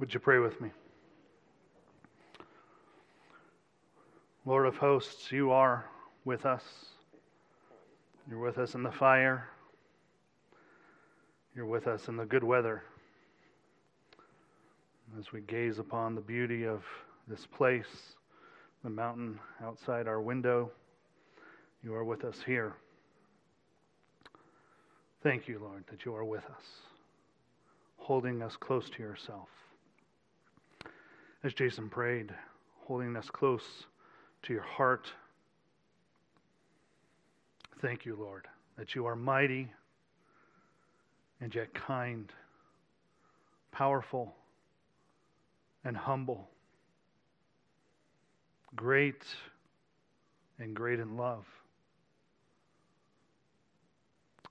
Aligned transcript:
Would 0.00 0.12
you 0.12 0.18
pray 0.18 0.38
with 0.38 0.60
me? 0.60 0.70
Lord 4.44 4.66
of 4.66 4.76
hosts, 4.76 5.30
you 5.30 5.52
are 5.52 5.88
with 6.24 6.46
us. 6.46 6.64
You're 8.28 8.40
with 8.40 8.58
us 8.58 8.74
in 8.74 8.82
the 8.82 8.90
fire. 8.90 9.48
You're 11.54 11.66
with 11.66 11.86
us 11.86 12.08
in 12.08 12.16
the 12.16 12.24
good 12.24 12.42
weather. 12.42 12.82
As 15.16 15.32
we 15.32 15.42
gaze 15.42 15.78
upon 15.78 16.16
the 16.16 16.20
beauty 16.20 16.66
of 16.66 16.82
this 17.28 17.46
place, 17.46 18.16
the 18.82 18.90
mountain 18.90 19.38
outside 19.62 20.08
our 20.08 20.20
window, 20.20 20.72
you 21.84 21.94
are 21.94 22.04
with 22.04 22.24
us 22.24 22.38
here. 22.44 22.74
Thank 25.22 25.46
you, 25.46 25.60
Lord, 25.60 25.84
that 25.88 26.04
you 26.04 26.14
are 26.16 26.24
with 26.24 26.44
us, 26.46 26.64
holding 27.96 28.42
us 28.42 28.56
close 28.56 28.90
to 28.90 29.02
yourself. 29.02 29.48
As 31.44 31.52
Jason 31.52 31.90
prayed, 31.90 32.34
holding 32.86 33.14
us 33.16 33.28
close 33.28 33.84
to 34.44 34.54
your 34.54 34.62
heart. 34.62 35.12
Thank 37.82 38.06
you, 38.06 38.16
Lord, 38.18 38.48
that 38.78 38.94
you 38.94 39.04
are 39.04 39.14
mighty 39.14 39.70
and 41.42 41.54
yet 41.54 41.74
kind, 41.74 42.32
powerful 43.72 44.34
and 45.84 45.94
humble, 45.94 46.48
great 48.74 49.22
and 50.58 50.74
great 50.74 50.98
in 50.98 51.18
love. 51.18 51.44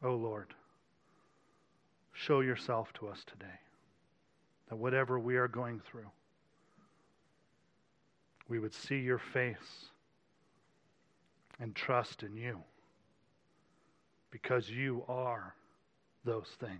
Oh 0.03 0.13
Lord, 0.13 0.53
show 2.11 2.41
yourself 2.41 2.93
to 2.99 3.07
us 3.07 3.23
today 3.25 3.59
that 4.69 4.75
whatever 4.75 5.17
we 5.17 5.37
are 5.37 5.47
going 5.47 5.81
through, 5.89 6.11
we 8.53 8.59
would 8.59 8.75
see 8.75 8.99
your 8.99 9.17
face 9.17 9.87
and 11.59 11.73
trust 11.73 12.21
in 12.21 12.35
you 12.35 12.59
because 14.29 14.69
you 14.69 15.03
are 15.07 15.55
those 16.23 16.49
things 16.59 16.77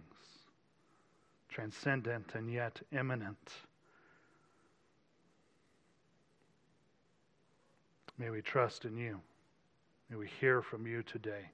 transcendent 1.50 2.36
and 2.36 2.54
yet 2.54 2.80
immanent. 2.92 3.54
May 8.20 8.30
we 8.30 8.44
trust 8.44 8.86
in 8.86 8.96
you. 8.96 9.20
May 10.12 10.18
we 10.18 10.30
hear 10.40 10.62
from 10.62 10.86
you 10.86 11.02
today 11.02 11.50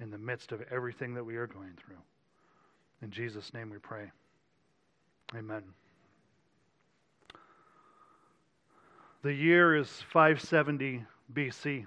in 0.00 0.10
the 0.10 0.16
midst 0.16 0.52
of 0.52 0.62
everything 0.70 1.12
that 1.12 1.24
we 1.24 1.36
are 1.36 1.46
going 1.46 1.76
through. 1.76 2.00
In 3.02 3.10
Jesus' 3.10 3.52
name 3.52 3.68
we 3.68 3.78
pray. 3.78 4.10
Amen. 5.36 5.64
The 9.22 9.34
year 9.34 9.76
is 9.76 9.88
570 10.12 11.04
BC. 11.34 11.84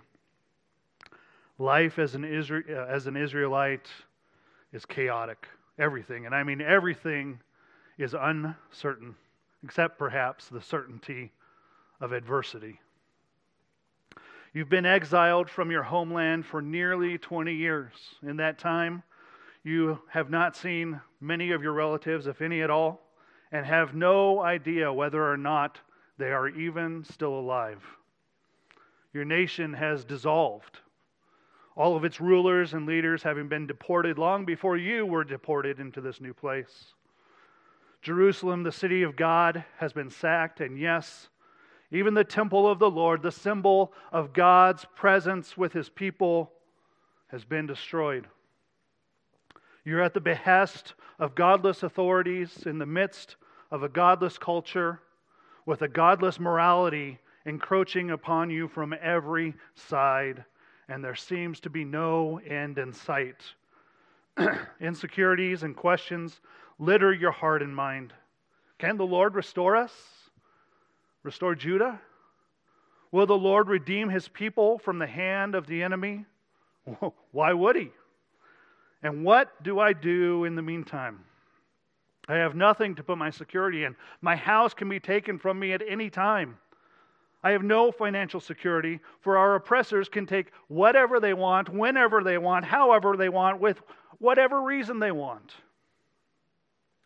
Life 1.58 1.98
as 1.98 2.14
an, 2.14 2.24
uh, 2.24 2.72
as 2.88 3.08
an 3.08 3.18
Israelite 3.18 3.88
is 4.72 4.86
chaotic. 4.86 5.48
Everything, 5.80 6.28
and 6.28 6.36
I 6.36 6.44
mean 6.44 6.62
everything, 6.62 7.40
is 7.98 8.14
uncertain, 8.14 9.16
except 9.64 9.98
perhaps 9.98 10.48
the 10.48 10.62
certainty 10.62 11.32
of 12.00 12.12
adversity. 12.12 12.80
You've 14.54 14.70
been 14.70 14.86
exiled 14.86 15.50
from 15.50 15.72
your 15.72 15.82
homeland 15.82 16.46
for 16.46 16.62
nearly 16.62 17.18
20 17.18 17.52
years. 17.52 17.94
In 18.22 18.38
that 18.38 18.60
time, 18.60 19.02
you 19.64 20.00
have 20.10 20.30
not 20.30 20.56
seen 20.56 21.02
many 21.20 21.52
of 21.52 21.64
your 21.64 21.74
relatives, 21.74 22.28
if 22.28 22.44
any 22.44 22.62
at 22.62 22.70
all, 22.70 23.02
and 23.52 23.66
have 23.66 23.96
no 23.96 24.40
idea 24.44 24.94
whether 24.94 25.28
or 25.28 25.38
not 25.38 25.80
they 26.18 26.32
are 26.32 26.48
even 26.48 27.04
still 27.04 27.34
alive. 27.34 27.82
Your 29.14 29.26
nation 29.26 29.74
has 29.74 30.04
dissolved, 30.04 30.80
all 31.76 31.96
of 31.96 32.04
its 32.04 32.20
rulers 32.20 32.74
and 32.74 32.86
leaders 32.86 33.24
having 33.24 33.48
been 33.48 33.68
deported 33.68 34.18
long 34.18 34.46
before 34.46 34.78
you 34.78 35.06
were 35.06 35.24
deported 35.24 35.80
into 35.80 36.02
this 36.02 36.22
new 36.22 36.34
place. 36.34 36.94
Jerusalem, 38.02 38.64
the 38.64 38.72
city 38.72 39.04
of 39.04 39.16
God, 39.16 39.64
has 39.78 39.94
been 39.94 40.10
sacked, 40.10 40.60
and 40.60 40.78
yes, 40.78 41.30
even 41.92 42.14
the 42.14 42.24
temple 42.24 42.68
of 42.68 42.80
the 42.80 42.90
Lord, 42.90 43.22
the 43.22 43.32
symbol 43.32 43.94
of 44.12 44.34
God's 44.34 44.86
presence 44.96 45.56
with 45.56 45.74
his 45.74 45.90
people, 45.90 46.52
has 47.28 47.46
been 47.46 47.66
destroyed. 47.66 48.28
You're 49.86 50.02
at 50.02 50.14
the 50.14 50.22
behest 50.22 50.94
of 51.20 51.36
godless 51.36 51.84
authorities 51.84 52.64
in 52.66 52.78
the 52.78 52.86
midst 52.86 53.36
of 53.72 53.84
a 53.84 53.90
godless 53.90 54.38
culture 54.38 55.00
with 55.66 55.82
a 55.82 55.88
godless 55.88 56.40
morality 56.40 57.20
encroaching 57.46 58.12
upon 58.12 58.50
you 58.50 58.68
from 58.68 58.94
every 59.02 59.54
side, 59.76 60.44
and 60.90 61.04
there 61.04 61.16
seems 61.16 61.60
to 61.62 61.70
be 61.70 61.84
no 61.84 62.40
end 62.48 62.78
in 62.78 62.94
sight. 62.94 63.42
Insecurities 64.82 65.64
and 65.64 65.76
questions 65.76 66.40
litter 66.80 67.14
your 67.14 67.32
heart 67.32 67.62
and 67.62 67.76
mind. 67.76 68.14
Can 68.78 68.98
the 68.98 69.06
Lord 69.06 69.36
restore 69.36 69.76
us? 69.76 69.94
Restore 71.24 71.56
Judah? 71.56 72.02
Will 73.12 73.26
the 73.28 73.38
Lord 73.38 73.68
redeem 73.68 74.10
his 74.10 74.28
people 74.28 74.80
from 74.80 75.00
the 75.00 75.08
hand 75.08 75.56
of 75.56 75.68
the 75.68 75.84
enemy? 75.84 76.26
Why 77.32 77.54
would 77.54 77.76
he? 77.76 77.92
And 79.04 79.24
what 79.24 79.64
do 79.64 79.80
I 79.80 79.94
do 79.94 80.46
in 80.46 80.56
the 80.56 80.62
meantime? 80.62 81.20
I 82.28 82.36
have 82.36 82.56
nothing 82.56 82.96
to 82.96 83.04
put 83.04 83.18
my 83.18 83.30
security 83.30 83.84
in. 83.84 83.96
My 84.22 84.36
house 84.36 84.74
can 84.74 84.88
be 84.88 85.00
taken 85.00 85.38
from 85.38 85.60
me 85.60 85.74
at 85.74 85.84
any 85.88 86.10
time. 86.10 86.58
I 87.44 87.52
have 87.52 87.64
no 87.64 87.92
financial 87.92 88.40
security, 88.40 89.02
for 89.20 89.38
our 89.38 89.56
oppressors 89.56 90.08
can 90.08 90.26
take 90.26 90.52
whatever 90.70 91.20
they 91.20 91.34
want, 91.34 91.68
whenever 91.68 92.24
they 92.24 92.38
want, 92.38 92.64
however 92.64 93.18
they 93.18 93.28
want, 93.28 93.60
with 93.60 93.82
whatever 94.20 94.62
reason 94.62 95.00
they 95.00 95.12
want. 95.12 95.56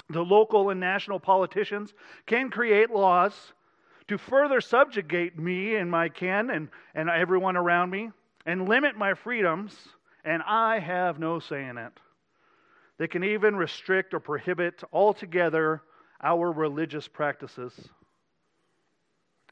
The 0.10 0.24
local 0.24 0.70
and 0.70 0.80
national 0.80 1.20
politicians 1.20 1.96
can 2.28 2.52
create 2.52 2.92
laws 2.92 3.54
to 4.08 4.18
further 4.18 4.62
subjugate 4.62 5.38
me 5.40 5.76
and 5.76 5.90
my 5.90 6.08
kin 6.08 6.52
and, 6.52 6.70
and 6.94 7.10
everyone 7.10 7.58
around 7.58 7.90
me 7.90 8.12
and 8.46 8.70
limit 8.70 8.96
my 8.96 9.16
freedoms, 9.16 9.76
and 10.24 10.44
I 10.44 10.80
have 10.80 11.20
no 11.20 11.40
say 11.40 11.66
in 11.66 11.78
it. 11.78 12.00
They 12.98 13.08
can 13.08 13.24
even 13.24 13.56
restrict 13.56 14.14
or 14.14 14.20
prohibit 14.20 14.84
altogether 14.92 15.84
our 16.22 16.52
religious 16.52 17.08
practices. 17.08 17.90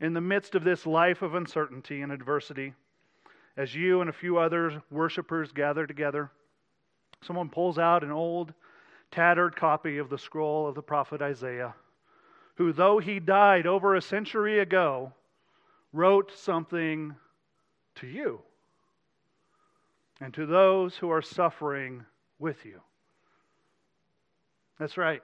In 0.02 0.14
the 0.14 0.22
midst 0.22 0.56
of 0.56 0.64
this 0.64 0.86
life 0.86 1.22
of 1.22 1.36
uncertainty 1.36 2.02
and 2.02 2.12
adversity, 2.12 2.74
as 3.56 3.76
you 3.76 4.02
and 4.02 4.10
a 4.10 4.14
few 4.14 4.38
other 4.38 4.82
worshipers 4.92 5.52
gather 5.52 5.88
together, 5.88 6.32
someone 7.22 7.50
pulls 7.50 7.78
out 7.78 8.04
an 8.04 8.12
old, 8.12 8.54
tattered 9.12 9.56
copy 9.56 9.98
of 10.00 10.10
the 10.10 10.18
scroll 10.18 10.68
of 10.68 10.76
the 10.76 10.82
prophet 10.82 11.22
Isaiah, 11.22 11.76
who, 12.56 12.74
though 12.74 12.98
he 12.98 13.20
died 13.20 13.68
over 13.68 13.96
a 13.96 14.02
century 14.02 14.60
ago, 14.60 15.14
wrote 15.94 16.32
something 16.36 17.16
to 17.96 18.08
you 18.08 18.42
and 20.20 20.34
to 20.34 20.46
those 20.46 20.98
who 20.98 21.10
are 21.10 21.22
suffering 21.22 22.06
with 22.40 22.66
you. 22.66 22.82
That's 24.80 24.98
right. 24.98 25.22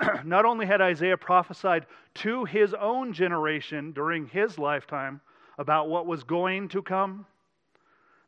Not 0.24 0.44
only 0.44 0.66
had 0.66 0.80
Isaiah 0.80 1.16
prophesied 1.16 1.86
to 2.14 2.44
his 2.44 2.74
own 2.74 3.12
generation 3.12 3.92
during 3.92 4.26
his 4.26 4.58
lifetime 4.58 5.20
about 5.58 5.88
what 5.88 6.06
was 6.06 6.24
going 6.24 6.68
to 6.68 6.82
come, 6.82 7.26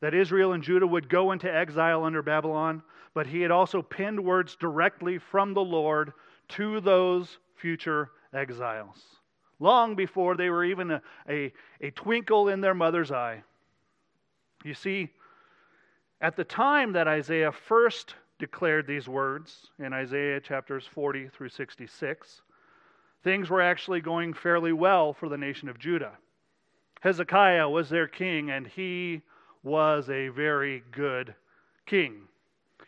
that 0.00 0.14
Israel 0.14 0.52
and 0.52 0.62
Judah 0.62 0.86
would 0.86 1.08
go 1.08 1.32
into 1.32 1.52
exile 1.52 2.04
under 2.04 2.22
Babylon, 2.22 2.82
but 3.14 3.26
he 3.26 3.40
had 3.40 3.50
also 3.50 3.80
penned 3.80 4.22
words 4.22 4.56
directly 4.56 5.18
from 5.18 5.54
the 5.54 5.64
Lord 5.64 6.12
to 6.48 6.80
those 6.80 7.38
future 7.56 8.10
exiles, 8.34 9.02
long 9.60 9.94
before 9.94 10.36
they 10.36 10.50
were 10.50 10.64
even 10.64 10.90
a, 10.90 11.02
a, 11.28 11.52
a 11.80 11.90
twinkle 11.92 12.48
in 12.48 12.60
their 12.60 12.74
mother's 12.74 13.10
eye. 13.10 13.42
You 14.64 14.74
see, 14.74 15.10
at 16.20 16.36
the 16.36 16.44
time 16.44 16.92
that 16.92 17.08
Isaiah 17.08 17.52
first 17.52 18.14
declared 18.44 18.86
these 18.86 19.08
words 19.08 19.70
in 19.78 19.94
Isaiah 19.94 20.38
chapters 20.38 20.86
40 20.86 21.28
through 21.28 21.48
66, 21.48 22.42
things 23.22 23.48
were 23.48 23.62
actually 23.62 24.02
going 24.02 24.34
fairly 24.34 24.74
well 24.74 25.14
for 25.14 25.30
the 25.30 25.38
nation 25.38 25.70
of 25.70 25.78
Judah. 25.78 26.18
Hezekiah 27.00 27.70
was 27.70 27.88
their 27.88 28.06
king, 28.06 28.50
and 28.50 28.66
he 28.66 29.22
was 29.62 30.10
a 30.10 30.28
very 30.28 30.82
good 30.90 31.34
king. 31.86 32.28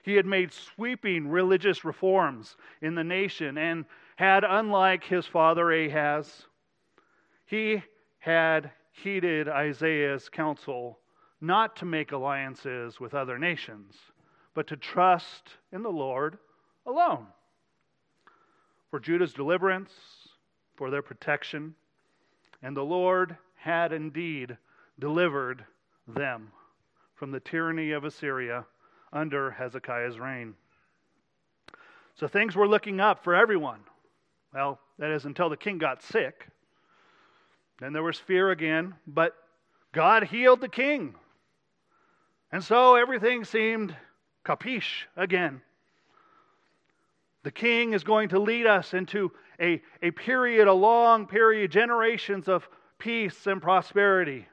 He 0.03 0.13
had 0.13 0.27
made 0.27 0.53
sweeping 0.53 1.27
religious 1.27 1.87
reforms 1.87 2.59
in 2.83 2.95
the 2.95 3.03
nation 3.03 3.57
and 3.57 3.87
had, 4.17 4.45
unlike 4.45 5.05
his 5.05 5.25
father 5.27 5.73
Ahaz, 5.73 6.45
he 7.47 7.83
had 8.19 8.73
heeded 8.93 9.49
Isaiah's 9.49 10.29
counsel 10.29 10.99
not 11.41 11.77
to 11.77 11.87
make 11.87 12.13
alliances 12.13 13.01
with 13.01 13.15
other 13.15 13.39
nations 13.39 13.97
but 14.57 14.67
to 14.69 14.77
trust 14.77 15.51
in 15.71 15.83
the 15.83 15.91
Lord 15.91 16.39
alone. 16.87 17.27
For 18.91 18.99
Judah's 18.99 19.35
deliverance 19.35 19.93
for 20.77 20.91
their 20.91 21.03
protection, 21.03 21.75
and 22.63 22.75
the 22.75 22.83
Lord 22.83 23.37
had 23.57 23.93
indeed 23.93 24.57
delivered 24.99 25.63
them 26.09 26.51
from 27.17 27.31
the 27.31 27.41
tyranny 27.41 27.93
of 27.93 28.05
Assyria 28.05 28.65
under 29.13 29.51
Hezekiah's 29.51 30.19
reign. 30.19 30.55
So 32.15 32.27
things 32.27 32.57
were 32.57 32.67
looking 32.67 32.99
up 32.99 33.23
for 33.23 33.35
everyone. 33.35 33.81
Well, 34.55 34.81
that 34.99 35.11
is 35.11 35.27
until 35.27 35.51
the 35.51 35.59
king 35.59 35.77
got 35.77 36.03
sick. 36.03 36.47
Then 37.79 37.93
there 37.93 38.03
was 38.03 38.19
fear 38.19 38.53
again, 38.53 38.95
but 39.07 39.35
God 39.93 40.25
healed 40.25 40.63
the 40.63 40.69
king. 40.69 41.15
And 42.51 42.65
so 42.65 42.95
everything 42.95 43.45
seemed 43.45 43.95
capiche 44.47 45.05
again. 45.17 45.61
The 47.43 47.51
king 47.51 47.93
is 47.93 48.05
going 48.05 48.31
to 48.31 48.39
lead 48.39 48.67
us 48.67 48.95
into 48.95 49.33
a, 49.61 49.83
a 50.03 50.11
period, 50.13 50.69
a 50.69 50.73
long 50.73 51.27
period, 51.27 51.71
generations 51.71 52.49
of 52.49 52.69
peace 52.99 53.47
and 53.47 53.61
prosperity. 53.61 54.47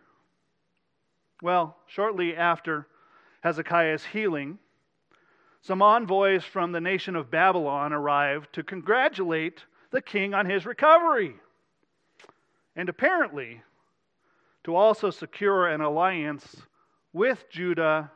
Well, 1.41 1.77
shortly 1.87 2.35
after 2.35 2.87
Hezekiah's 3.41 4.05
healing, 4.05 4.59
some 5.61 5.81
envoys 5.81 6.43
from 6.43 6.71
the 6.71 6.81
nation 6.81 7.15
of 7.15 7.31
Babylon 7.31 7.93
arrived 7.93 8.53
to 8.53 8.63
congratulate 8.63 9.63
the 9.91 10.01
king 10.01 10.33
on 10.33 10.45
his 10.45 10.65
recovery. 10.65 11.35
And 12.75 12.89
apparently, 12.89 13.61
to 14.63 14.75
also 14.75 15.09
secure 15.09 15.67
an 15.67 15.81
alliance 15.81 16.57
with 17.11 17.45
Judah 17.49 18.11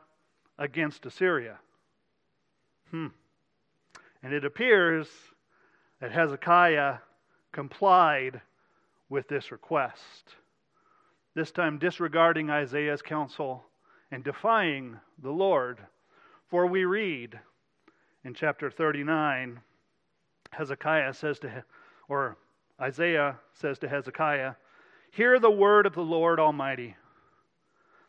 against 0.58 1.06
Assyria. 1.06 1.58
Hmm. 2.90 3.08
And 4.22 4.32
it 4.32 4.44
appears 4.44 5.08
that 6.00 6.12
Hezekiah 6.12 6.96
complied 7.52 8.40
with 9.08 9.28
this 9.28 9.50
request, 9.50 10.34
this 11.34 11.50
time 11.50 11.78
disregarding 11.78 12.50
Isaiah's 12.50 13.02
counsel 13.02 13.64
and 14.10 14.24
defying 14.24 14.98
the 15.22 15.30
Lord. 15.30 15.78
For 16.48 16.66
we 16.66 16.84
read 16.84 17.38
in 18.24 18.34
chapter 18.34 18.70
39, 18.70 19.60
Hezekiah 20.52 21.14
says 21.14 21.38
to, 21.40 21.64
or 22.08 22.36
Isaiah 22.80 23.38
says 23.52 23.78
to 23.80 23.88
Hezekiah, 23.88 24.54
Hear 25.10 25.38
the 25.38 25.50
word 25.50 25.86
of 25.86 25.94
the 25.94 26.02
Lord 26.02 26.38
Almighty. 26.38 26.96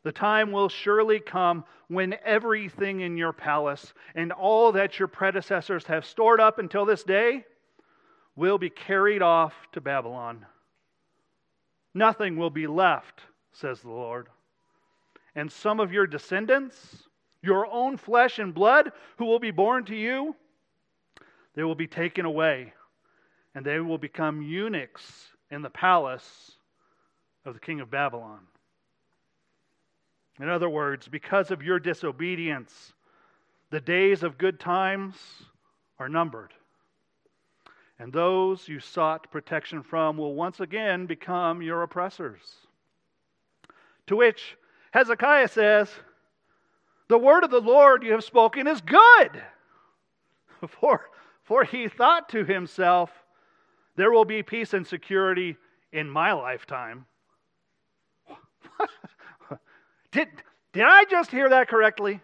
The 0.03 0.11
time 0.11 0.51
will 0.51 0.69
surely 0.69 1.19
come 1.19 1.65
when 1.87 2.15
everything 2.23 3.01
in 3.01 3.17
your 3.17 3.33
palace 3.33 3.93
and 4.15 4.31
all 4.31 4.71
that 4.71 4.97
your 4.97 5.07
predecessors 5.07 5.85
have 5.85 6.05
stored 6.05 6.39
up 6.39 6.57
until 6.57 6.85
this 6.85 7.03
day 7.03 7.45
will 8.35 8.57
be 8.57 8.69
carried 8.69 9.21
off 9.21 9.53
to 9.73 9.81
Babylon. 9.81 10.45
Nothing 11.93 12.37
will 12.37 12.49
be 12.49 12.67
left, 12.67 13.21
says 13.51 13.81
the 13.81 13.89
Lord. 13.89 14.27
And 15.35 15.51
some 15.51 15.79
of 15.79 15.91
your 15.91 16.07
descendants, 16.07 17.03
your 17.41 17.67
own 17.67 17.97
flesh 17.97 18.39
and 18.39 18.53
blood, 18.53 18.91
who 19.17 19.25
will 19.25 19.39
be 19.39 19.51
born 19.51 19.85
to 19.85 19.95
you, 19.95 20.35
they 21.55 21.63
will 21.63 21.75
be 21.75 21.87
taken 21.87 22.25
away, 22.25 22.73
and 23.53 23.65
they 23.65 23.79
will 23.79 23.97
become 23.97 24.41
eunuchs 24.41 25.29
in 25.51 25.61
the 25.61 25.69
palace 25.69 26.51
of 27.43 27.53
the 27.53 27.59
king 27.59 27.81
of 27.81 27.91
Babylon. 27.91 28.41
In 30.39 30.47
other 30.47 30.69
words, 30.69 31.07
because 31.07 31.51
of 31.51 31.61
your 31.61 31.79
disobedience, 31.79 32.93
the 33.71 33.81
days 33.81 34.23
of 34.23 34.37
good 34.37 34.59
times 34.59 35.15
are 35.99 36.09
numbered. 36.09 36.53
And 37.99 38.13
those 38.13 38.67
you 38.67 38.79
sought 38.79 39.29
protection 39.31 39.83
from 39.83 40.17
will 40.17 40.33
once 40.33 40.61
again 40.61 41.05
become 41.05 41.61
your 41.61 41.83
oppressors. 41.83 42.39
To 44.07 44.15
which 44.15 44.57
Hezekiah 44.91 45.49
says, 45.49 45.89
The 47.09 47.17
word 47.17 47.43
of 47.43 47.51
the 47.51 47.59
Lord 47.59 48.03
you 48.03 48.13
have 48.13 48.23
spoken 48.23 48.65
is 48.65 48.81
good. 48.81 49.43
For, 50.79 51.09
for 51.43 51.63
he 51.63 51.87
thought 51.87 52.29
to 52.29 52.43
himself, 52.45 53.11
There 53.97 54.11
will 54.11 54.25
be 54.25 54.43
peace 54.43 54.73
and 54.73 54.87
security 54.87 55.57
in 55.91 56.09
my 56.09 56.31
lifetime. 56.31 57.05
Did, 60.11 60.27
did 60.73 60.83
I 60.83 61.05
just 61.05 61.31
hear 61.31 61.49
that 61.49 61.67
correctly? 61.67 62.21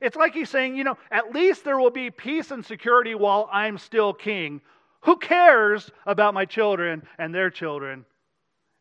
It's 0.00 0.16
like 0.16 0.32
he's 0.32 0.50
saying, 0.50 0.76
you 0.76 0.84
know, 0.84 0.96
at 1.10 1.32
least 1.32 1.64
there 1.64 1.78
will 1.78 1.90
be 1.90 2.10
peace 2.10 2.50
and 2.50 2.64
security 2.64 3.14
while 3.14 3.48
I'm 3.52 3.78
still 3.78 4.12
king. 4.12 4.60
Who 5.02 5.16
cares 5.16 5.90
about 6.06 6.34
my 6.34 6.44
children 6.44 7.06
and 7.18 7.34
their 7.34 7.50
children 7.50 8.04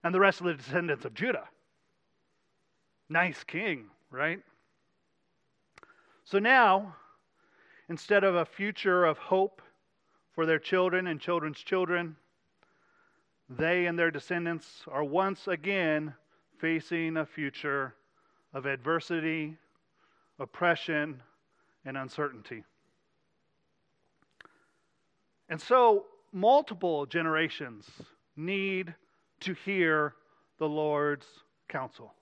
and 0.03 0.13
the 0.13 0.19
rest 0.19 0.41
of 0.41 0.47
the 0.47 0.53
descendants 0.53 1.05
of 1.05 1.13
Judah? 1.13 1.47
Nice 3.09 3.43
king, 3.43 3.85
right? 4.11 4.39
So 6.23 6.39
now, 6.39 6.95
instead 7.89 8.23
of 8.23 8.35
a 8.35 8.45
future 8.45 9.05
of 9.05 9.17
hope 9.17 9.61
for 10.33 10.45
their 10.45 10.59
children 10.59 11.07
and 11.07 11.19
children's 11.19 11.59
children, 11.59 12.15
they 13.49 13.85
and 13.85 13.97
their 13.97 14.11
descendants 14.11 14.83
are 14.87 15.03
once 15.03 15.47
again 15.47 16.13
facing 16.59 17.17
a 17.17 17.25
future 17.25 17.95
of 18.53 18.65
adversity, 18.65 19.57
oppression, 20.39 21.21
and 21.85 21.97
uncertainty. 21.97 22.63
And 25.49 25.61
so, 25.61 26.05
multiple 26.33 27.05
generations 27.05 27.89
need 28.35 28.93
to 29.41 29.53
hear 29.53 30.15
the 30.57 30.67
Lord's 30.67 31.27
counsel. 31.69 32.13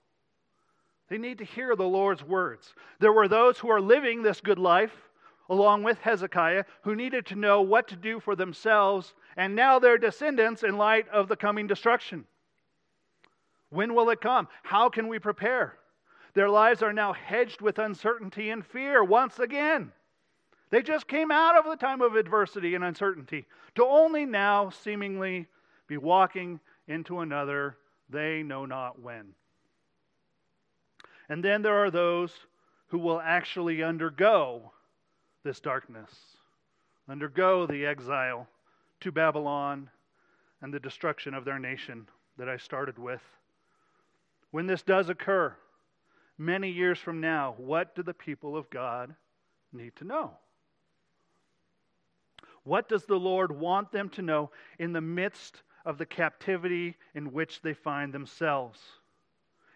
They 1.08 1.18
need 1.18 1.38
to 1.38 1.44
hear 1.44 1.76
the 1.76 1.86
Lord's 1.86 2.24
words. 2.24 2.74
There 2.98 3.12
were 3.12 3.28
those 3.28 3.58
who 3.58 3.70
are 3.70 3.80
living 3.80 4.22
this 4.22 4.40
good 4.40 4.58
life, 4.58 4.92
along 5.48 5.84
with 5.84 5.98
Hezekiah, 5.98 6.64
who 6.82 6.96
needed 6.96 7.26
to 7.26 7.36
know 7.36 7.62
what 7.62 7.86
to 7.88 7.96
do 7.96 8.18
for 8.18 8.34
themselves 8.34 9.14
and 9.36 9.54
now 9.54 9.78
their 9.78 9.98
descendants 9.98 10.64
in 10.64 10.76
light 10.76 11.08
of 11.08 11.28
the 11.28 11.36
coming 11.36 11.66
destruction. 11.66 12.24
When 13.70 13.94
will 13.94 14.10
it 14.10 14.20
come? 14.20 14.48
How 14.62 14.88
can 14.88 15.08
we 15.08 15.18
prepare? 15.18 15.76
Their 16.34 16.48
lives 16.48 16.82
are 16.82 16.92
now 16.92 17.12
hedged 17.12 17.60
with 17.60 17.78
uncertainty 17.78 18.50
and 18.50 18.64
fear 18.64 19.02
once 19.02 19.38
again. 19.38 19.92
They 20.70 20.82
just 20.82 21.08
came 21.08 21.30
out 21.30 21.56
of 21.56 21.64
the 21.64 21.76
time 21.76 22.02
of 22.02 22.16
adversity 22.16 22.74
and 22.74 22.84
uncertainty 22.84 23.46
to 23.76 23.84
only 23.84 24.26
now 24.26 24.70
seemingly 24.70 25.46
be 25.86 25.96
walking 25.96 26.60
into 26.88 27.20
another 27.20 27.76
they 28.08 28.42
know 28.42 28.66
not 28.66 29.00
when. 29.00 29.34
And 31.28 31.42
then 31.42 31.62
there 31.62 31.82
are 31.84 31.90
those 31.90 32.32
who 32.88 32.98
will 32.98 33.20
actually 33.20 33.82
undergo 33.82 34.72
this 35.42 35.60
darkness, 35.60 36.10
undergo 37.08 37.66
the 37.66 37.84
exile 37.86 38.48
to 39.00 39.10
Babylon 39.10 39.90
and 40.62 40.72
the 40.72 40.80
destruction 40.80 41.34
of 41.34 41.44
their 41.44 41.58
nation 41.58 42.08
that 42.38 42.48
I 42.48 42.56
started 42.56 42.98
with. 42.98 43.22
When 44.50 44.66
this 44.66 44.82
does 44.82 45.08
occur, 45.08 45.54
many 46.38 46.70
years 46.70 46.98
from 46.98 47.20
now, 47.20 47.54
what 47.58 47.94
do 47.94 48.02
the 48.02 48.14
people 48.14 48.56
of 48.56 48.70
God 48.70 49.14
need 49.72 49.94
to 49.96 50.04
know? 50.04 50.32
What 52.64 52.88
does 52.88 53.04
the 53.04 53.18
Lord 53.18 53.52
want 53.52 53.92
them 53.92 54.08
to 54.10 54.22
know 54.22 54.50
in 54.78 54.92
the 54.92 55.00
midst 55.00 55.62
of 55.84 55.98
the 55.98 56.06
captivity 56.06 56.96
in 57.14 57.32
which 57.32 57.62
they 57.62 57.74
find 57.74 58.12
themselves? 58.12 58.80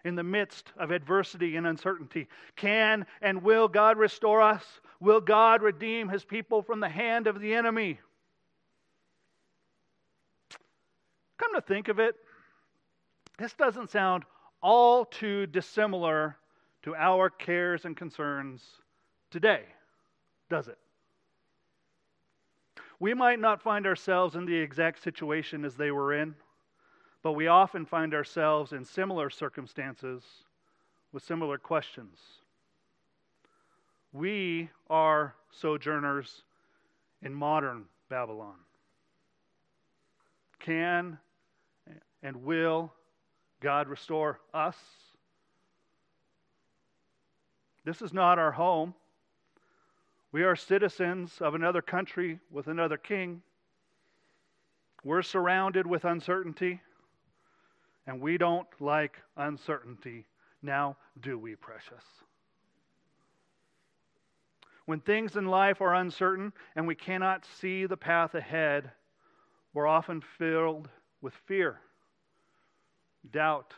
In 0.03 0.15
the 0.15 0.23
midst 0.23 0.73
of 0.77 0.91
adversity 0.91 1.55
and 1.55 1.67
uncertainty, 1.67 2.27
can 2.55 3.05
and 3.21 3.43
will 3.43 3.67
God 3.67 3.97
restore 3.97 4.41
us? 4.41 4.63
Will 4.99 5.21
God 5.21 5.61
redeem 5.61 6.09
his 6.09 6.25
people 6.25 6.61
from 6.61 6.79
the 6.79 6.89
hand 6.89 7.27
of 7.27 7.39
the 7.39 7.53
enemy? 7.53 7.99
Come 11.37 11.53
to 11.55 11.61
think 11.61 11.87
of 11.87 11.99
it, 11.99 12.15
this 13.37 13.53
doesn't 13.53 13.89
sound 13.89 14.23
all 14.61 15.05
too 15.05 15.47
dissimilar 15.47 16.37
to 16.83 16.95
our 16.95 17.29
cares 17.29 17.85
and 17.85 17.95
concerns 17.95 18.63
today, 19.29 19.63
does 20.49 20.67
it? 20.67 20.77
We 22.99 23.13
might 23.13 23.39
not 23.39 23.61
find 23.61 23.87
ourselves 23.87 24.35
in 24.35 24.45
the 24.45 24.55
exact 24.55 25.01
situation 25.01 25.65
as 25.65 25.75
they 25.75 25.91
were 25.91 26.13
in, 26.13 26.35
but 27.23 27.31
we 27.33 27.47
often 27.47 27.85
find 27.85 28.13
ourselves 28.13 28.73
in 28.73 28.85
similar 28.85 29.29
circumstances 29.29 30.23
with 31.11 31.23
similar 31.23 31.57
questions. 31.57 32.19
We 34.13 34.69
are 34.89 35.35
sojourners 35.51 36.43
in 37.23 37.33
modern 37.33 37.85
Babylon. 38.09 38.55
Can 40.59 41.17
and 42.21 42.43
will 42.43 42.93
God 43.61 43.87
restore 43.87 44.39
us. 44.53 44.75
This 47.85 48.01
is 48.01 48.11
not 48.11 48.37
our 48.37 48.51
home. 48.51 48.93
We 50.31 50.43
are 50.43 50.55
citizens 50.55 51.37
of 51.39 51.55
another 51.55 51.81
country 51.81 52.39
with 52.51 52.67
another 52.67 52.97
king. 52.97 53.41
We're 55.03 55.21
surrounded 55.21 55.87
with 55.87 56.05
uncertainty, 56.05 56.81
and 58.05 58.19
we 58.21 58.37
don't 58.37 58.67
like 58.79 59.17
uncertainty. 59.37 60.25
Now, 60.61 60.97
do 61.21 61.37
we, 61.39 61.55
precious? 61.55 62.03
When 64.85 64.99
things 64.99 65.35
in 65.35 65.45
life 65.45 65.81
are 65.81 65.95
uncertain 65.95 66.53
and 66.75 66.87
we 66.87 66.95
cannot 66.95 67.45
see 67.59 67.85
the 67.85 67.97
path 67.97 68.35
ahead, 68.35 68.91
we're 69.73 69.87
often 69.87 70.21
filled 70.37 70.89
with 71.21 71.33
fear, 71.45 71.79
doubt, 73.29 73.73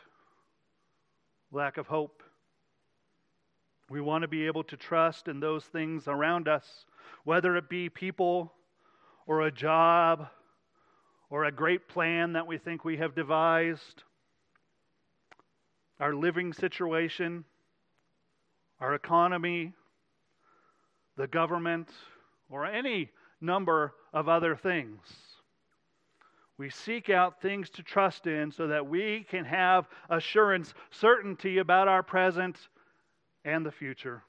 lack 1.52 1.76
of 1.76 1.86
hope. 1.86 2.22
We 3.90 4.00
want 4.00 4.22
to 4.22 4.28
be 4.28 4.46
able 4.46 4.64
to 4.64 4.76
trust 4.76 5.28
in 5.28 5.40
those 5.40 5.64
things 5.64 6.08
around 6.08 6.48
us, 6.48 6.86
whether 7.24 7.56
it 7.56 7.68
be 7.68 7.88
people 7.88 8.52
or 9.26 9.42
a 9.42 9.52
job 9.52 10.28
or 11.30 11.44
a 11.44 11.52
great 11.52 11.88
plan 11.88 12.32
that 12.32 12.46
we 12.46 12.58
think 12.58 12.84
we 12.84 12.96
have 12.96 13.14
devised, 13.14 14.04
our 16.00 16.14
living 16.14 16.52
situation, 16.52 17.44
our 18.80 18.94
economy, 18.94 19.72
the 21.16 21.26
government, 21.26 21.88
or 22.50 22.66
any 22.66 23.10
number 23.40 23.94
of 24.12 24.28
other 24.28 24.56
things. 24.56 25.00
We 26.56 26.70
seek 26.70 27.10
out 27.10 27.42
things 27.42 27.68
to 27.70 27.82
trust 27.82 28.26
in 28.26 28.52
so 28.52 28.68
that 28.68 28.86
we 28.86 29.26
can 29.28 29.44
have 29.44 29.88
assurance, 30.08 30.72
certainty 30.90 31.58
about 31.58 31.88
our 31.88 32.02
present 32.02 32.56
and 33.44 33.66
the 33.66 33.72
future. 33.72 34.22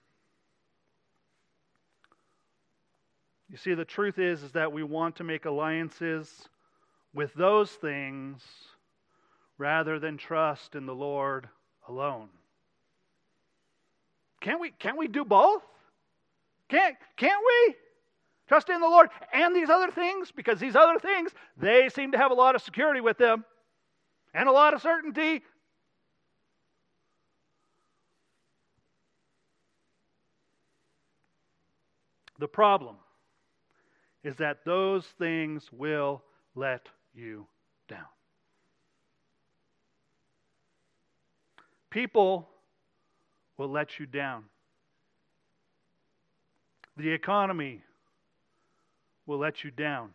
You 3.50 3.58
see, 3.58 3.76
the 3.76 3.86
truth 3.86 4.18
is, 4.18 4.42
is 4.42 4.52
that 4.54 4.72
we 4.72 4.82
want 4.82 5.18
to 5.18 5.24
make 5.24 5.46
alliances 5.46 6.50
with 7.14 7.34
those 7.36 7.70
things 7.70 8.44
rather 9.58 10.00
than 10.00 10.18
trust 10.18 10.76
in 10.76 10.86
the 10.86 10.96
Lord 10.96 11.48
alone. 11.88 12.30
Can't 14.42 14.60
we, 14.60 14.72
can't 14.72 14.98
we 14.98 15.08
do 15.08 15.24
both? 15.24 15.64
Can't, 16.70 16.96
can't 17.18 17.42
we? 17.46 17.76
Trust 18.48 18.70
in 18.70 18.80
the 18.80 18.88
Lord 18.88 19.10
and 19.34 19.56
these 19.56 19.70
other 19.70 19.92
things? 19.92 20.32
Because 20.32 20.60
these 20.60 20.76
other 20.76 21.00
things, 21.00 21.32
they 21.58 21.90
seem 21.90 22.12
to 22.12 22.18
have 22.18 22.32
a 22.32 22.36
lot 22.36 22.56
of 22.56 22.62
security 22.62 23.02
with 23.02 23.18
them 23.18 23.44
and 24.34 24.48
a 24.48 24.52
lot 24.52 24.74
of 24.74 24.82
certainty. 24.82 25.42
The 32.38 32.48
problem 32.48 32.98
is 34.24 34.36
that 34.36 34.66
those 34.66 35.06
things 35.18 35.70
will 35.72 36.22
let 36.54 36.90
you 37.14 37.48
down. 37.88 38.06
People 41.90 42.50
will 43.58 43.70
let 43.70 44.00
you 44.00 44.06
down. 44.06 44.44
The 46.98 47.10
economy 47.10 47.85
will 49.26 49.38
let 49.38 49.64
you 49.64 49.72
down. 49.72 50.12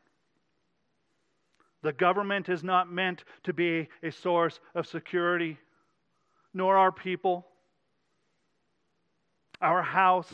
The 1.83 1.93
government 1.93 2.49
is 2.49 2.63
not 2.63 2.93
meant 2.93 3.25
to 3.45 3.53
be 3.53 3.89
a 4.03 4.13
source 4.13 4.61
of 4.75 4.87
security, 4.87 5.59
nor 6.53 6.77
our 6.77 6.93
people, 6.93 7.47
our 9.63 9.83
house, 9.83 10.33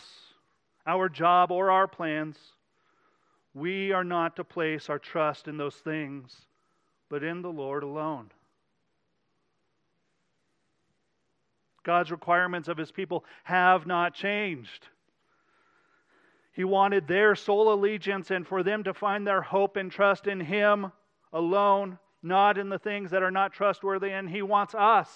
our 0.86 1.08
job, 1.08 1.52
or 1.52 1.70
our 1.70 1.86
plans. 1.86 2.36
We 3.54 3.92
are 3.92 4.04
not 4.04 4.36
to 4.36 4.44
place 4.44 4.90
our 4.90 4.98
trust 4.98 5.48
in 5.48 5.56
those 5.56 5.76
things, 5.76 6.34
but 7.08 7.22
in 7.22 7.42
the 7.42 7.52
Lord 7.52 7.82
alone. 7.84 8.30
God's 11.84 12.10
requirements 12.10 12.66
of 12.68 12.76
his 12.76 12.90
people 12.90 13.24
have 13.44 13.86
not 13.86 14.12
changed. 14.12 14.88
He 16.56 16.64
wanted 16.64 17.06
their 17.06 17.34
sole 17.34 17.70
allegiance 17.70 18.30
and 18.30 18.46
for 18.48 18.62
them 18.62 18.82
to 18.84 18.94
find 18.94 19.26
their 19.26 19.42
hope 19.42 19.76
and 19.76 19.92
trust 19.92 20.26
in 20.26 20.40
Him 20.40 20.90
alone, 21.30 21.98
not 22.22 22.56
in 22.56 22.70
the 22.70 22.78
things 22.78 23.10
that 23.10 23.22
are 23.22 23.30
not 23.30 23.52
trustworthy. 23.52 24.08
And 24.08 24.26
He 24.26 24.40
wants 24.40 24.74
us. 24.74 25.10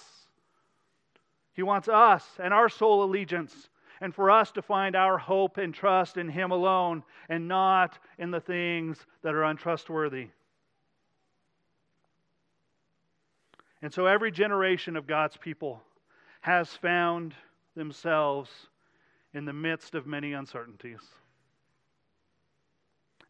He 1.53 1.63
wants 1.63 1.87
us 1.89 2.23
and 2.37 2.53
our 2.53 2.69
sole 2.69 3.03
allegiance, 3.03 3.69
and 4.01 4.13
for 4.13 4.29
us 4.29 4.51
to 4.51 4.61
find 4.61 4.95
our 4.95 5.17
hope 5.17 5.57
and 5.57 5.73
trust 5.73 6.17
in 6.17 6.29
Him 6.29 6.51
alone 6.51 7.03
and 7.27 7.47
not 7.47 7.97
in 8.19 8.29
the 8.29 8.39
things 8.39 9.03
that 9.23 9.33
are 9.33 9.43
untrustworthy. 9.45 10.27
And 13.81 13.91
so 13.91 14.05
every 14.05 14.29
generation 14.29 14.95
of 14.95 15.07
God's 15.07 15.37
people 15.37 15.81
has 16.41 16.69
found 16.69 17.33
themselves 17.75 18.51
in 19.33 19.45
the 19.45 19.53
midst 19.53 19.95
of 19.95 20.05
many 20.05 20.33
uncertainties. 20.33 20.99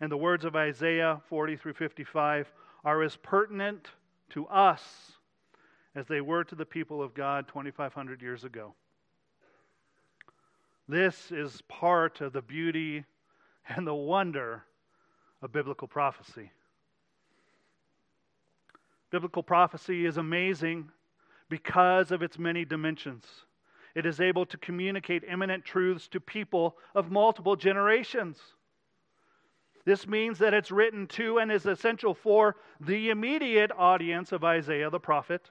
And 0.02 0.12
the 0.12 0.18
words 0.18 0.46
of 0.46 0.56
Isaiah 0.56 1.22
40 1.30 1.56
through 1.58 1.76
55 1.76 2.52
are 2.84 3.04
as 3.04 3.16
pertinent 3.18 3.88
to 4.32 4.48
us 4.48 4.82
as 5.94 6.08
they 6.08 6.22
were 6.22 6.44
to 6.44 6.56
the 6.56 6.66
people 6.66 7.04
of 7.04 7.14
God 7.14 7.48
2,500 7.48 8.20
years 8.20 8.44
ago. 8.44 8.74
This 10.88 11.32
is 11.32 11.62
part 11.68 12.20
of 12.20 12.34
the 12.34 12.42
beauty 12.42 13.06
and 13.68 13.86
the 13.86 13.94
wonder 13.94 14.64
of 15.44 15.52
biblical 15.52 15.88
prophecy. 15.88 16.52
Biblical 19.12 19.44
prophecy 19.44 20.06
is 20.08 20.18
amazing 20.18 20.90
because 21.48 22.12
of 22.12 22.24
its 22.24 22.40
many 22.40 22.66
dimensions. 22.66 23.26
It 23.94 24.08
is 24.08 24.20
able 24.20 24.46
to 24.48 24.58
communicate 24.58 25.24
imminent 25.30 25.64
truths 25.64 26.08
to 26.08 26.20
people 26.20 26.78
of 26.96 27.12
multiple 27.12 27.56
generations. 27.56 28.38
This 29.86 30.08
means 30.08 30.38
that 30.40 30.54
it's 30.54 30.72
written 30.72 31.08
to 31.08 31.40
and 31.40 31.52
is 31.52 31.66
essential 31.66 32.14
for 32.14 32.56
the 32.80 33.10
immediate 33.10 33.72
audience 33.78 34.32
of 34.32 34.44
Isaiah 34.44 34.90
the 34.90 35.00
prophet, 35.00 35.50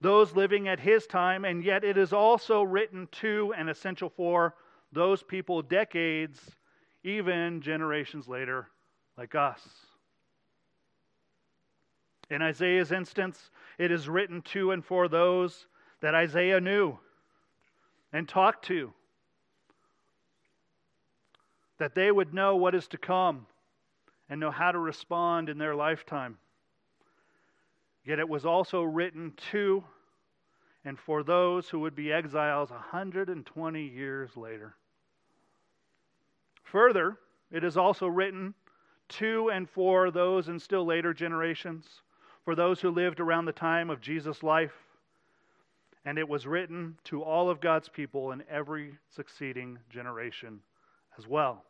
those 0.00 0.34
living 0.34 0.68
at 0.68 0.80
his 0.80 1.06
time, 1.06 1.44
and 1.44 1.62
yet 1.62 1.84
it 1.84 1.96
is 1.96 2.12
also 2.12 2.62
written 2.62 3.08
to 3.12 3.54
and 3.56 3.70
essential 3.70 4.10
for 4.10 4.54
those 4.92 5.22
people 5.22 5.62
decades, 5.62 6.40
even 7.02 7.60
generations 7.60 8.26
later, 8.28 8.68
like 9.16 9.34
us. 9.34 9.60
In 12.30 12.42
Isaiah's 12.42 12.90
instance, 12.90 13.50
it 13.78 13.90
is 13.90 14.08
written 14.08 14.42
to 14.42 14.72
and 14.72 14.84
for 14.84 15.08
those 15.08 15.66
that 16.00 16.14
Isaiah 16.14 16.60
knew 16.60 16.98
and 18.12 18.28
talked 18.28 18.64
to 18.66 18.92
that 21.78 21.94
they 21.94 22.10
would 22.10 22.32
know 22.32 22.56
what 22.56 22.74
is 22.74 22.86
to 22.88 22.98
come 22.98 23.46
and 24.28 24.40
know 24.40 24.50
how 24.50 24.72
to 24.72 24.78
respond 24.78 25.48
in 25.48 25.58
their 25.58 25.74
lifetime. 25.74 26.38
Yet 28.04 28.18
it 28.18 28.28
was 28.28 28.44
also 28.44 28.82
written 28.82 29.32
to 29.50 29.84
and 30.84 30.98
for 30.98 31.22
those 31.22 31.68
who 31.68 31.80
would 31.80 31.94
be 31.94 32.12
exiles 32.12 32.70
120 32.70 33.86
years 33.86 34.36
later. 34.36 34.74
Further, 36.64 37.16
it 37.50 37.64
is 37.64 37.76
also 37.76 38.06
written 38.06 38.54
to 39.08 39.50
and 39.50 39.68
for 39.68 40.10
those 40.10 40.48
in 40.48 40.58
still 40.58 40.84
later 40.84 41.14
generations, 41.14 41.86
for 42.44 42.54
those 42.54 42.80
who 42.80 42.90
lived 42.90 43.20
around 43.20 43.46
the 43.46 43.52
time 43.52 43.88
of 43.88 44.00
Jesus' 44.00 44.42
life. 44.42 44.74
And 46.04 46.18
it 46.18 46.28
was 46.28 46.46
written 46.46 46.98
to 47.04 47.22
all 47.22 47.48
of 47.48 47.60
God's 47.60 47.88
people 47.88 48.32
in 48.32 48.42
every 48.50 48.98
succeeding 49.08 49.78
generation 49.88 50.60
as 51.18 51.26
well. 51.26 51.64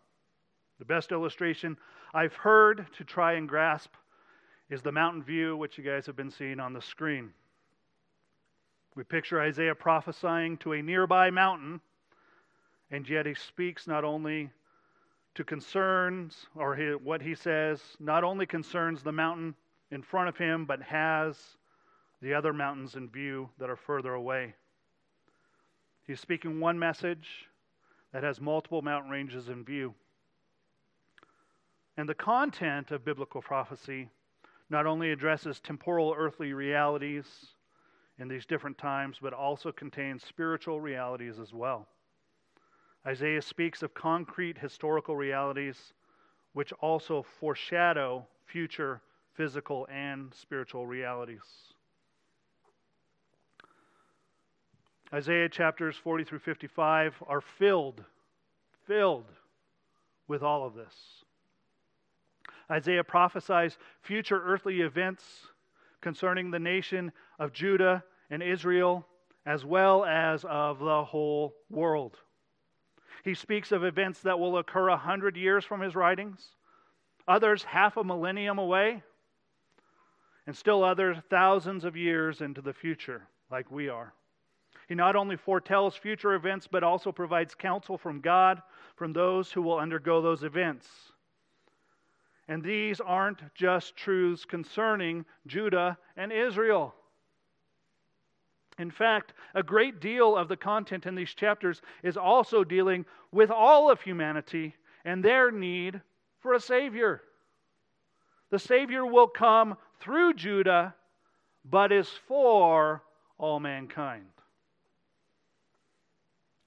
The 0.78 0.84
best 0.84 1.12
illustration 1.12 1.76
I've 2.12 2.34
heard 2.34 2.86
to 2.96 3.04
try 3.04 3.34
and 3.34 3.48
grasp 3.48 3.94
is 4.70 4.82
the 4.82 4.92
mountain 4.92 5.22
view, 5.22 5.56
which 5.56 5.78
you 5.78 5.84
guys 5.84 6.06
have 6.06 6.16
been 6.16 6.30
seeing 6.30 6.60
on 6.60 6.72
the 6.72 6.82
screen. 6.82 7.32
We 8.94 9.04
picture 9.04 9.40
Isaiah 9.40 9.74
prophesying 9.74 10.56
to 10.58 10.72
a 10.72 10.82
nearby 10.82 11.30
mountain, 11.30 11.80
and 12.90 13.08
yet 13.08 13.26
he 13.26 13.34
speaks 13.34 13.86
not 13.86 14.04
only 14.04 14.50
to 15.34 15.44
concerns, 15.44 16.46
or 16.54 16.76
he, 16.76 16.90
what 16.94 17.20
he 17.20 17.34
says 17.34 17.80
not 17.98 18.22
only 18.22 18.46
concerns 18.46 19.02
the 19.02 19.12
mountain 19.12 19.54
in 19.90 20.02
front 20.02 20.28
of 20.28 20.36
him, 20.36 20.64
but 20.64 20.80
has 20.80 21.36
the 22.22 22.34
other 22.34 22.52
mountains 22.52 22.94
in 22.94 23.08
view 23.08 23.48
that 23.58 23.68
are 23.68 23.76
further 23.76 24.14
away. 24.14 24.54
He's 26.06 26.20
speaking 26.20 26.60
one 26.60 26.78
message, 26.78 27.48
that 28.14 28.22
has 28.22 28.40
multiple 28.40 28.80
mountain 28.80 29.10
ranges 29.10 29.48
in 29.48 29.64
view. 29.64 29.92
And 31.96 32.08
the 32.08 32.14
content 32.14 32.92
of 32.92 33.04
biblical 33.04 33.42
prophecy 33.42 34.08
not 34.70 34.86
only 34.86 35.10
addresses 35.10 35.58
temporal 35.58 36.14
earthly 36.16 36.52
realities 36.52 37.26
in 38.20 38.28
these 38.28 38.46
different 38.46 38.78
times, 38.78 39.18
but 39.20 39.32
also 39.32 39.72
contains 39.72 40.24
spiritual 40.24 40.80
realities 40.80 41.40
as 41.40 41.52
well. 41.52 41.88
Isaiah 43.04 43.42
speaks 43.42 43.82
of 43.82 43.94
concrete 43.94 44.58
historical 44.58 45.16
realities 45.16 45.92
which 46.52 46.72
also 46.74 47.24
foreshadow 47.40 48.24
future 48.46 49.02
physical 49.32 49.88
and 49.90 50.32
spiritual 50.32 50.86
realities. 50.86 51.73
Isaiah 55.14 55.48
chapters 55.48 55.94
40 55.96 56.24
through 56.24 56.40
55 56.40 57.22
are 57.28 57.40
filled, 57.40 58.02
filled 58.84 59.30
with 60.26 60.42
all 60.42 60.66
of 60.66 60.74
this. 60.74 60.92
Isaiah 62.68 63.04
prophesies 63.04 63.78
future 64.02 64.42
earthly 64.44 64.80
events 64.80 65.22
concerning 66.00 66.50
the 66.50 66.58
nation 66.58 67.12
of 67.38 67.52
Judah 67.52 68.02
and 68.28 68.42
Israel, 68.42 69.06
as 69.46 69.64
well 69.64 70.04
as 70.04 70.44
of 70.46 70.80
the 70.80 71.04
whole 71.04 71.54
world. 71.70 72.16
He 73.22 73.34
speaks 73.34 73.70
of 73.70 73.84
events 73.84 74.18
that 74.22 74.40
will 74.40 74.58
occur 74.58 74.88
a 74.88 74.96
hundred 74.96 75.36
years 75.36 75.64
from 75.64 75.80
his 75.80 75.94
writings, 75.94 76.44
others 77.28 77.62
half 77.62 77.96
a 77.96 78.02
millennium 78.02 78.58
away, 78.58 79.04
and 80.48 80.56
still 80.56 80.82
others 80.82 81.18
thousands 81.30 81.84
of 81.84 81.96
years 81.96 82.40
into 82.40 82.60
the 82.60 82.74
future, 82.74 83.28
like 83.48 83.70
we 83.70 83.88
are. 83.88 84.12
Not 84.94 85.16
only 85.16 85.36
foretells 85.36 85.96
future 85.96 86.34
events, 86.34 86.66
but 86.66 86.84
also 86.84 87.10
provides 87.10 87.54
counsel 87.54 87.98
from 87.98 88.20
God 88.20 88.62
from 88.96 89.12
those 89.12 89.50
who 89.50 89.62
will 89.62 89.78
undergo 89.78 90.22
those 90.22 90.44
events. 90.44 90.88
And 92.48 92.62
these 92.62 93.00
aren't 93.00 93.42
just 93.54 93.96
truths 93.96 94.44
concerning 94.44 95.24
Judah 95.46 95.98
and 96.16 96.30
Israel. 96.30 96.94
In 98.78 98.90
fact, 98.90 99.32
a 99.54 99.62
great 99.62 100.00
deal 100.00 100.36
of 100.36 100.48
the 100.48 100.56
content 100.56 101.06
in 101.06 101.14
these 101.14 101.32
chapters 101.32 101.80
is 102.02 102.16
also 102.16 102.64
dealing 102.64 103.06
with 103.32 103.50
all 103.50 103.90
of 103.90 104.00
humanity 104.00 104.74
and 105.04 105.24
their 105.24 105.50
need 105.50 106.00
for 106.40 106.54
a 106.54 106.60
Savior. 106.60 107.22
The 108.50 108.58
Savior 108.58 109.06
will 109.06 109.28
come 109.28 109.76
through 110.00 110.34
Judah, 110.34 110.94
but 111.64 111.92
is 111.92 112.08
for 112.28 113.02
all 113.38 113.60
mankind. 113.60 114.26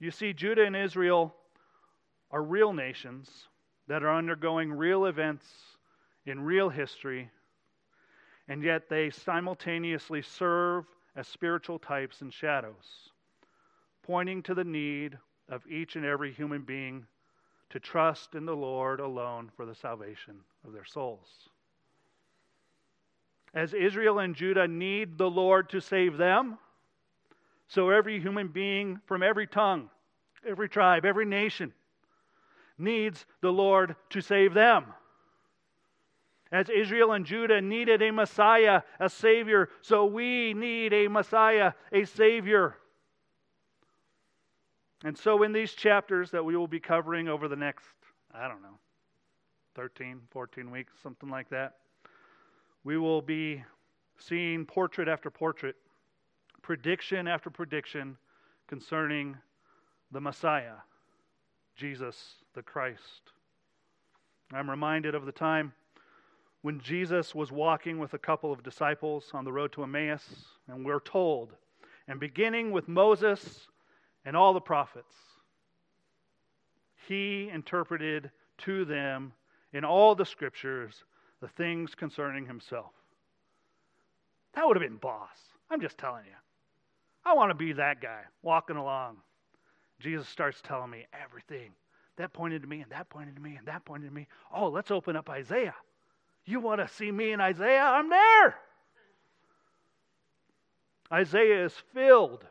You 0.00 0.10
see, 0.10 0.32
Judah 0.32 0.64
and 0.64 0.76
Israel 0.76 1.34
are 2.30 2.42
real 2.42 2.72
nations 2.72 3.48
that 3.88 4.02
are 4.02 4.14
undergoing 4.14 4.72
real 4.72 5.06
events 5.06 5.46
in 6.26 6.40
real 6.40 6.68
history, 6.68 7.30
and 8.48 8.62
yet 8.62 8.88
they 8.88 9.10
simultaneously 9.10 10.22
serve 10.22 10.84
as 11.16 11.26
spiritual 11.26 11.78
types 11.78 12.20
and 12.20 12.32
shadows, 12.32 13.10
pointing 14.02 14.42
to 14.44 14.54
the 14.54 14.64
need 14.64 15.18
of 15.48 15.66
each 15.66 15.96
and 15.96 16.04
every 16.04 16.32
human 16.32 16.62
being 16.62 17.06
to 17.70 17.80
trust 17.80 18.34
in 18.34 18.46
the 18.46 18.56
Lord 18.56 19.00
alone 19.00 19.50
for 19.56 19.66
the 19.66 19.74
salvation 19.74 20.36
of 20.66 20.72
their 20.72 20.84
souls. 20.84 21.48
As 23.54 23.74
Israel 23.74 24.18
and 24.18 24.34
Judah 24.34 24.68
need 24.68 25.18
the 25.18 25.30
Lord 25.30 25.70
to 25.70 25.80
save 25.80 26.18
them, 26.18 26.58
so 27.68 27.90
every 27.90 28.18
human 28.18 28.48
being 28.48 29.00
from 29.06 29.22
every 29.22 29.46
tongue, 29.46 29.90
every 30.46 30.68
tribe, 30.68 31.04
every 31.04 31.26
nation 31.26 31.72
needs 32.78 33.26
the 33.42 33.50
Lord 33.50 33.94
to 34.10 34.20
save 34.20 34.54
them. 34.54 34.86
As 36.50 36.70
Israel 36.70 37.12
and 37.12 37.26
Judah 37.26 37.60
needed 37.60 38.00
a 38.00 38.10
Messiah, 38.10 38.82
a 38.98 39.10
Savior, 39.10 39.68
so 39.82 40.06
we 40.06 40.54
need 40.54 40.94
a 40.94 41.08
Messiah, 41.08 41.72
a 41.92 42.06
Savior. 42.06 42.76
And 45.04 45.16
so, 45.16 45.42
in 45.42 45.52
these 45.52 45.74
chapters 45.74 46.30
that 46.30 46.44
we 46.44 46.56
will 46.56 46.66
be 46.66 46.80
covering 46.80 47.28
over 47.28 47.48
the 47.48 47.56
next, 47.56 47.84
I 48.32 48.48
don't 48.48 48.62
know, 48.62 48.78
13, 49.74 50.22
14 50.30 50.70
weeks, 50.70 50.94
something 51.02 51.28
like 51.28 51.50
that, 51.50 51.76
we 52.82 52.96
will 52.96 53.20
be 53.20 53.62
seeing 54.16 54.64
portrait 54.64 55.06
after 55.06 55.30
portrait 55.30 55.76
prediction 56.68 57.26
after 57.26 57.48
prediction 57.48 58.14
concerning 58.66 59.34
the 60.12 60.20
Messiah, 60.20 60.74
Jesus 61.74 62.34
the 62.54 62.60
Christ. 62.60 63.32
I'm 64.52 64.68
reminded 64.68 65.14
of 65.14 65.24
the 65.24 65.32
time 65.32 65.72
when 66.60 66.78
Jesus 66.78 67.34
was 67.34 67.50
walking 67.50 67.98
with 67.98 68.12
a 68.12 68.18
couple 68.18 68.52
of 68.52 68.62
disciples 68.62 69.30
on 69.32 69.46
the 69.46 69.52
road 69.52 69.72
to 69.72 69.82
Emmaus, 69.82 70.22
and 70.68 70.84
we're 70.84 71.00
told, 71.00 71.54
and 72.06 72.20
beginning 72.20 72.70
with 72.70 72.86
Moses 72.86 73.66
and 74.26 74.36
all 74.36 74.52
the 74.52 74.60
prophets, 74.60 75.14
he 77.08 77.48
interpreted 77.50 78.30
to 78.58 78.84
them 78.84 79.32
in 79.72 79.86
all 79.86 80.14
the 80.14 80.26
scriptures 80.26 81.04
the 81.40 81.48
things 81.48 81.94
concerning 81.94 82.44
himself. 82.44 82.92
That 84.52 84.66
would 84.66 84.76
have 84.76 84.86
been 84.86 84.98
boss. 84.98 85.38
I'm 85.70 85.80
just 85.80 85.96
telling 85.96 86.26
you. 86.26 86.36
I 87.28 87.34
want 87.34 87.50
to 87.50 87.54
be 87.54 87.74
that 87.74 88.00
guy 88.00 88.22
walking 88.42 88.76
along. 88.76 89.18
Jesus 90.00 90.26
starts 90.28 90.62
telling 90.62 90.90
me 90.90 91.06
everything. 91.12 91.72
That 92.16 92.32
pointed 92.32 92.62
to 92.62 92.68
me, 92.68 92.80
and 92.80 92.90
that 92.90 93.10
pointed 93.10 93.36
to 93.36 93.42
me, 93.42 93.56
and 93.56 93.66
that 93.68 93.84
pointed 93.84 94.08
to 94.08 94.14
me. 94.14 94.26
Oh, 94.52 94.68
let's 94.68 94.90
open 94.90 95.14
up 95.14 95.28
Isaiah. 95.28 95.74
You 96.46 96.58
want 96.60 96.80
to 96.80 96.88
see 96.94 97.12
me 97.12 97.32
in 97.32 97.40
Isaiah? 97.40 97.82
I'm 97.82 98.08
there. 98.08 98.56
Isaiah 101.12 101.66
is 101.66 101.74
filled 101.92 102.46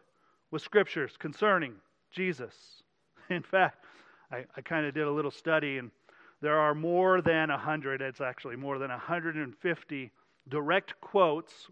with 0.52 0.62
scriptures 0.62 1.14
concerning 1.18 1.74
Jesus. 2.12 2.54
In 3.30 3.42
fact, 3.42 3.84
I, 4.32 4.46
I 4.56 4.62
kind 4.62 4.86
of 4.86 4.94
did 4.94 5.08
a 5.08 5.12
little 5.12 5.32
study, 5.32 5.80
and 5.80 5.90
there 6.40 6.60
are 6.60 6.76
more 6.76 7.22
than 7.24 7.50
100, 7.50 8.02
it's 8.02 8.22
actually 8.22 8.56
more 8.56 8.78
than 8.78 8.92
150 8.92 10.12
direct 10.50 11.02
quotes 11.02 11.68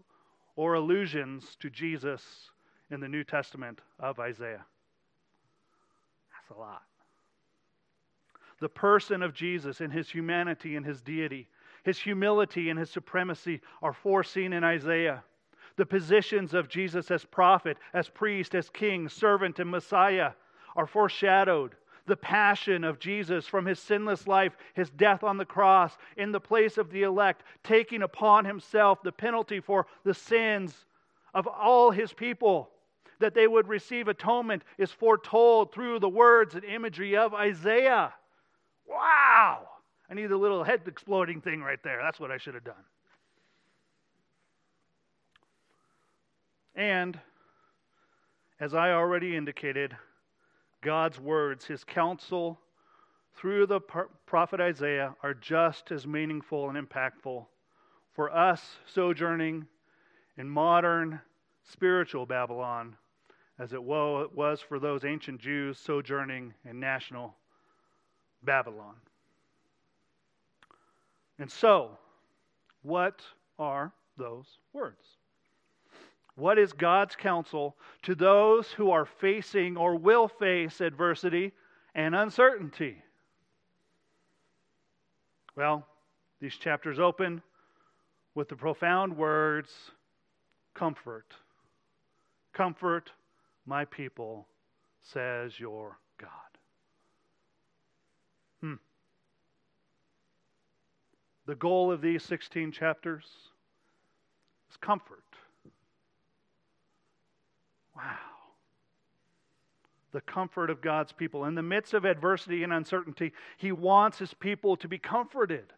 or 0.56 0.74
allusions 0.74 1.56
to 1.60 1.70
Jesus 1.70 2.50
in 2.90 3.00
the 3.00 3.08
New 3.08 3.24
Testament 3.24 3.80
of 3.98 4.18
Isaiah. 4.20 4.64
That's 6.32 6.56
a 6.56 6.60
lot. 6.60 6.82
The 8.60 8.68
person 8.68 9.22
of 9.22 9.34
Jesus 9.34 9.80
in 9.80 9.90
his 9.90 10.08
humanity 10.08 10.76
and 10.76 10.86
his 10.86 11.02
deity, 11.02 11.48
his 11.84 11.98
humility 11.98 12.70
and 12.70 12.78
his 12.78 12.90
supremacy 12.90 13.60
are 13.82 13.92
foreseen 13.92 14.52
in 14.52 14.64
Isaiah. 14.64 15.22
The 15.76 15.86
positions 15.86 16.54
of 16.54 16.68
Jesus 16.68 17.10
as 17.10 17.24
prophet, 17.24 17.76
as 17.92 18.08
priest, 18.08 18.54
as 18.54 18.70
king, 18.70 19.08
servant, 19.08 19.58
and 19.58 19.70
Messiah 19.70 20.32
are 20.74 20.86
foreshadowed. 20.86 21.74
The 22.06 22.16
passion 22.16 22.84
of 22.84 22.98
Jesus 22.98 23.46
from 23.46 23.66
his 23.66 23.80
sinless 23.80 24.26
life, 24.26 24.56
his 24.74 24.90
death 24.90 25.24
on 25.24 25.36
the 25.36 25.44
cross, 25.44 25.98
in 26.16 26.32
the 26.32 26.40
place 26.40 26.78
of 26.78 26.90
the 26.90 27.02
elect, 27.02 27.42
taking 27.62 28.02
upon 28.02 28.44
himself 28.44 29.02
the 29.02 29.12
penalty 29.12 29.60
for 29.60 29.86
the 30.04 30.14
sins 30.14 30.86
of 31.34 31.46
all 31.46 31.90
his 31.90 32.12
people 32.12 32.70
that 33.18 33.34
they 33.34 33.46
would 33.46 33.68
receive 33.68 34.08
atonement 34.08 34.62
is 34.78 34.90
foretold 34.90 35.72
through 35.72 35.98
the 36.00 36.08
words 36.08 36.54
and 36.54 36.64
imagery 36.64 37.16
of 37.16 37.34
Isaiah. 37.34 38.12
Wow! 38.88 39.68
I 40.10 40.14
need 40.14 40.30
a 40.30 40.36
little 40.36 40.62
head 40.62 40.82
exploding 40.86 41.40
thing 41.40 41.62
right 41.62 41.82
there. 41.82 42.00
That's 42.02 42.20
what 42.20 42.30
I 42.30 42.38
should 42.38 42.54
have 42.54 42.64
done. 42.64 42.74
And, 46.74 47.18
as 48.60 48.74
I 48.74 48.92
already 48.92 49.34
indicated, 49.34 49.96
God's 50.82 51.18
words, 51.18 51.64
his 51.64 51.84
counsel 51.84 52.60
through 53.34 53.66
the 53.66 53.80
prophet 54.26 54.60
Isaiah, 54.60 55.14
are 55.22 55.34
just 55.34 55.90
as 55.90 56.06
meaningful 56.06 56.68
and 56.68 56.88
impactful 56.88 57.46
for 58.14 58.34
us 58.34 58.62
sojourning 58.86 59.66
in 60.38 60.48
modern 60.48 61.20
spiritual 61.64 62.26
Babylon 62.26 62.96
as 63.58 63.72
it 63.72 63.82
was 63.82 64.60
for 64.60 64.78
those 64.78 65.04
ancient 65.04 65.40
Jews 65.40 65.78
sojourning 65.78 66.52
in 66.68 66.78
national 66.78 67.34
Babylon. 68.42 68.94
And 71.38 71.50
so, 71.50 71.98
what 72.82 73.22
are 73.58 73.92
those 74.16 74.46
words? 74.72 75.16
What 76.34 76.58
is 76.58 76.72
God's 76.72 77.16
counsel 77.16 77.76
to 78.02 78.14
those 78.14 78.70
who 78.70 78.90
are 78.90 79.06
facing 79.06 79.76
or 79.76 79.96
will 79.96 80.28
face 80.28 80.80
adversity 80.82 81.52
and 81.94 82.14
uncertainty? 82.14 83.02
Well, 85.56 85.86
these 86.40 86.54
chapters 86.56 86.98
open 86.98 87.42
with 88.34 88.50
the 88.50 88.56
profound 88.56 89.16
words 89.16 89.72
comfort. 90.74 91.32
Comfort 92.52 93.10
my 93.66 93.84
people, 93.84 94.46
says 95.02 95.58
your 95.58 95.98
God. 96.18 96.30
Hmm. 98.60 98.74
The 101.46 101.56
goal 101.56 101.90
of 101.90 102.00
these 102.00 102.22
16 102.22 102.72
chapters 102.72 103.24
is 104.70 104.76
comfort. 104.76 105.22
Wow. 107.96 108.02
The 110.12 110.20
comfort 110.20 110.70
of 110.70 110.80
God's 110.80 111.12
people. 111.12 111.44
In 111.44 111.54
the 111.54 111.62
midst 111.62 111.92
of 111.92 112.04
adversity 112.04 112.62
and 112.62 112.72
uncertainty, 112.72 113.32
He 113.56 113.72
wants 113.72 114.18
His 114.18 114.32
people 114.32 114.76
to 114.76 114.88
be 114.88 114.98
comforted. 114.98 115.72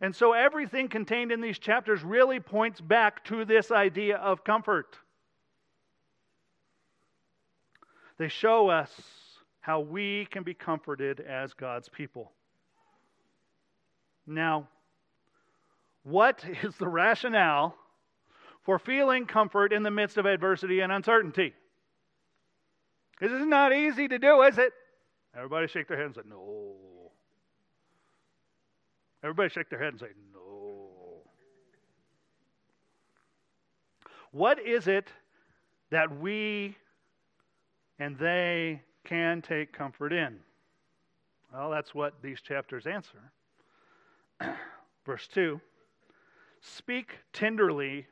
And 0.00 0.16
so 0.16 0.32
everything 0.32 0.88
contained 0.88 1.30
in 1.30 1.40
these 1.40 1.58
chapters 1.58 2.02
really 2.02 2.40
points 2.40 2.80
back 2.80 3.22
to 3.24 3.44
this 3.44 3.70
idea 3.70 4.16
of 4.16 4.44
comfort. 4.44 4.96
They 8.20 8.28
show 8.28 8.68
us 8.68 8.92
how 9.60 9.80
we 9.80 10.26
can 10.30 10.42
be 10.42 10.52
comforted 10.52 11.20
as 11.20 11.54
God's 11.54 11.88
people. 11.88 12.30
Now, 14.26 14.68
what 16.02 16.44
is 16.62 16.76
the 16.76 16.86
rationale 16.86 17.74
for 18.62 18.78
feeling 18.78 19.24
comfort 19.24 19.72
in 19.72 19.82
the 19.82 19.90
midst 19.90 20.18
of 20.18 20.26
adversity 20.26 20.80
and 20.80 20.92
uncertainty? 20.92 21.54
This 23.22 23.32
is 23.32 23.46
not 23.46 23.72
easy 23.72 24.06
to 24.08 24.18
do, 24.18 24.42
is 24.42 24.58
it? 24.58 24.74
Everybody 25.34 25.66
shake 25.68 25.88
their 25.88 25.96
head 25.96 26.06
and 26.06 26.14
say, 26.14 26.22
No. 26.28 26.74
Everybody 29.24 29.48
shake 29.48 29.70
their 29.70 29.78
head 29.78 29.94
and 29.94 30.00
say, 30.00 30.08
No. 30.34 31.22
What 34.30 34.60
is 34.60 34.88
it 34.88 35.08
that 35.88 36.20
we 36.20 36.76
and 38.00 38.18
they 38.18 38.82
can 39.04 39.42
take 39.42 39.72
comfort 39.72 40.12
in? 40.12 40.38
Well, 41.52 41.70
that's 41.70 41.94
what 41.94 42.14
these 42.22 42.40
chapters 42.40 42.86
answer. 42.86 43.30
Verse 45.06 45.28
2 45.28 45.60
Speak 46.60 47.18
tenderly 47.32 48.06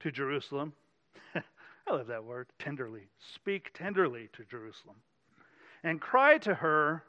to 0.00 0.10
Jerusalem. 0.10 0.72
I 1.34 1.92
love 1.92 2.06
that 2.08 2.24
word, 2.24 2.48
tenderly. 2.58 3.08
Speak 3.34 3.72
tenderly 3.74 4.28
to 4.32 4.44
Jerusalem. 4.44 4.96
And 5.82 6.00
cry 6.00 6.38
to 6.38 6.54
her 6.54 7.04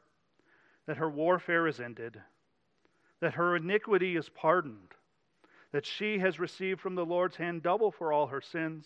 that 0.86 0.98
her 0.98 1.10
warfare 1.10 1.68
is 1.68 1.80
ended, 1.80 2.22
that 3.22 3.34
her 3.34 3.56
iniquity 3.56 4.16
is 4.18 4.30
pardoned, 4.30 4.94
that 5.72 5.86
she 5.86 6.20
has 6.20 6.40
received 6.40 6.82
from 6.82 6.96
the 6.96 7.06
Lord's 7.06 7.38
hand 7.38 7.64
double 7.64 7.92
for 7.92 8.12
all 8.12 8.28
her 8.28 8.42
sins. 8.42 8.86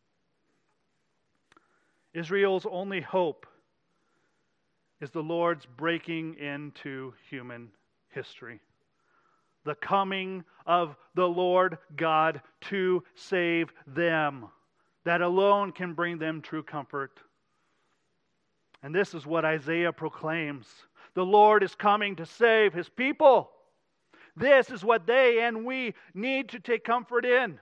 Israel's 2.13 2.65
only 2.69 3.01
hope 3.01 3.45
is 4.99 5.11
the 5.11 5.23
Lord's 5.23 5.65
breaking 5.65 6.35
into 6.35 7.13
human 7.29 7.69
history. 8.09 8.59
The 9.63 9.75
coming 9.75 10.43
of 10.65 10.95
the 11.15 11.27
Lord 11.27 11.77
God 11.95 12.41
to 12.61 13.03
save 13.15 13.71
them. 13.87 14.47
That 15.03 15.21
alone 15.21 15.71
can 15.71 15.93
bring 15.93 16.17
them 16.17 16.41
true 16.41 16.63
comfort. 16.63 17.19
And 18.83 18.93
this 18.93 19.13
is 19.13 19.25
what 19.25 19.45
Isaiah 19.45 19.91
proclaims 19.91 20.67
the 21.13 21.25
Lord 21.25 21.63
is 21.63 21.75
coming 21.75 22.15
to 22.15 22.25
save 22.25 22.73
his 22.73 22.87
people. 22.87 23.51
This 24.35 24.69
is 24.69 24.83
what 24.83 25.05
they 25.05 25.41
and 25.41 25.65
we 25.65 25.93
need 26.13 26.49
to 26.49 26.59
take 26.59 26.85
comfort 26.85 27.25
in. 27.25 27.59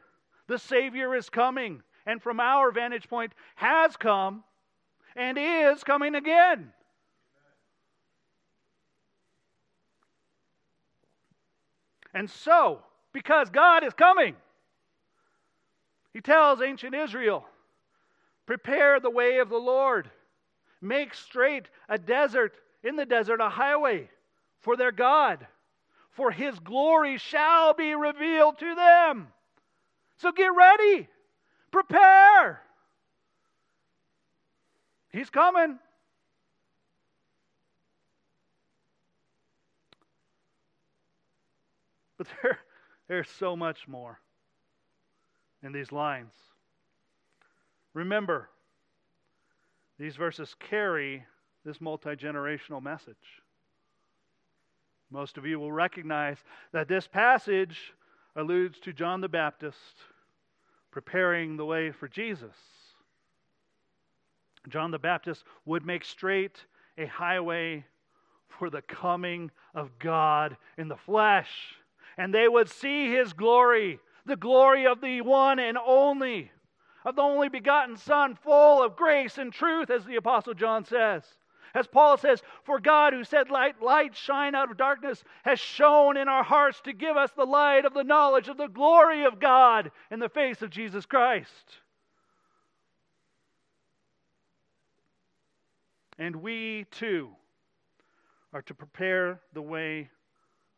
The 0.48 0.60
Savior 0.60 1.16
is 1.16 1.30
coming, 1.30 1.82
and 2.10 2.24
from 2.24 2.40
our 2.40 2.72
vantage 2.72 3.08
point, 3.08 3.34
has 3.56 3.96
come 3.96 4.44
and 5.16 5.38
is 5.40 5.84
coming 5.84 6.16
again. 6.16 6.74
And 12.12 12.28
so, 12.28 12.80
because 13.14 13.52
God 13.52 13.84
is 13.84 13.94
coming, 13.94 14.36
he 16.14 16.20
tells 16.20 16.64
ancient 16.64 16.96
Israel, 16.96 17.46
prepare 18.48 19.00
the 19.00 19.12
way 19.12 19.38
of 19.38 19.50
the 19.50 19.58
Lord. 19.58 20.10
Make 20.82 21.14
straight 21.14 21.68
a 21.90 22.00
desert, 22.00 22.56
in 22.84 22.96
the 22.96 23.06
desert, 23.06 23.40
a 23.40 23.50
highway 23.50 24.10
for 24.62 24.76
their 24.76 24.92
God. 24.92 25.46
For 26.10 26.32
his 26.32 26.58
glory 26.58 27.20
shall 27.20 27.76
be 27.76 27.94
revealed 27.94 28.58
to 28.58 28.74
them. 28.74 29.28
So 30.18 30.32
get 30.32 30.50
ready. 30.56 31.08
Prepare. 31.72 32.62
He's 35.12 35.30
coming. 35.30 35.80
But 42.18 42.28
there, 42.44 42.60
there's 43.08 43.30
so 43.30 43.56
much 43.56 43.88
more 43.88 44.20
in 45.64 45.72
these 45.72 45.92
lines. 45.92 46.34
Remember, 47.94 48.50
these 49.98 50.16
verses 50.16 50.56
carry 50.60 51.26
this 51.66 51.82
multi 51.82 52.12
generational 52.12 52.82
message. 52.82 53.16
Most 55.12 55.38
of 55.38 55.46
you 55.46 55.60
will 55.60 55.72
recognize 55.72 56.38
that 56.72 56.88
this 56.88 57.08
passage 57.08 57.94
alludes 58.36 58.80
to 58.82 58.94
John 58.94 59.22
the 59.22 59.28
Baptist 59.28 59.78
preparing 60.92 61.58
the 61.58 61.66
way 61.66 61.92
for 61.92 62.08
Jesus. 62.08 62.56
John 64.68 64.92
the 64.92 65.00
Baptist 65.00 65.44
would 65.66 65.86
make 65.86 66.04
straight 66.04 66.66
a 66.98 67.06
highway 67.06 67.86
for 68.48 68.70
the 68.70 68.82
coming 68.82 69.52
of 69.74 69.98
God 70.00 70.58
in 70.78 70.88
the 70.88 70.98
flesh. 70.98 71.76
And 72.18 72.34
they 72.34 72.48
would 72.48 72.70
see 72.70 73.10
his 73.12 73.32
glory, 73.34 74.00
the 74.26 74.36
glory 74.36 74.86
of 74.86 75.00
the 75.02 75.22
one 75.22 75.60
and 75.60 75.78
only, 75.78 76.52
of 77.06 77.16
the 77.16 77.22
only 77.22 77.48
begotten 77.48 77.96
Son, 77.96 78.36
full 78.36 78.84
of 78.84 78.98
grace 78.98 79.38
and 79.38 79.54
truth, 79.54 79.90
as 79.90 80.06
the 80.06 80.18
Apostle 80.18 80.54
John 80.54 80.84
says. 80.84 81.24
As 81.74 81.88
Paul 81.88 82.18
says, 82.18 82.42
For 82.64 82.80
God, 82.80 83.14
who 83.14 83.24
said, 83.24 83.50
Light, 83.50 83.82
light 83.82 84.16
shine 84.16 84.56
out 84.56 84.72
of 84.72 84.78
darkness, 84.78 85.24
has 85.44 85.60
shone 85.60 86.18
in 86.18 86.28
our 86.28 86.44
hearts 86.44 86.82
to 86.82 86.94
give 86.94 87.16
us 87.16 87.32
the 87.36 87.46
light 87.46 87.86
of 87.86 87.94
the 87.94 88.04
knowledge 88.04 88.48
of 88.48 88.58
the 88.58 88.68
glory 88.68 89.26
of 89.26 89.40
God 89.40 89.92
in 90.10 90.20
the 90.20 90.30
face 90.30 90.62
of 90.62 90.70
Jesus 90.70 91.06
Christ. 91.06 91.80
And 96.18 96.38
we 96.38 96.86
too 96.92 97.30
are 98.52 98.62
to 98.64 98.74
prepare 98.74 99.40
the 99.54 99.62
way 99.62 100.10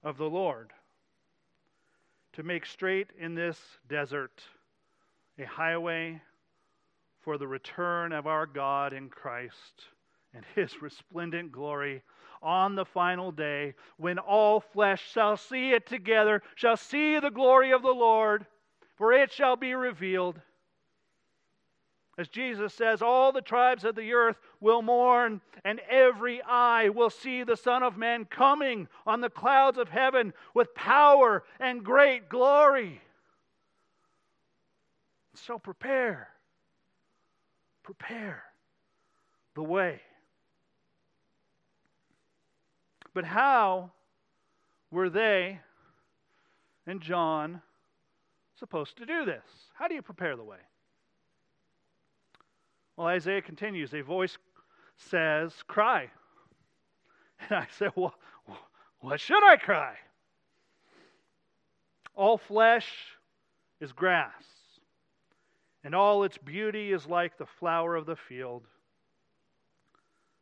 of 0.04 0.18
the 0.18 0.30
Lord, 0.30 0.72
to 2.34 2.44
make 2.44 2.66
straight 2.66 3.08
in 3.18 3.34
this 3.34 3.58
desert 3.88 4.44
a 5.40 5.46
highway 5.46 6.22
for 7.22 7.38
the 7.38 7.48
return 7.48 8.12
of 8.12 8.28
our 8.28 8.46
God 8.46 8.94
in 8.94 9.10
Christ 9.10 9.86
and 10.34 10.46
his 10.56 10.82
resplendent 10.82 11.52
glory 11.52 12.02
on 12.42 12.76
the 12.76 12.86
final 12.86 13.32
day 13.32 13.74
when 13.98 14.18
all 14.18 14.60
flesh 14.60 15.12
shall 15.12 15.38
see 15.38 15.72
it 15.72 15.86
together, 15.86 16.42
shall 16.56 16.78
see 16.78 17.20
the 17.20 17.30
glory 17.30 17.72
of 17.72 17.82
the 17.82 17.90
Lord, 17.90 18.46
for 18.96 19.14
it 19.14 19.32
shall 19.32 19.56
be 19.56 19.74
revealed. 19.74 20.40
As 22.18 22.28
Jesus 22.28 22.74
says, 22.74 23.02
all 23.02 23.32
the 23.32 23.42
tribes 23.42 23.84
of 23.84 23.96
the 23.96 24.14
earth 24.14 24.38
will 24.60 24.82
mourn, 24.82 25.42
and 25.64 25.80
every 25.90 26.42
eye 26.44 26.90
will 26.90 27.10
see 27.10 27.44
the 27.44 27.56
Son 27.56 27.84
of 27.84 27.98
Man 27.98 28.26
coming 28.26 28.88
on 29.08 29.22
the 29.22 29.30
clouds 29.30 29.78
of 29.78 29.90
heaven 29.90 30.34
with 30.54 30.76
power 30.76 31.44
and 31.60 31.84
great 31.84 32.28
glory. 32.30 33.02
So 35.36 35.58
prepare. 35.58 36.28
Prepare 37.84 38.44
the 39.56 39.64
way. 39.64 40.02
But 43.14 43.26
how 43.26 43.92
were 44.90 45.10
they 45.10 45.60
and 46.88 47.02
John 47.02 47.62
supposed 48.58 48.98
to 48.98 49.06
do 49.06 49.26
this? 49.26 49.44
How 49.74 49.88
do 49.88 49.96
you 49.96 50.02
prepare 50.02 50.36
the 50.36 50.44
way? 50.44 50.58
Well, 52.96 53.08
Isaiah 53.08 53.42
continues. 53.42 53.94
A 53.94 54.02
voice 54.02 54.38
says, 54.98 55.54
Cry. 55.68 56.10
And 57.50 57.58
I 57.58 57.68
said, 57.78 57.92
Well, 57.96 58.14
what 59.00 59.20
should 59.20 59.44
I 59.44 59.58
cry? 59.58 59.96
All 62.16 62.38
flesh 62.38 62.88
is 63.80 63.92
grass, 63.92 64.44
and 65.84 65.96
all 65.96 66.24
its 66.24 66.38
beauty 66.38 66.92
is 66.92 67.08
like 67.08 67.38
the 67.38 67.48
flower 67.60 67.96
of 67.96 68.06
the 68.06 68.16
field. 68.16 68.64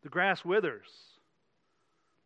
The 0.03 0.09
grass 0.09 0.43
withers, 0.43 0.89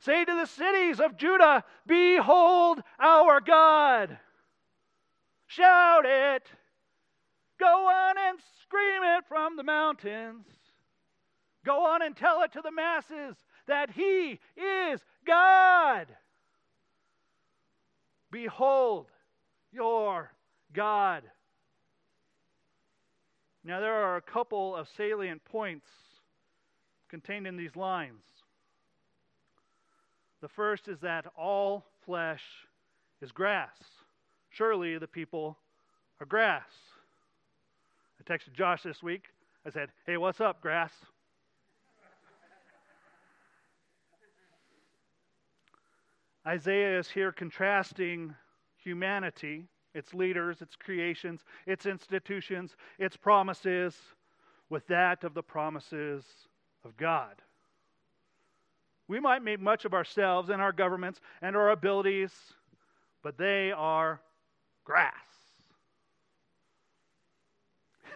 Say 0.00 0.24
to 0.24 0.34
the 0.34 0.46
cities 0.46 0.98
of 0.98 1.16
Judah, 1.16 1.62
Behold 1.86 2.82
our 2.98 3.40
God. 3.40 4.18
Shout 5.46 6.06
it. 6.06 6.50
Go 7.58 7.88
on 7.88 8.16
and 8.16 8.38
scream 8.62 9.02
it 9.02 9.24
from 9.28 9.56
the 9.56 9.62
mountains. 9.62 10.46
Go 11.66 11.84
on 11.86 12.00
and 12.00 12.16
tell 12.16 12.42
it 12.42 12.52
to 12.52 12.62
the 12.62 12.70
masses 12.70 13.36
that 13.66 13.90
He 13.90 14.40
is 14.56 15.00
God. 15.26 16.06
Behold 18.30 19.06
your 19.72 20.32
God. 20.72 21.24
Now, 23.62 23.80
there 23.80 23.92
are 23.92 24.16
a 24.16 24.22
couple 24.22 24.74
of 24.74 24.88
salient 24.96 25.44
points 25.44 25.86
contained 27.10 27.46
in 27.46 27.58
these 27.58 27.76
lines. 27.76 28.22
The 30.40 30.48
first 30.48 30.88
is 30.88 30.98
that 31.00 31.26
all 31.36 31.84
flesh 32.04 32.42
is 33.20 33.30
grass. 33.30 33.76
Surely 34.50 34.98
the 34.98 35.06
people 35.06 35.58
are 36.20 36.26
grass. 36.26 36.68
I 38.18 38.32
texted 38.32 38.52
Josh 38.52 38.82
this 38.82 39.02
week. 39.02 39.24
I 39.66 39.70
said, 39.70 39.90
Hey, 40.06 40.16
what's 40.16 40.40
up, 40.40 40.60
grass? 40.60 40.92
Isaiah 46.46 46.98
is 46.98 47.10
here 47.10 47.32
contrasting 47.32 48.34
humanity, 48.82 49.66
its 49.94 50.14
leaders, 50.14 50.62
its 50.62 50.74
creations, 50.74 51.44
its 51.66 51.84
institutions, 51.84 52.76
its 52.98 53.16
promises, 53.16 53.94
with 54.70 54.86
that 54.86 55.22
of 55.24 55.34
the 55.34 55.42
promises 55.42 56.24
of 56.84 56.96
God. 56.96 57.42
We 59.10 59.18
might 59.18 59.42
make 59.42 59.58
much 59.58 59.84
of 59.84 59.92
ourselves 59.92 60.50
and 60.50 60.62
our 60.62 60.70
governments 60.70 61.20
and 61.42 61.56
our 61.56 61.70
abilities, 61.70 62.30
but 63.24 63.36
they 63.36 63.72
are 63.72 64.20
grass. 64.84 65.12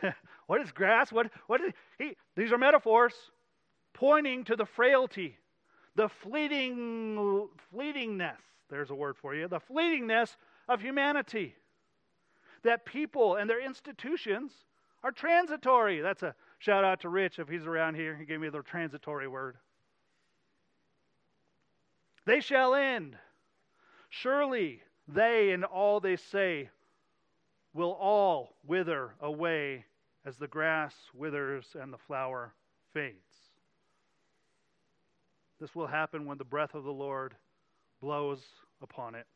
what 0.46 0.60
is 0.60 0.70
grass? 0.70 1.10
What, 1.10 1.32
what 1.48 1.60
is, 1.62 1.72
he, 1.98 2.16
these 2.36 2.52
are 2.52 2.58
metaphors 2.58 3.12
pointing 3.92 4.44
to 4.44 4.54
the 4.54 4.66
frailty, 4.66 5.36
the 5.96 6.08
fleeting, 6.08 7.48
fleetingness, 7.74 8.38
there's 8.70 8.90
a 8.90 8.94
word 8.94 9.16
for 9.16 9.34
you, 9.34 9.48
the 9.48 9.58
fleetingness 9.58 10.36
of 10.68 10.80
humanity. 10.80 11.56
That 12.62 12.86
people 12.86 13.34
and 13.34 13.50
their 13.50 13.60
institutions 13.60 14.52
are 15.02 15.10
transitory. 15.10 16.00
That's 16.00 16.22
a 16.22 16.36
shout 16.60 16.84
out 16.84 17.00
to 17.00 17.08
Rich 17.08 17.40
if 17.40 17.48
he's 17.48 17.66
around 17.66 17.96
here. 17.96 18.14
He 18.16 18.24
gave 18.24 18.38
me 18.38 18.48
the 18.48 18.62
transitory 18.62 19.26
word. 19.26 19.56
They 22.26 22.40
shall 22.40 22.74
end. 22.74 23.16
Surely 24.08 24.80
they 25.08 25.50
and 25.50 25.64
all 25.64 26.00
they 26.00 26.16
say 26.16 26.70
will 27.74 27.92
all 27.92 28.54
wither 28.66 29.14
away 29.20 29.84
as 30.24 30.36
the 30.36 30.46
grass 30.46 30.94
withers 31.14 31.66
and 31.78 31.92
the 31.92 31.98
flower 31.98 32.54
fades. 32.92 33.16
This 35.60 35.74
will 35.74 35.86
happen 35.86 36.24
when 36.24 36.38
the 36.38 36.44
breath 36.44 36.74
of 36.74 36.84
the 36.84 36.92
Lord 36.92 37.34
blows 38.00 38.40
upon 38.82 39.14
it. 39.14 39.26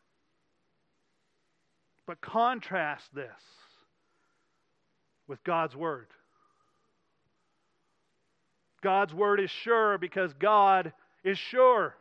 But 2.06 2.20
contrast 2.20 3.14
this 3.14 3.28
with 5.26 5.42
God's 5.44 5.76
Word. 5.76 6.08
God's 8.80 9.12
Word 9.12 9.40
is 9.40 9.50
sure 9.50 9.98
because 9.98 10.32
God 10.34 10.92
is 11.22 11.36
sure. 11.38 11.94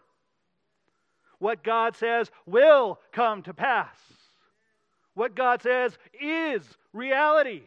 What 1.39 1.63
God 1.63 1.95
says 1.95 2.31
will 2.45 2.99
come 3.11 3.43
to 3.43 3.53
pass. 3.53 3.95
What 5.13 5.35
God 5.35 5.61
says 5.61 5.97
is 6.19 6.63
reality. 6.93 7.63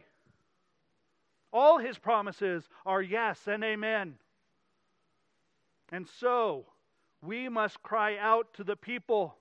All 1.53 1.77
his 1.77 1.97
promises 1.97 2.67
are 2.85 3.01
yes 3.01 3.39
and 3.47 3.63
amen. 3.63 4.15
And 5.91 6.07
so, 6.19 6.65
we 7.21 7.49
must 7.49 7.83
cry 7.83 8.17
out 8.17 8.47
to 8.55 8.63
the 8.63 8.75
people. 8.75 9.35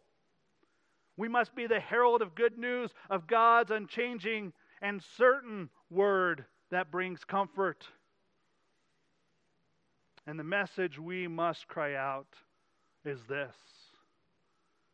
We 1.17 1.29
must 1.29 1.55
be 1.55 1.67
the 1.67 1.81
herald 1.81 2.23
of 2.23 2.35
good 2.35 2.59
news 2.59 2.91
of 3.09 3.27
God's 3.27 3.71
unchanging 3.71 4.53
and 4.83 5.03
certain 5.17 5.71
word 5.91 6.45
that 6.71 6.91
brings 6.91 7.25
comfort. 7.25 7.87
And 10.27 10.39
the 10.39 10.45
message 10.45 10.99
we 10.99 11.29
must 11.29 11.69
cry 11.69 11.95
out 11.95 12.35
is 13.05 13.21
this 13.29 13.55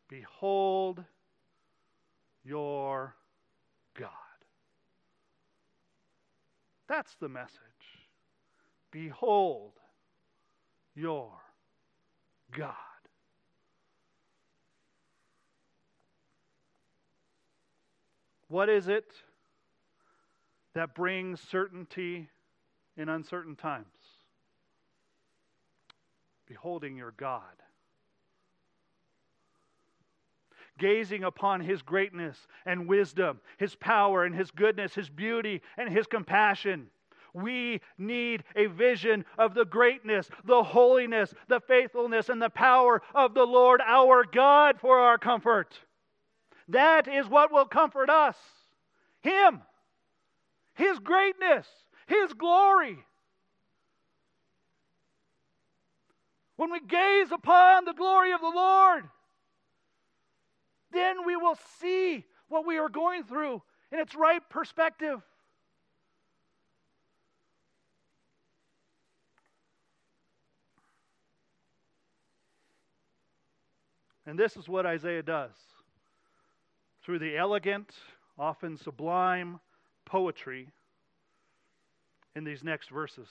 Behold 0.09 1.05
your 2.45 3.15
God. 3.99 4.11
That's 6.89 7.15
the 7.17 7.29
message. 7.29 7.59
Behold 8.91 9.73
your 10.95 11.33
God. 12.57 12.75
What 18.49 18.69
is 18.69 18.87
it 18.87 19.11
that 20.75 20.95
brings 20.95 21.41
certainty 21.41 22.29
in 22.97 23.09
uncertain 23.09 23.57
times? 23.57 23.87
Beholding 26.47 26.97
your 26.97 27.13
God 27.17 27.43
gazing 30.79 31.25
upon 31.25 31.61
his 31.61 31.83
greatness 31.83 32.47
and 32.65 32.89
wisdom, 32.89 33.41
his 33.59 33.75
power 33.75 34.25
and 34.25 34.35
his 34.35 34.51
goodness, 34.51 34.95
his 34.95 35.09
beauty 35.09 35.63
and 35.77 35.89
his 35.89 36.07
compassion. 36.07 36.89
We 37.33 37.83
need 37.99 38.45
a 38.55 38.67
vision 38.67 39.25
of 39.37 39.53
the 39.53 39.67
greatness, 39.67 40.31
the 40.45 40.63
holiness, 40.63 41.35
the 41.49 41.61
faithfulness, 41.61 42.31
and 42.31 42.41
the 42.41 42.49
power 42.49 43.03
of 43.15 43.35
the 43.35 43.45
Lord 43.45 43.83
our 43.85 44.25
God 44.25 44.81
for 44.81 44.99
our 44.99 45.19
comfort. 45.19 45.79
That 46.69 47.09
is 47.09 47.29
what 47.29 47.53
will 47.53 47.67
comfort 47.67 48.09
us. 48.09 48.37
Him, 49.21 49.61
His 50.75 50.99
greatness, 50.99 51.67
His 52.07 52.33
glory. 52.33 52.99
When 56.57 56.73
we 56.73 56.81
gaze 56.81 57.31
upon 57.33 57.85
the 57.85 57.93
glory 57.93 58.33
of 58.33 58.41
the 58.41 58.49
Lord, 58.49 59.05
then 60.93 61.25
we 61.27 61.37
will 61.37 61.59
see 61.81 62.25
what 62.49 62.67
we 62.67 62.79
are 62.79 62.89
going 62.89 63.25
through 63.25 63.63
in 63.93 63.99
its 63.99 64.15
right 64.15 64.43
perspective. 64.51 65.21
And 74.27 74.39
this 74.39 74.57
is 74.57 74.69
what 74.69 74.87
Isaiah 74.87 75.23
does. 75.23 75.53
Through 77.05 77.21
the 77.21 77.37
elegant, 77.37 77.93
often 78.37 78.77
sublime 78.77 79.61
poetry 80.05 80.69
in 82.35 82.43
these 82.43 82.65
next 82.65 82.91
verses. 82.91 83.29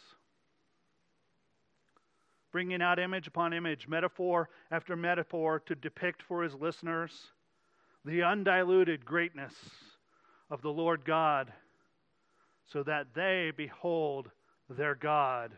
Bringing 2.52 2.82
out 2.82 3.00
image 3.00 3.28
upon 3.28 3.52
image, 3.52 3.90
metaphor 3.90 4.50
after 4.72 4.96
metaphor 4.96 5.60
to 5.66 5.76
depict 5.76 6.24
for 6.24 6.42
his 6.42 6.56
listeners 6.56 7.32
the 8.06 8.22
undiluted 8.22 9.04
greatness 9.04 9.54
of 10.52 10.62
the 10.62 10.70
Lord 10.70 11.04
God, 11.04 11.52
so 12.68 12.84
that 12.84 13.08
they 13.16 13.52
behold 13.56 14.30
their 14.70 14.94
God 14.96 15.52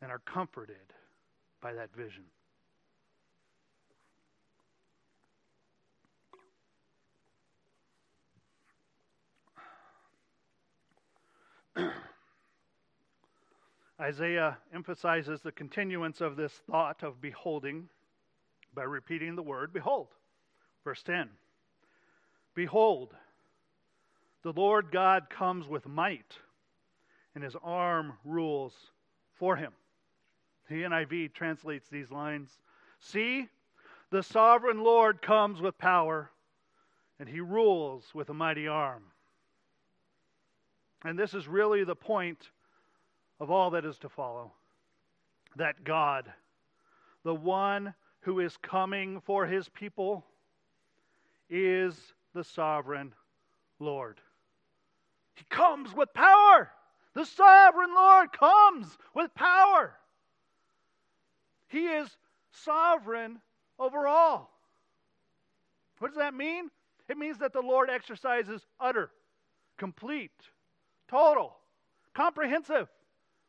and 0.00 0.10
are 0.10 0.20
comforted 0.20 0.76
by 1.60 1.74
that 1.74 1.94
vision. 1.94 2.24
Isaiah 14.00 14.56
emphasizes 14.74 15.42
the 15.42 15.52
continuance 15.52 16.22
of 16.22 16.36
this 16.36 16.52
thought 16.70 17.02
of 17.02 17.20
beholding 17.20 17.88
by 18.74 18.84
repeating 18.84 19.36
the 19.36 19.42
word 19.42 19.72
behold. 19.72 20.08
Verse 20.84 21.02
10 21.02 21.28
Behold, 22.54 23.14
the 24.42 24.52
Lord 24.52 24.90
God 24.90 25.30
comes 25.30 25.66
with 25.66 25.86
might, 25.86 26.36
and 27.34 27.42
his 27.42 27.56
arm 27.62 28.14
rules 28.24 28.74
for 29.34 29.56
him. 29.56 29.72
The 30.68 30.82
NIV 30.82 31.32
translates 31.32 31.88
these 31.88 32.10
lines 32.10 32.58
See, 32.98 33.48
the 34.10 34.22
sovereign 34.22 34.84
Lord 34.84 35.22
comes 35.22 35.60
with 35.60 35.76
power, 35.76 36.30
and 37.18 37.28
he 37.28 37.40
rules 37.40 38.04
with 38.14 38.28
a 38.30 38.34
mighty 38.34 38.68
arm. 38.68 39.02
And 41.04 41.18
this 41.18 41.34
is 41.34 41.48
really 41.48 41.82
the 41.82 41.96
point 41.96 42.50
of 43.40 43.50
all 43.50 43.70
that 43.70 43.84
is 43.84 43.98
to 43.98 44.08
follow 44.08 44.52
that 45.56 45.84
God, 45.84 46.32
the 47.24 47.34
one 47.34 47.92
who 48.20 48.40
is 48.40 48.56
coming 48.58 49.20
for 49.20 49.46
his 49.46 49.68
people, 49.68 50.24
is 51.52 51.94
the 52.34 52.42
sovereign 52.42 53.12
Lord. 53.78 54.18
He 55.34 55.44
comes 55.50 55.94
with 55.94 56.12
power. 56.14 56.70
The 57.14 57.26
sovereign 57.26 57.94
Lord 57.94 58.32
comes 58.32 58.86
with 59.14 59.34
power. 59.34 59.92
He 61.68 61.86
is 61.86 62.08
sovereign 62.52 63.38
over 63.78 64.06
all. 64.06 64.50
What 65.98 66.08
does 66.08 66.18
that 66.18 66.34
mean? 66.34 66.70
It 67.08 67.18
means 67.18 67.38
that 67.38 67.52
the 67.52 67.60
Lord 67.60 67.90
exercises 67.90 68.62
utter, 68.80 69.10
complete, 69.76 70.30
total, 71.08 71.56
comprehensive, 72.14 72.88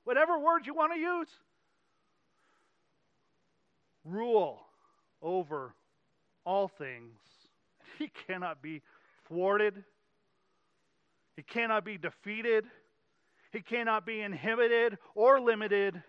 whatever 0.03 0.37
word 0.37 0.65
you 0.65 0.73
want 0.73 0.93
to 0.93 0.99
use, 0.99 1.29
rule 4.03 4.61
over 5.21 5.73
all 6.45 6.67
things. 6.67 7.17
He 7.99 8.11
cannot 8.27 8.61
be 8.61 8.81
thwarted. 9.27 9.83
He 11.35 11.43
cannot 11.43 11.85
be 11.85 11.97
defeated. 11.97 12.65
He 13.51 13.61
cannot 13.61 14.05
be 14.05 14.21
inhibited 14.21 14.97
or 15.15 15.39
limited. 15.39 16.01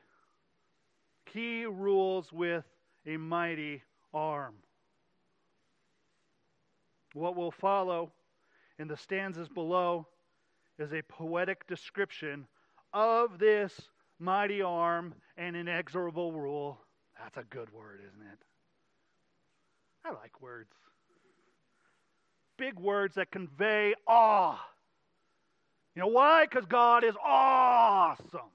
He 1.33 1.67
rules 1.67 2.33
with 2.33 2.65
a 3.07 3.17
mighty 3.17 3.83
arm. 4.13 4.55
What 7.13 7.37
will 7.37 7.51
follow 7.51 8.13
in 8.79 8.89
the 8.89 8.97
stanzas 8.97 9.49
below 9.49 10.07
is 10.79 10.93
a 10.93 11.03
poetic 11.03 11.67
description 11.67 12.47
of 12.93 13.39
this 13.39 13.89
mighty 14.19 14.63
arm 14.63 15.15
and 15.37 15.57
inexorable 15.57 16.33
rule. 16.33 16.81
That's 17.19 17.37
a 17.37 17.45
good 17.45 17.73
word, 17.73 18.01
isn't 18.07 18.23
it? 18.23 18.39
I 20.05 20.11
like 20.11 20.41
words. 20.41 20.73
Big 22.57 22.79
words 22.79 23.17
that 23.17 23.31
convey 23.31 23.95
awe. 24.07 24.59
You 25.95 26.03
know 26.03 26.09
why? 26.09 26.47
Because 26.49 26.67
God 26.67 27.05
is 27.05 27.15
awesome. 27.25 28.51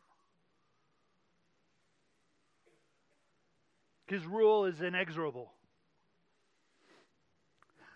His 4.08 4.26
rule 4.26 4.66
is 4.66 4.82
inexorable. 4.82 5.52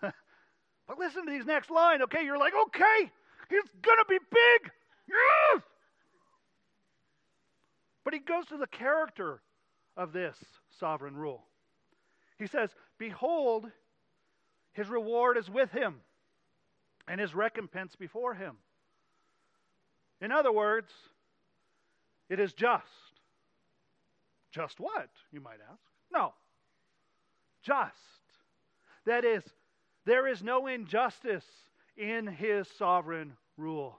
but 0.00 0.98
listen 0.98 1.26
to 1.26 1.32
these 1.32 1.44
next 1.44 1.70
line, 1.70 2.02
okay? 2.02 2.24
You're 2.24 2.38
like, 2.38 2.54
okay, 2.54 3.10
he's 3.50 3.68
going 3.82 3.98
to 3.98 4.04
be 4.08 4.18
big. 4.30 4.70
Yes! 5.08 5.62
But 8.04 8.14
he 8.14 8.20
goes 8.20 8.46
to 8.46 8.56
the 8.56 8.66
character 8.66 9.40
of 9.96 10.12
this 10.12 10.36
sovereign 10.78 11.16
rule. 11.16 11.44
He 12.38 12.46
says, 12.46 12.70
Behold, 12.98 13.66
his 14.74 14.88
reward 14.88 15.36
is 15.36 15.48
with 15.48 15.70
him, 15.72 15.96
and 17.08 17.20
his 17.20 17.34
recompense 17.34 17.96
before 17.96 18.34
him. 18.34 18.56
In 20.20 20.30
other 20.30 20.52
words, 20.52 20.90
it 22.28 22.38
is 22.38 22.52
just. 22.52 22.86
Just 24.50 24.78
what, 24.78 25.08
you 25.32 25.40
might 25.40 25.58
ask? 25.70 25.82
No. 26.12 26.32
Just. 27.62 27.94
That 29.06 29.24
is, 29.24 29.42
there 30.06 30.28
is 30.28 30.42
no 30.42 30.66
injustice 30.66 31.44
in 31.96 32.26
his 32.26 32.68
sovereign 32.78 33.36
rule. 33.56 33.98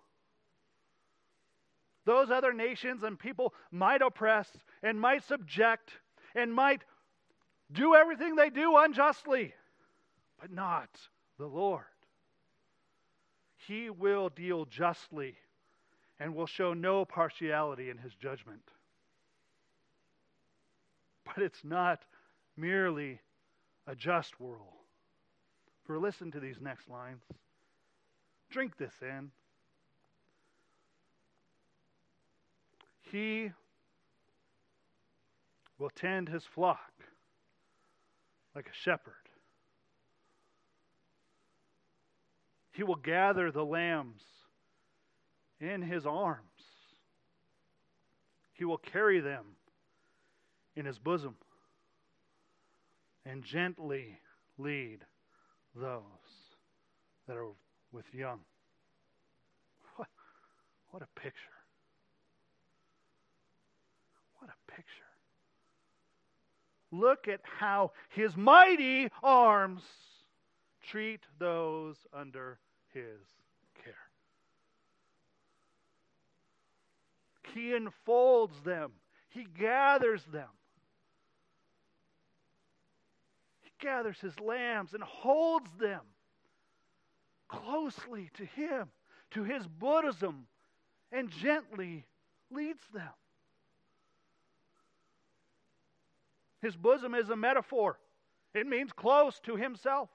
Those 2.06 2.30
other 2.30 2.54
nations 2.54 3.04
and 3.04 3.18
people 3.18 3.54
might 3.72 4.02
oppress 4.02 4.50
and 4.84 5.00
might 5.00 5.24
subject 5.24 5.92
and 6.36 6.54
might 6.54 6.82
do 7.72 7.96
everything 7.96 8.36
they 8.36 8.50
do 8.50 8.78
unjustly, 8.78 9.54
but 10.46 10.54
not 10.54 10.90
the 11.40 11.48
Lord. 11.48 11.82
He 13.68 13.90
will 13.90 14.30
deal 14.30 14.66
justly 14.66 15.38
and 16.20 16.36
will 16.36 16.46
show 16.46 16.76
no 16.76 17.04
partiality 17.04 17.90
in 17.90 17.98
his 17.98 18.14
judgment. 18.14 18.62
But 21.26 21.44
it's 21.44 21.64
not 21.64 22.04
merely 22.56 23.22
a 23.88 23.96
just 23.96 24.40
world. 24.40 24.62
For 25.88 25.98
listen 25.98 26.30
to 26.34 26.40
these 26.40 26.58
next 26.62 26.88
lines. 26.92 27.24
Drink 28.52 28.78
this 28.78 28.94
in. 29.02 29.32
He 33.12 33.50
will 35.80 35.90
tend 35.90 36.30
his 36.30 36.44
flock 36.44 36.92
like 38.54 38.68
a 38.68 38.78
shepherd. 38.84 39.25
He 42.76 42.84
will 42.84 42.96
gather 42.96 43.52
the 43.52 43.64
lambs 43.64 44.22
in 45.62 45.82
his 45.82 46.06
arms. 46.06 46.42
He 48.54 48.66
will 48.66 48.78
carry 48.78 49.22
them 49.22 49.46
in 50.76 50.86
his 50.86 51.00
bosom 51.00 51.36
and 53.26 53.44
gently 53.44 54.20
lead 54.58 55.00
those 55.74 56.02
that 57.28 57.38
are 57.38 57.48
with 57.94 58.06
young. 58.14 58.42
What, 59.96 60.10
what 60.90 61.02
a 61.02 61.20
picture. 61.20 61.34
What 64.40 64.50
a 64.50 64.72
picture. 64.72 64.86
Look 66.92 67.30
at 67.30 67.40
how 67.44 67.92
his 68.10 68.36
mighty 68.36 69.10
arms 69.24 69.82
treat 70.92 71.22
those 71.40 71.96
under 72.14 72.60
his 72.96 73.22
care. 73.84 73.94
He 77.54 77.76
enfolds 77.76 78.60
them, 78.62 78.92
he 79.30 79.46
gathers 79.60 80.24
them. 80.32 80.50
He 83.62 83.70
gathers 83.80 84.20
his 84.20 84.40
lambs 84.40 84.94
and 84.94 85.04
holds 85.04 85.70
them 85.80 86.02
closely 87.48 88.30
to 88.36 88.46
him, 88.46 88.88
to 89.32 89.44
his 89.44 89.68
bosom, 89.68 90.48
and 91.12 91.30
gently 91.30 92.06
leads 92.50 92.82
them. 92.94 93.12
His 96.62 96.76
bosom 96.76 97.14
is 97.14 97.30
a 97.30 97.36
metaphor, 97.36 98.00
it 98.54 98.66
means 98.66 98.92
close 98.92 99.40
to 99.42 99.56
himself, 99.56 100.10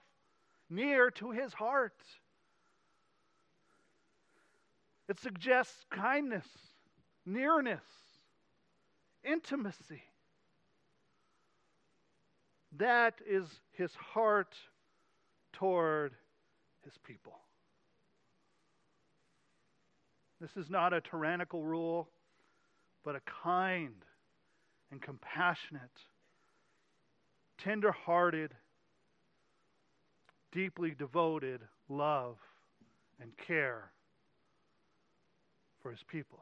near 0.68 1.10
to 1.12 1.30
his 1.30 1.52
heart. 1.52 2.02
It 5.10 5.18
suggests 5.18 5.84
kindness, 5.90 6.46
nearness, 7.26 7.82
intimacy. 9.24 10.04
That 12.78 13.14
is 13.28 13.44
his 13.72 13.92
heart 13.96 14.54
toward 15.52 16.12
his 16.84 16.92
people. 17.02 17.40
This 20.40 20.56
is 20.56 20.70
not 20.70 20.92
a 20.92 21.00
tyrannical 21.00 21.64
rule, 21.64 22.08
but 23.04 23.16
a 23.16 23.20
kind 23.42 24.04
and 24.92 25.02
compassionate, 25.02 25.90
tender 27.58 27.90
hearted, 27.90 28.54
deeply 30.52 30.94
devoted 30.96 31.62
love 31.88 32.36
and 33.20 33.36
care 33.36 33.90
for 35.82 35.90
his 35.90 36.02
people. 36.02 36.38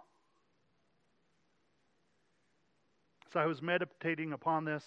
So 3.33 3.41
I 3.41 3.47
was 3.47 3.61
meditating 3.61 4.33
upon 4.33 4.65
this. 4.65 4.85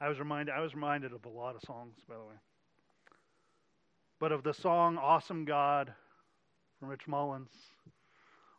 I 0.00 0.08
was 0.08 0.18
reminded 0.18 0.54
I 0.54 0.60
was 0.60 0.74
reminded 0.74 1.12
of 1.12 1.24
a 1.24 1.28
lot 1.28 1.54
of 1.54 1.62
songs, 1.62 1.94
by 2.08 2.14
the 2.14 2.20
way. 2.20 2.34
But 4.18 4.32
of 4.32 4.42
the 4.42 4.54
song 4.54 4.96
Awesome 4.96 5.44
God 5.44 5.92
from 6.78 6.88
Rich 6.88 7.06
Mullins. 7.06 7.50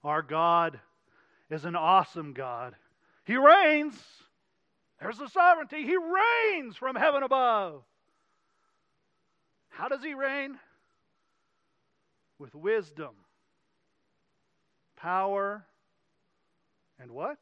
Our 0.03 0.21
God 0.21 0.79
is 1.49 1.65
an 1.65 1.75
awesome 1.75 2.33
God. 2.33 2.75
He 3.25 3.35
reigns. 3.35 3.95
There's 5.01 5.17
the 5.17 5.27
sovereignty. 5.27 5.83
He 5.83 5.95
reigns 5.95 6.75
from 6.75 6.95
heaven 6.95 7.23
above. 7.23 7.83
How 9.69 9.87
does 9.87 10.03
he 10.03 10.13
reign? 10.13 10.59
with 12.39 12.55
wisdom, 12.55 13.13
power, 15.01 15.65
and 16.99 17.11
what? 17.11 17.37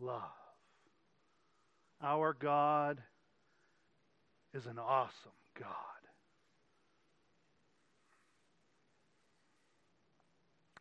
Love. 0.00 0.22
Our 2.02 2.32
God 2.32 3.02
is 4.54 4.66
an 4.66 4.78
awesome 4.78 5.32
God. 5.58 5.68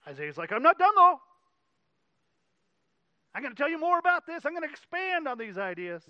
Isaiah's 0.08 0.38
like, 0.38 0.52
I'm 0.52 0.64
not 0.64 0.80
done 0.80 0.94
though. 0.96 1.20
I'm 3.36 3.44
going 3.44 3.54
to 3.54 3.58
tell 3.58 3.70
you 3.70 3.80
more 3.80 4.00
about 4.00 4.26
this. 4.26 4.46
I'm 4.46 4.54
going 4.54 4.64
to 4.64 4.70
expand 4.70 5.28
on 5.28 5.38
these 5.38 5.58
ideas. 5.58 6.02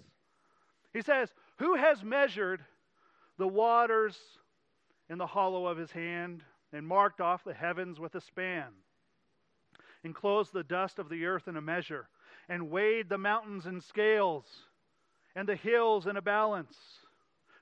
He 0.94 1.02
says, 1.02 1.30
Who 1.58 1.76
has 1.76 2.04
measured 2.04 2.64
the 3.38 3.48
waters 3.48 4.16
in 5.10 5.18
the 5.18 5.28
hollow 5.28 5.68
of 5.68 5.78
his 5.78 5.92
hand 5.92 6.42
and 6.72 6.88
marked 6.88 7.22
off 7.22 7.44
the 7.44 7.54
heavens 7.54 8.00
with 8.00 8.16
a 8.16 8.22
span, 8.22 8.68
enclosed 10.08 10.54
the 10.54 10.64
dust 10.64 10.98
of 10.98 11.10
the 11.10 11.26
earth 11.26 11.48
in 11.48 11.58
a 11.58 11.62
measure, 11.62 12.08
and 12.50 12.72
weighed 12.72 13.10
the 13.10 13.18
mountains 13.18 13.68
in 13.68 13.82
scales 13.82 14.46
and 15.36 15.48
the 15.48 15.56
hills 15.56 16.08
in 16.08 16.18
a 16.18 16.22
balance? 16.22 16.76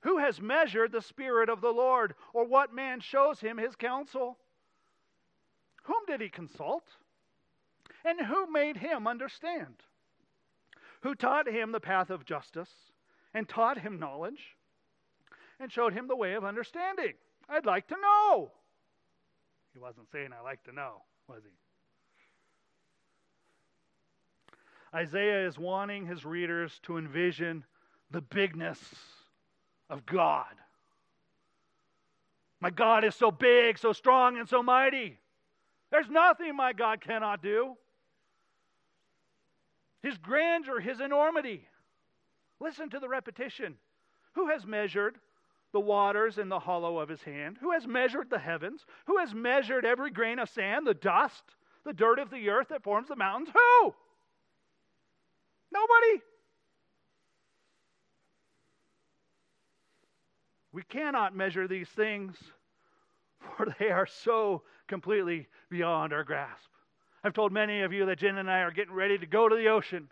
Who 0.01 0.19
has 0.19 0.39
measured 0.39 0.91
the 0.91 1.01
Spirit 1.01 1.49
of 1.49 1.61
the 1.61 1.73
Lord, 1.73 2.13
or 2.31 2.45
what 2.45 2.73
man 2.73 2.99
shows 2.99 3.39
him 3.39 3.57
his 3.57 3.75
counsel? 3.75 4.37
Whom 5.83 6.05
did 6.05 6.21
he 6.21 6.29
consult? 6.29 6.85
And 8.05 8.21
who 8.21 8.51
made 8.51 8.77
him 8.77 9.07
understand? 9.07 9.75
Who 11.01 11.15
taught 11.15 11.49
him 11.49 11.71
the 11.71 11.79
path 11.79 12.11
of 12.11 12.23
justice, 12.23 12.69
and 13.33 13.49
taught 13.49 13.79
him 13.79 13.99
knowledge, 13.99 14.55
and 15.59 15.71
showed 15.71 15.93
him 15.93 16.07
the 16.07 16.15
way 16.15 16.33
of 16.35 16.45
understanding? 16.45 17.13
I'd 17.49 17.65
like 17.65 17.87
to 17.87 17.95
know. 17.99 18.51
He 19.73 19.79
wasn't 19.79 20.11
saying, 20.11 20.29
I 20.31 20.43
like 20.43 20.63
to 20.65 20.71
know, 20.71 21.01
was 21.27 21.43
he? 21.43 21.51
Isaiah 24.95 25.45
is 25.45 25.59
wanting 25.59 26.05
his 26.05 26.23
readers 26.23 26.79
to 26.83 26.97
envision 26.97 27.65
the 28.11 28.21
bigness 28.21 28.79
of 29.89 30.05
God. 30.05 30.45
My 32.61 32.69
God 32.69 33.03
is 33.03 33.13
so 33.13 33.29
big, 33.29 33.77
so 33.77 33.91
strong, 33.91 34.37
and 34.37 34.47
so 34.47 34.63
mighty. 34.63 35.19
There's 35.91 36.09
nothing 36.09 36.55
my 36.55 36.71
God 36.71 37.01
cannot 37.01 37.43
do. 37.43 37.75
His 40.01 40.17
grandeur, 40.17 40.79
His 40.79 41.01
enormity. 41.01 41.67
Listen 42.59 42.89
to 42.91 42.99
the 42.99 43.09
repetition. 43.09 43.75
Who 44.33 44.47
has 44.47 44.65
measured 44.65 45.17
the 45.73 45.79
waters 45.79 46.37
in 46.37 46.47
the 46.47 46.59
hollow 46.59 46.99
of 46.99 47.09
his 47.09 47.21
hand? 47.21 47.57
Who 47.59 47.71
has 47.71 47.85
measured 47.85 48.29
the 48.29 48.39
heavens? 48.39 48.85
Who 49.07 49.17
has 49.17 49.33
measured 49.33 49.85
every 49.85 50.09
grain 50.09 50.39
of 50.39 50.49
sand, 50.49 50.87
the 50.87 50.93
dust, 50.93 51.43
the 51.83 51.93
dirt 51.93 52.19
of 52.19 52.29
the 52.29 52.49
earth 52.49 52.69
that 52.69 52.83
forms 52.83 53.09
the 53.09 53.15
mountains? 53.15 53.49
Who? 53.53 53.93
Nobody. 55.75 56.23
We 60.71 60.83
cannot 60.83 61.35
measure 61.35 61.67
these 61.67 61.89
things, 61.89 62.37
for 63.57 63.67
they 63.79 63.89
are 63.89 64.05
so 64.05 64.63
completely 64.87 65.47
beyond 65.69 66.13
our 66.13 66.23
grasp. 66.23 66.69
I've 67.23 67.33
told 67.33 67.51
many 67.51 67.81
of 67.81 67.91
you 67.91 68.05
that 68.05 68.19
Jen 68.19 68.37
and 68.37 68.49
I 68.49 68.59
are 68.59 68.71
getting 68.71 68.93
ready 68.93 69.17
to 69.17 69.25
go 69.25 69.49
to 69.49 69.55
the 69.55 69.67
ocean. 69.67 70.07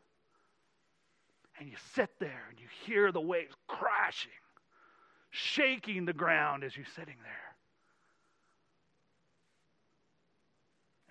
And 1.59 1.69
you 1.69 1.75
sit 1.93 2.09
there 2.19 2.47
and 2.49 2.59
you 2.59 2.65
hear 2.85 3.11
the 3.11 3.21
waves 3.21 3.53
crashing, 3.67 4.31
shaking 5.29 6.05
the 6.05 6.13
ground 6.13 6.63
as 6.63 6.75
you're 6.75 6.85
sitting 6.95 7.17
there. 7.23 7.55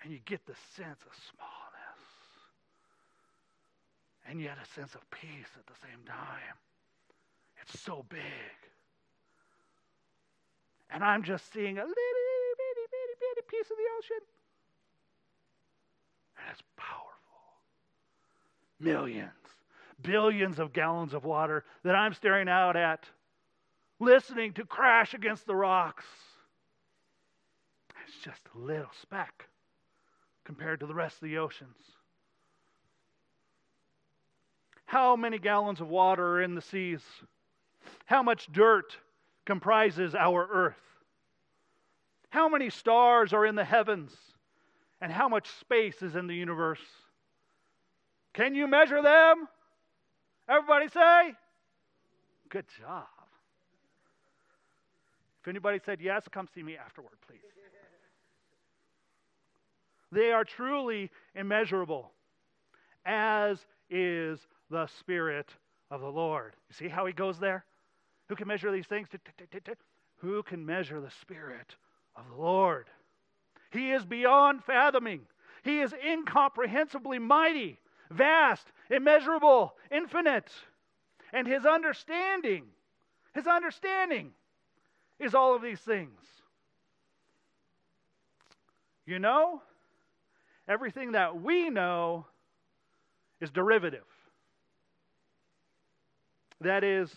And 0.03 0.11
you 0.11 0.19
get 0.25 0.45
the 0.45 0.55
sense 0.75 0.99
of 1.05 1.15
smallness 1.31 1.62
and 4.29 4.41
yet 4.41 4.57
a 4.61 4.79
sense 4.79 4.95
of 4.95 5.09
peace 5.11 5.49
at 5.57 5.65
the 5.67 5.79
same 5.81 6.05
time. 6.05 6.57
It's 7.61 7.79
so 7.81 8.05
big. 8.09 8.19
And 10.89 11.03
I'm 11.03 11.23
just 11.23 11.51
seeing 11.51 11.77
a 11.77 11.81
little 11.81 11.93
bitty, 11.93 12.85
bitty, 12.91 13.15
bitty 13.19 13.47
piece 13.47 13.71
of 13.71 13.77
the 13.77 13.89
ocean. 13.97 14.23
And 16.37 16.45
it's 16.51 16.63
powerful. 16.77 17.09
Millions, 18.79 19.31
billions 20.01 20.59
of 20.59 20.73
gallons 20.73 21.13
of 21.13 21.25
water 21.25 21.63
that 21.83 21.95
I'm 21.95 22.13
staring 22.13 22.49
out 22.49 22.75
at, 22.75 23.05
listening 23.99 24.53
to 24.53 24.65
crash 24.65 25.13
against 25.13 25.47
the 25.47 25.55
rocks. 25.55 26.05
It's 28.05 28.23
just 28.23 28.41
a 28.53 28.57
little 28.57 28.91
speck 29.01 29.47
compared 30.43 30.81
to 30.81 30.85
the 30.85 30.93
rest 30.93 31.15
of 31.15 31.29
the 31.29 31.37
oceans. 31.37 31.77
How 34.93 35.15
many 35.15 35.39
gallons 35.39 35.81
of 35.81 35.87
water 35.87 36.23
are 36.23 36.43
in 36.43 36.53
the 36.53 36.61
seas? 36.61 37.01
How 38.05 38.21
much 38.21 38.47
dirt 38.51 38.95
comprises 39.43 40.13
our 40.13 40.47
earth? 40.47 40.77
How 42.29 42.47
many 42.47 42.69
stars 42.69 43.33
are 43.33 43.43
in 43.43 43.55
the 43.55 43.65
heavens? 43.65 44.15
And 45.01 45.11
how 45.11 45.27
much 45.27 45.49
space 45.59 46.03
is 46.03 46.15
in 46.15 46.27
the 46.27 46.35
universe? 46.35 46.79
Can 48.35 48.53
you 48.53 48.67
measure 48.67 49.01
them? 49.01 49.47
Everybody 50.47 50.87
say, 50.89 51.33
Good 52.49 52.65
job. 52.79 53.07
If 55.41 55.47
anybody 55.47 55.79
said 55.83 56.01
yes, 56.01 56.27
come 56.31 56.47
see 56.53 56.61
me 56.61 56.77
afterward, 56.77 57.17
please. 57.27 57.39
They 60.11 60.31
are 60.31 60.43
truly 60.43 61.09
immeasurable, 61.33 62.11
as 63.07 63.57
is 63.89 64.39
the 64.73 64.87
Spirit 64.99 65.49
of 65.91 66.01
the 66.01 66.09
Lord. 66.09 66.55
You 66.67 66.73
see 66.73 66.87
how 66.89 67.05
he 67.05 67.13
goes 67.13 67.39
there? 67.39 67.63
Who 68.27 68.35
can 68.35 68.47
measure 68.47 68.71
these 68.71 68.87
things? 68.87 69.07
Who 70.17 70.43
can 70.43 70.65
measure 70.65 70.99
the 70.99 71.11
Spirit 71.21 71.75
of 72.15 72.23
the 72.29 72.41
Lord? 72.41 72.87
He 73.71 73.91
is 73.91 74.03
beyond 74.03 74.63
fathoming. 74.63 75.21
He 75.63 75.79
is 75.79 75.93
incomprehensibly 75.93 77.19
mighty, 77.19 77.79
vast, 78.09 78.67
immeasurable, 78.89 79.75
infinite. 79.91 80.51
And 81.31 81.47
his 81.47 81.65
understanding, 81.65 82.65
his 83.33 83.45
understanding 83.45 84.31
is 85.19 85.35
all 85.35 85.55
of 85.55 85.61
these 85.61 85.79
things. 85.79 86.19
You 89.05 89.19
know, 89.19 89.61
everything 90.67 91.11
that 91.11 91.41
we 91.41 91.69
know 91.69 92.25
is 93.39 93.51
derivative. 93.51 94.05
That 96.63 96.85
is, 96.85 97.13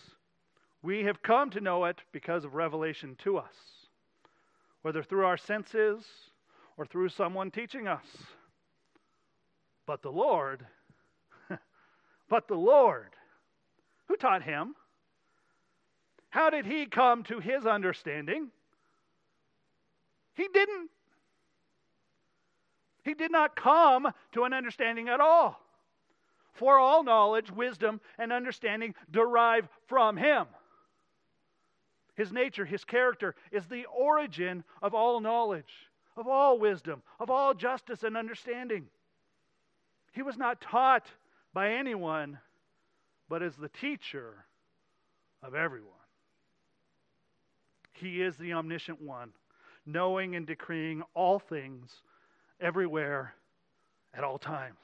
we 0.81 1.05
have 1.05 1.23
come 1.23 1.49
to 1.51 1.61
know 1.61 1.85
it 1.85 2.01
because 2.11 2.43
of 2.43 2.53
revelation 2.53 3.15
to 3.19 3.37
us, 3.37 3.53
whether 4.81 5.01
through 5.01 5.25
our 5.25 5.37
senses 5.37 6.03
or 6.75 6.85
through 6.85 7.09
someone 7.09 7.49
teaching 7.49 7.87
us. 7.87 8.05
But 9.85 10.01
the 10.01 10.11
Lord, 10.11 10.67
but 12.29 12.49
the 12.49 12.55
Lord, 12.55 13.15
who 14.09 14.17
taught 14.17 14.43
him? 14.43 14.75
How 16.29 16.49
did 16.49 16.65
he 16.65 16.85
come 16.85 17.23
to 17.23 17.39
his 17.39 17.65
understanding? 17.65 18.49
He 20.33 20.49
didn't. 20.53 20.89
He 23.05 23.13
did 23.13 23.31
not 23.31 23.55
come 23.55 24.09
to 24.33 24.43
an 24.43 24.51
understanding 24.51 25.07
at 25.07 25.21
all. 25.21 25.66
For 26.57 26.77
all 26.77 27.03
knowledge, 27.03 27.51
wisdom, 27.51 28.01
and 28.17 28.33
understanding 28.33 28.95
derive 29.11 29.67
from 29.85 30.17
him. 30.17 30.47
His 32.15 32.31
nature, 32.31 32.65
his 32.65 32.83
character 32.83 33.35
is 33.51 33.67
the 33.67 33.85
origin 33.85 34.63
of 34.81 34.95
all 34.95 35.19
knowledge, 35.19 35.71
of 36.15 36.27
all 36.27 36.57
wisdom, 36.57 37.03
of 37.19 37.29
all 37.29 37.53
justice 37.53 38.01
and 38.01 38.17
understanding. 38.17 38.87
He 40.13 40.23
was 40.23 40.35
not 40.35 40.59
taught 40.59 41.05
by 41.53 41.73
anyone, 41.73 42.39
but 43.29 43.43
is 43.43 43.55
the 43.55 43.69
teacher 43.69 44.45
of 45.43 45.53
everyone. 45.53 45.93
He 47.93 48.23
is 48.23 48.35
the 48.37 48.53
omniscient 48.53 48.99
one, 48.99 49.31
knowing 49.85 50.35
and 50.35 50.47
decreeing 50.47 51.03
all 51.13 51.37
things 51.37 51.91
everywhere 52.59 53.35
at 54.15 54.23
all 54.23 54.39
times. 54.39 54.77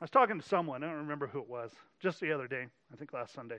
I 0.00 0.04
was 0.04 0.10
talking 0.10 0.40
to 0.40 0.48
someone, 0.48 0.82
I 0.82 0.86
don't 0.86 0.96
remember 0.96 1.26
who 1.26 1.40
it 1.40 1.48
was, 1.48 1.72
just 2.00 2.20
the 2.20 2.32
other 2.32 2.48
day, 2.48 2.66
I 2.90 2.96
think 2.96 3.12
last 3.12 3.34
Sunday. 3.34 3.58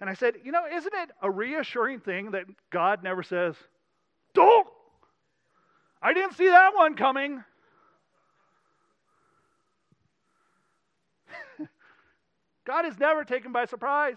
And 0.00 0.08
I 0.08 0.14
said, 0.14 0.36
You 0.42 0.52
know, 0.52 0.64
isn't 0.66 0.94
it 0.94 1.10
a 1.20 1.30
reassuring 1.30 2.00
thing 2.00 2.30
that 2.30 2.44
God 2.70 3.02
never 3.02 3.22
says, 3.22 3.56
Don't! 4.32 4.66
I 6.00 6.14
didn't 6.14 6.34
see 6.34 6.48
that 6.48 6.74
one 6.74 6.94
coming. 6.94 7.44
God 12.64 12.86
is 12.86 12.98
never 12.98 13.22
taken 13.24 13.52
by 13.52 13.66
surprise. 13.66 14.16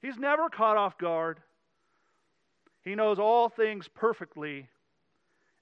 He's 0.00 0.16
never 0.16 0.48
caught 0.48 0.78
off 0.78 0.96
guard. 0.96 1.40
He 2.82 2.94
knows 2.94 3.18
all 3.18 3.50
things 3.50 3.88
perfectly 3.88 4.68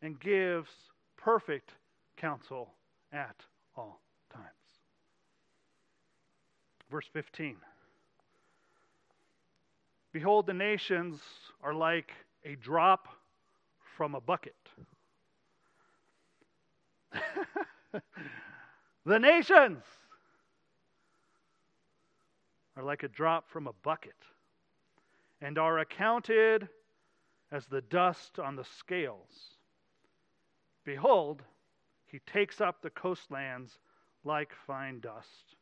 and 0.00 0.18
gives 0.18 0.70
perfect 1.16 1.72
counsel 2.16 2.70
at 3.12 3.36
all 3.76 4.00
times. 4.32 4.46
Verse 6.90 7.08
15 7.12 7.56
Behold, 10.12 10.46
the 10.46 10.52
nations 10.52 11.20
are 11.62 11.72
like 11.72 12.12
a 12.44 12.54
drop 12.56 13.08
from 13.96 14.14
a 14.14 14.20
bucket. 14.20 14.54
the 19.06 19.18
nations 19.18 19.82
are 22.76 22.82
like 22.82 23.02
a 23.02 23.08
drop 23.08 23.48
from 23.48 23.66
a 23.66 23.72
bucket 23.82 24.12
and 25.40 25.58
are 25.58 25.78
accounted 25.78 26.68
as 27.50 27.66
the 27.66 27.80
dust 27.82 28.38
on 28.38 28.56
the 28.56 28.64
scales. 28.64 29.56
Behold, 30.84 31.42
he 32.12 32.20
takes 32.20 32.60
up 32.60 32.82
the 32.82 32.90
coastlands 32.90 33.78
like 34.22 34.52
fine 34.66 35.00
dust. 35.00 35.56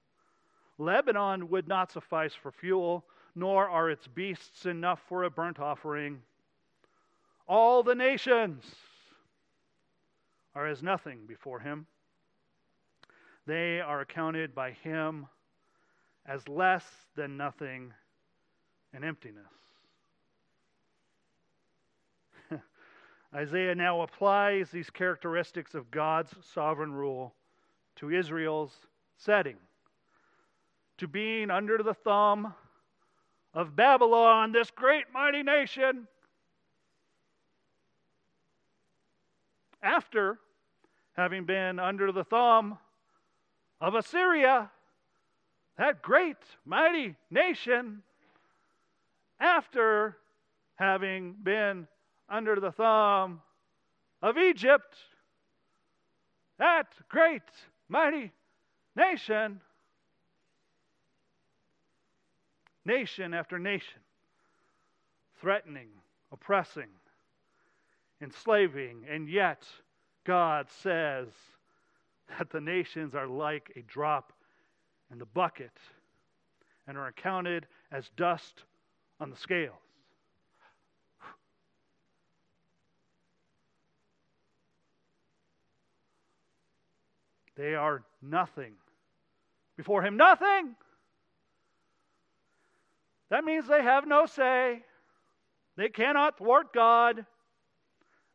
Lebanon 0.78 1.48
would 1.48 1.68
not 1.68 1.92
suffice 1.92 2.34
for 2.34 2.50
fuel, 2.50 3.04
nor 3.36 3.68
are 3.68 3.88
its 3.88 4.08
beasts 4.08 4.66
enough 4.66 5.00
for 5.08 5.22
a 5.22 5.30
burnt 5.30 5.60
offering. 5.60 6.20
All 7.46 7.84
the 7.84 7.94
nations 7.94 8.64
are 10.54 10.66
as 10.66 10.82
nothing 10.82 11.20
before 11.26 11.60
him. 11.60 11.86
They 13.46 13.80
are 13.80 14.00
accounted 14.00 14.54
by 14.54 14.72
him 14.72 15.26
as 16.26 16.46
less 16.48 16.84
than 17.14 17.36
nothing 17.36 17.94
and 18.92 19.04
emptiness. 19.04 19.46
Isaiah 23.34 23.74
now 23.74 24.02
applies 24.02 24.70
these 24.70 24.90
characteristics 24.90 25.74
of 25.74 25.90
God's 25.90 26.32
sovereign 26.52 26.92
rule 26.92 27.34
to 27.96 28.10
Israel's 28.10 28.74
setting, 29.16 29.56
to 30.98 31.06
being 31.06 31.50
under 31.50 31.78
the 31.78 31.94
thumb 31.94 32.54
of 33.54 33.76
Babylon, 33.76 34.52
this 34.52 34.70
great 34.70 35.04
mighty 35.12 35.42
nation. 35.42 36.08
After 39.82 40.38
having 41.12 41.44
been 41.44 41.78
under 41.78 42.10
the 42.12 42.24
thumb 42.24 42.78
of 43.80 43.94
Assyria, 43.94 44.70
that 45.78 46.02
great 46.02 46.36
mighty 46.64 47.16
nation, 47.30 48.02
after 49.38 50.16
having 50.74 51.34
been 51.42 51.86
under 52.30 52.60
the 52.60 52.70
thumb 52.70 53.42
of 54.22 54.38
Egypt, 54.38 54.96
that 56.58 56.86
great, 57.08 57.42
mighty 57.88 58.32
nation, 58.96 59.60
nation 62.84 63.34
after 63.34 63.58
nation, 63.58 64.00
threatening, 65.40 65.88
oppressing, 66.32 66.88
enslaving, 68.22 69.04
and 69.10 69.28
yet 69.28 69.64
God 70.24 70.68
says 70.82 71.28
that 72.38 72.50
the 72.50 72.60
nations 72.60 73.14
are 73.14 73.26
like 73.26 73.72
a 73.74 73.82
drop 73.82 74.32
in 75.10 75.18
the 75.18 75.26
bucket 75.26 75.72
and 76.86 76.96
are 76.96 77.08
accounted 77.08 77.66
as 77.90 78.08
dust 78.16 78.64
on 79.18 79.30
the 79.30 79.36
scales. 79.36 79.89
They 87.60 87.74
are 87.74 88.02
nothing. 88.22 88.72
Before 89.76 90.02
Him, 90.02 90.16
nothing. 90.16 90.74
That 93.28 93.44
means 93.44 93.68
they 93.68 93.82
have 93.82 94.08
no 94.08 94.24
say. 94.24 94.82
They 95.76 95.90
cannot 95.90 96.38
thwart 96.38 96.72
God. 96.72 97.26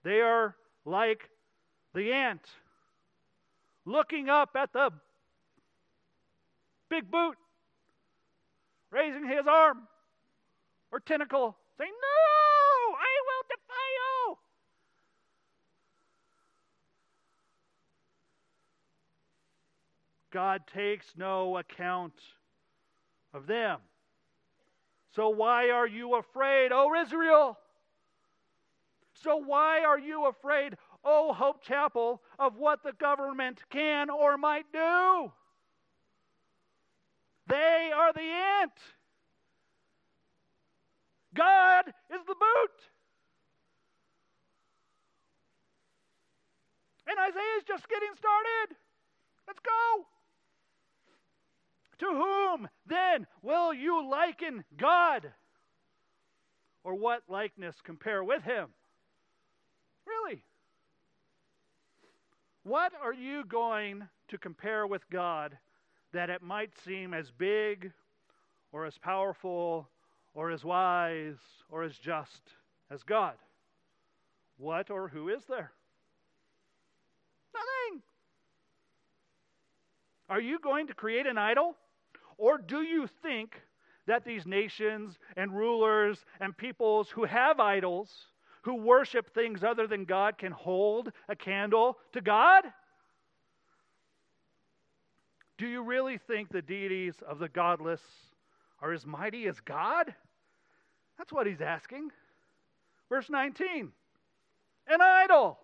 They 0.04 0.22
are 0.22 0.56
like 0.86 1.28
the 1.96 2.14
ant 2.14 2.48
looking 3.84 4.30
up 4.30 4.52
at 4.56 4.72
the 4.74 4.92
big 6.90 7.10
boot, 7.10 7.36
raising 8.92 9.28
his 9.28 9.48
arm 9.50 9.88
or 10.92 11.00
tentacle, 11.00 11.58
saying, 11.80 11.92
No, 11.92 12.96
I 12.96 13.14
will 13.26 13.44
defy 13.50 13.90
you. 13.96 14.38
God 20.36 20.64
takes 20.68 21.06
no 21.16 21.58
account 21.60 22.12
of 23.34 23.48
them. 23.48 23.78
So 25.16 25.30
why 25.30 25.70
are 25.70 25.88
you 25.88 26.16
afraid, 26.16 26.74
O 26.74 26.94
Israel? 27.02 27.58
So 29.14 29.38
why 29.38 29.86
are 29.86 29.98
you 29.98 30.26
afraid, 30.28 30.76
O 31.06 31.32
Hope 31.32 31.64
Chapel, 31.64 32.22
of 32.38 32.58
what 32.58 32.84
the 32.84 32.92
government 33.00 33.62
can 33.70 34.10
or 34.10 34.38
might 34.38 34.66
do? 34.74 35.32
They 37.48 37.92
are 37.96 38.12
the 38.12 38.20
ant. 38.20 38.74
God 41.34 41.88
is 42.14 42.20
the 42.28 42.36
boot. 42.36 42.78
And 47.08 47.18
Isaiah 47.20 47.58
is 47.58 47.64
just 47.66 47.88
getting 47.88 48.12
started. 48.18 48.76
Let's 49.48 49.60
go. 49.60 50.06
To 52.00 52.06
whom 52.06 52.68
then 52.86 53.26
will 53.42 53.74
you 53.74 54.10
liken 54.10 54.64
God? 54.78 55.32
Or 56.84 56.94
what 56.96 57.24
likeness 57.28 57.76
compare 57.84 58.24
with 58.24 58.44
him? 58.44 58.68
Really? 60.06 60.44
What 62.64 62.94
are 63.02 63.14
you 63.14 63.46
going 63.46 64.04
to 64.28 64.38
compare 64.38 64.86
with 64.88 65.10
God 65.10 65.58
that 66.14 66.30
it 66.30 66.42
might 66.42 66.72
seem 66.84 67.14
as 67.14 67.32
big 67.32 67.92
or 68.72 68.86
as 68.86 68.98
powerful 68.98 69.88
or 70.34 70.52
as 70.52 70.64
wise 70.64 71.38
or 71.70 71.84
as 71.84 71.98
just 71.98 72.42
as 72.92 73.04
God? 73.04 73.36
What 74.58 74.90
or 74.90 75.08
who 75.08 75.30
is 75.30 75.44
there? 75.48 75.72
Nothing. 77.54 78.02
Are 80.30 80.42
you 80.42 80.60
going 80.60 80.88
to 80.88 80.94
create 80.94 81.28
an 81.28 81.38
idol? 81.38 81.76
Or 82.38 82.58
do 82.58 82.82
you 82.82 83.08
think 83.22 83.56
that 84.08 84.26
these 84.26 84.46
nations 84.46 85.18
and 85.36 85.56
rulers 85.56 86.26
and 86.40 86.56
peoples 86.56 87.10
who 87.10 87.24
have 87.26 87.60
idols, 87.60 88.10
who 88.62 88.76
worship 88.76 89.34
things 89.34 89.64
other 89.64 89.88
than 89.88 90.06
God, 90.06 90.38
can 90.38 90.52
hold 90.52 91.12
a 91.28 91.36
candle 91.36 91.98
to 92.14 92.22
God? 92.22 92.66
Do 95.58 95.68
you 95.68 95.84
really 95.84 96.18
think 96.18 96.50
the 96.50 96.62
deities 96.62 97.16
of 97.28 97.40
the 97.40 97.48
godless 97.48 98.02
are 98.82 98.92
as 98.92 99.06
mighty 99.06 99.48
as 99.48 99.60
God? 99.62 100.14
That's 101.18 101.32
what 101.32 101.48
he's 101.48 101.62
asking. 101.62 102.10
Verse 103.10 103.30
19 103.30 103.92
An 104.88 105.02
idol. 105.02 105.60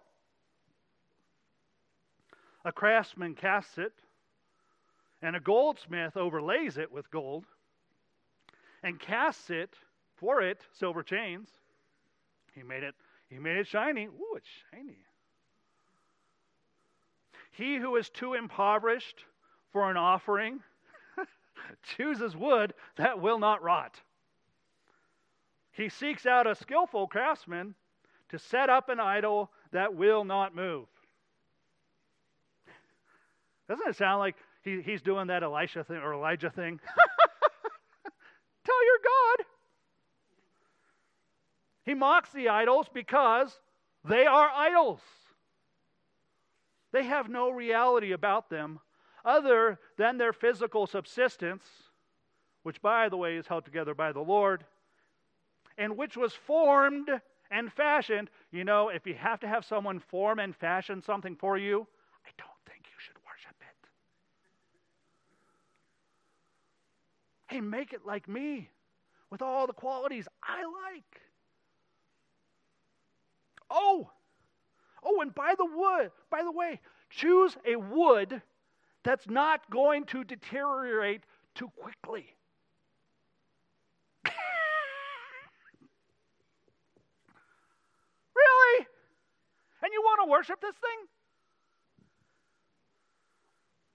A 2.64 2.72
craftsman 2.72 3.34
casts 3.34 3.78
it, 3.78 3.92
and 5.22 5.36
a 5.36 5.40
goldsmith 5.40 6.18
overlays 6.18 6.78
it 6.78 6.92
with 6.92 7.10
gold, 7.12 7.46
and 8.84 9.00
casts 9.00 9.50
it 9.50 9.76
for 10.16 10.42
it 10.42 10.60
silver 10.74 11.04
chains. 11.04 11.50
He 12.54 12.64
made 12.64 12.84
it, 12.84 12.96
he 13.30 13.38
made 13.38 13.58
it 13.58 13.68
shiny. 13.68 14.06
Ooh, 14.06 14.36
it's 14.36 14.48
shiny. 14.72 14.98
He 17.52 17.78
who 17.78 17.96
is 17.96 18.10
too 18.10 18.34
impoverished 18.34 19.26
for 19.72 19.92
an 19.92 19.98
offering 19.98 20.62
chooses 21.84 22.36
wood 22.36 22.74
that 22.96 23.22
will 23.22 23.40
not 23.40 23.62
rot. 23.62 24.00
He 25.72 25.90
seeks 25.90 26.26
out 26.26 26.48
a 26.48 26.56
skillful 26.56 27.08
craftsman 27.08 27.76
to 28.30 28.40
set 28.40 28.70
up 28.70 28.90
an 28.90 29.00
idol 29.00 29.52
that 29.72 29.94
will 29.94 30.24
not 30.24 30.56
move. 30.56 30.88
Doesn't 33.68 33.88
it 33.88 33.96
sound 33.96 34.20
like 34.20 34.36
he, 34.64 34.82
he's 34.82 35.02
doing 35.02 35.28
that 35.28 35.44
Elisha 35.44 35.84
thing 35.84 35.98
or 35.98 36.14
Elijah 36.14 36.50
thing? 36.50 36.80
Tell 38.66 38.86
your 38.86 39.00
God. 39.04 39.46
He 41.84 41.94
mocks 41.94 42.32
the 42.32 42.50
idols 42.50 42.88
because 42.94 43.60
they 44.06 44.26
are 44.26 44.50
idols. 44.50 45.00
They 46.92 47.04
have 47.06 47.30
no 47.30 47.50
reality 47.50 48.12
about 48.12 48.50
them 48.50 48.80
other 49.24 49.80
than 49.98 50.18
their 50.18 50.34
physical 50.34 50.88
subsistence, 50.88 51.64
which, 52.64 52.82
by 52.82 53.10
the 53.10 53.18
way, 53.18 53.38
is 53.38 53.48
held 53.48 53.66
together 53.66 53.94
by 53.94 54.12
the 54.12 54.20
Lord, 54.20 54.66
and 55.78 55.98
which 55.98 56.18
was 56.18 56.34
formed 56.34 57.10
and 57.50 57.72
fashioned. 57.72 58.30
You 58.52 58.64
know, 58.64 58.90
if 58.90 59.06
you 59.06 59.14
have 59.16 59.40
to 59.42 59.48
have 59.48 59.66
someone 59.66 60.00
form 60.00 60.40
and 60.40 60.56
fashion 60.56 61.02
something 61.02 61.36
for 61.36 61.58
you, 61.58 61.88
I 62.26 62.30
don't 62.38 62.50
think 62.66 62.86
you 62.86 62.98
should 63.00 63.18
worship 63.26 63.56
it. 63.62 63.88
Hey, 67.52 67.60
make 67.60 67.92
it 67.92 68.06
like 68.06 68.30
me 68.30 68.70
with 69.30 69.42
all 69.42 69.68
the 69.68 69.74
qualities 69.74 70.26
I 70.42 70.64
like. 70.64 71.22
Oh, 73.70 74.10
oh, 75.04 75.20
and 75.20 75.36
by 75.36 75.56
the 75.58 75.66
wood, 75.66 76.12
by 76.30 76.44
the 76.44 76.52
way, 76.54 76.80
choose 77.10 77.58
a 77.66 77.76
wood 77.76 78.42
that's 79.04 79.28
not 79.28 79.70
going 79.70 80.06
to 80.06 80.24
deteriorate 80.24 81.24
too 81.54 81.70
quickly. 81.76 82.38
really? 88.34 88.88
And 89.84 89.92
you 89.92 90.02
want 90.06 90.22
to 90.24 90.32
worship 90.32 90.62
this 90.62 90.76
thing? 90.76 91.08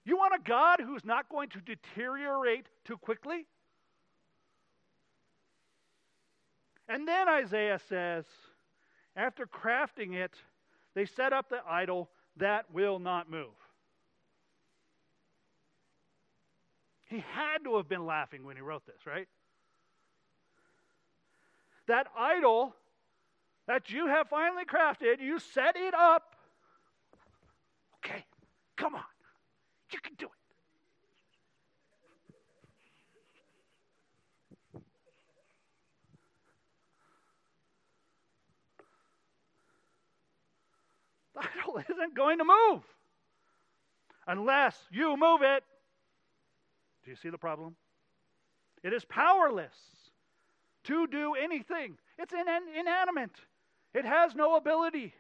You 0.07 0.16
want 0.16 0.34
a 0.34 0.48
God 0.48 0.80
who's 0.80 1.04
not 1.04 1.28
going 1.28 1.48
to 1.50 1.61
deteriorate 1.61 2.66
too 2.84 2.96
quickly? 2.96 3.44
And 6.88 7.09
then 7.09 7.28
Isaiah 7.28 7.80
says, 7.88 8.24
after 9.16 9.46
crafting 9.46 10.14
it, 10.14 10.32
they 10.94 11.07
set 11.07 11.32
up 11.32 11.48
the 11.48 11.61
idol 11.68 12.09
that 12.36 12.72
will 12.72 13.00
not 13.00 13.28
move. 13.28 13.48
He 17.07 17.24
had 17.32 17.64
to 17.64 17.76
have 17.76 17.88
been 17.88 18.07
laughing 18.07 18.44
when 18.44 18.54
he 18.54 18.62
wrote 18.62 18.86
this, 18.86 19.07
right? 19.07 19.26
That 21.88 22.07
idol 22.16 22.76
that 23.66 23.90
you 23.90 24.07
have 24.07 24.28
finally 24.28 24.64
crafted, 24.64 25.20
you 25.20 25.40
set 25.40 25.74
it 25.76 25.94
up. 25.94 26.36
Okay, 28.04 28.24
come 28.76 28.94
on. 28.94 29.02
You 29.97 30.01
can 30.03 30.14
do 30.18 30.26
it. 30.26 30.30
The 41.34 41.40
idol 41.40 41.78
isn't 41.90 42.14
going 42.14 42.38
to 42.38 42.44
move 42.44 42.82
unless 44.26 44.76
you 44.90 45.16
move 45.16 45.40
it. 45.40 45.64
Do 47.05 47.11
you 47.11 47.16
see 47.16 47.30
the 47.30 47.38
problem? 47.38 47.74
It 48.82 48.92
is 48.92 49.07
powerless 49.07 49.74
to 50.84 51.07
do 51.07 51.34
anything, 51.34 51.97
it's 52.18 52.34
inanimate, 52.34 53.40
it 53.94 54.05
has 54.05 54.34
no 54.34 54.57
ability, 54.57 55.14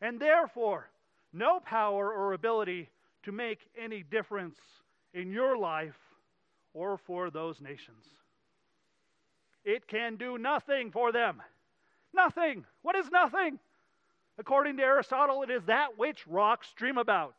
and 0.00 0.18
therefore, 0.18 0.88
no 1.34 1.60
power 1.60 2.10
or 2.10 2.32
ability 2.32 2.88
to 3.24 3.32
make 3.32 3.58
any 3.80 4.02
difference 4.02 4.58
in 5.12 5.32
your 5.32 5.56
life 5.56 5.98
or 6.72 6.96
for 6.98 7.30
those 7.30 7.60
nations. 7.60 8.06
It 9.64 9.86
can 9.86 10.16
do 10.16 10.38
nothing 10.38 10.90
for 10.90 11.12
them. 11.12 11.42
Nothing. 12.14 12.64
What 12.82 12.96
is 12.96 13.10
nothing? 13.10 13.58
According 14.38 14.76
to 14.76 14.82
Aristotle, 14.82 15.42
it 15.42 15.50
is 15.50 15.64
that 15.64 15.96
which 15.96 16.26
rocks 16.26 16.72
dream 16.76 16.98
about. 16.98 17.36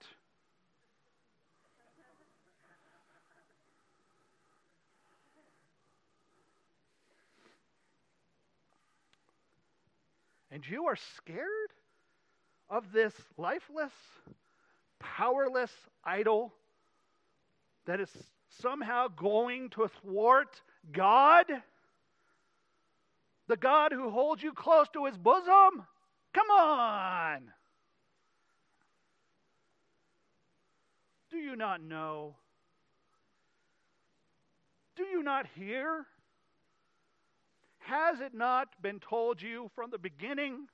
And 10.51 10.65
you 10.65 10.85
are 10.85 10.95
scared 11.17 11.73
of 12.69 12.93
this 12.93 13.13
lifeless, 13.37 13.91
powerless 14.99 15.71
idol 16.03 16.53
that 17.85 17.99
is 17.99 18.09
somehow 18.61 19.07
going 19.07 19.69
to 19.71 19.87
thwart 20.01 20.61
God? 20.91 21.45
The 23.47 23.57
God 23.57 23.91
who 23.91 24.09
holds 24.09 24.41
you 24.41 24.53
close 24.53 24.87
to 24.93 25.05
his 25.05 25.17
bosom? 25.17 25.85
Come 26.33 26.49
on! 26.51 27.51
Do 31.31 31.37
you 31.37 31.55
not 31.55 31.81
know? 31.81 32.35
Do 34.95 35.03
you 35.03 35.21
not 35.21 35.45
hear? 35.55 36.05
Has 37.79 38.19
it 38.19 38.33
not 38.33 38.69
been 38.81 38.99
told 38.99 39.41
you 39.41 39.69
from 39.75 39.91
the 39.91 39.97
beginning? 39.97 40.67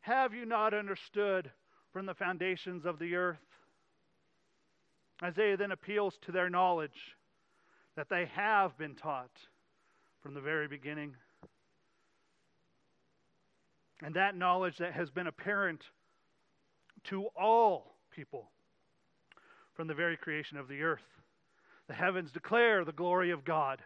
Have 0.00 0.32
you 0.32 0.46
not 0.46 0.72
understood 0.72 1.50
from 1.92 2.06
the 2.06 2.14
foundations 2.14 2.84
of 2.84 2.98
the 2.98 3.14
earth? 3.14 3.38
Isaiah 5.22 5.56
then 5.56 5.72
appeals 5.72 6.18
to 6.22 6.32
their 6.32 6.48
knowledge 6.48 7.16
that 7.96 8.08
they 8.08 8.26
have 8.34 8.76
been 8.78 8.94
taught 8.94 9.36
from 10.22 10.34
the 10.34 10.40
very 10.40 10.68
beginning. 10.68 11.14
And 14.02 14.14
that 14.14 14.34
knowledge 14.34 14.78
that 14.78 14.92
has 14.94 15.10
been 15.10 15.26
apparent 15.26 15.84
to 17.04 17.26
all 17.38 17.96
people 18.10 18.50
from 19.74 19.88
the 19.88 19.94
very 19.94 20.16
creation 20.16 20.58
of 20.58 20.68
the 20.68 20.82
earth. 20.82 21.04
The 21.88 21.94
heavens 21.94 22.32
declare 22.32 22.84
the 22.84 22.92
glory 22.92 23.30
of 23.30 23.44
God, 23.44 23.82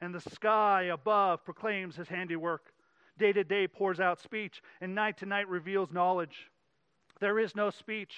and 0.00 0.14
the 0.14 0.20
sky 0.20 0.90
above 0.92 1.44
proclaims 1.44 1.96
his 1.96 2.08
handiwork. 2.08 2.72
Day 3.18 3.32
to 3.32 3.42
day 3.42 3.66
pours 3.66 4.00
out 4.00 4.20
speech, 4.20 4.62
and 4.80 4.94
night 4.94 5.18
to 5.18 5.26
night 5.26 5.48
reveals 5.48 5.90
knowledge. 5.90 6.50
There 7.20 7.38
is 7.38 7.56
no 7.56 7.70
speech, 7.70 8.14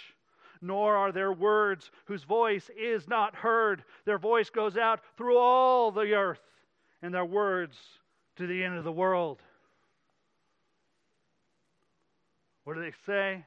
nor 0.61 0.95
are 0.95 1.13
there 1.13 1.33
words 1.33 1.91
whose 2.05 2.23
voice 2.25 2.71
is 2.77 3.09
not 3.09 3.35
heard. 3.35 3.85
Their 4.05 4.19
voice 4.19 4.51
goes 4.51 4.77
out 4.77 5.01
through 5.17 5.39
all 5.39 5.91
the 5.91 6.15
earth, 6.15 6.41
and 7.03 7.15
their 7.15 7.25
words 7.25 7.77
to 8.37 8.47
the 8.47 8.63
end 8.63 8.77
of 8.77 8.85
the 8.85 8.93
world. 8.93 9.41
What 12.65 12.75
do 12.75 12.83
they 12.83 12.93
say? 13.07 13.45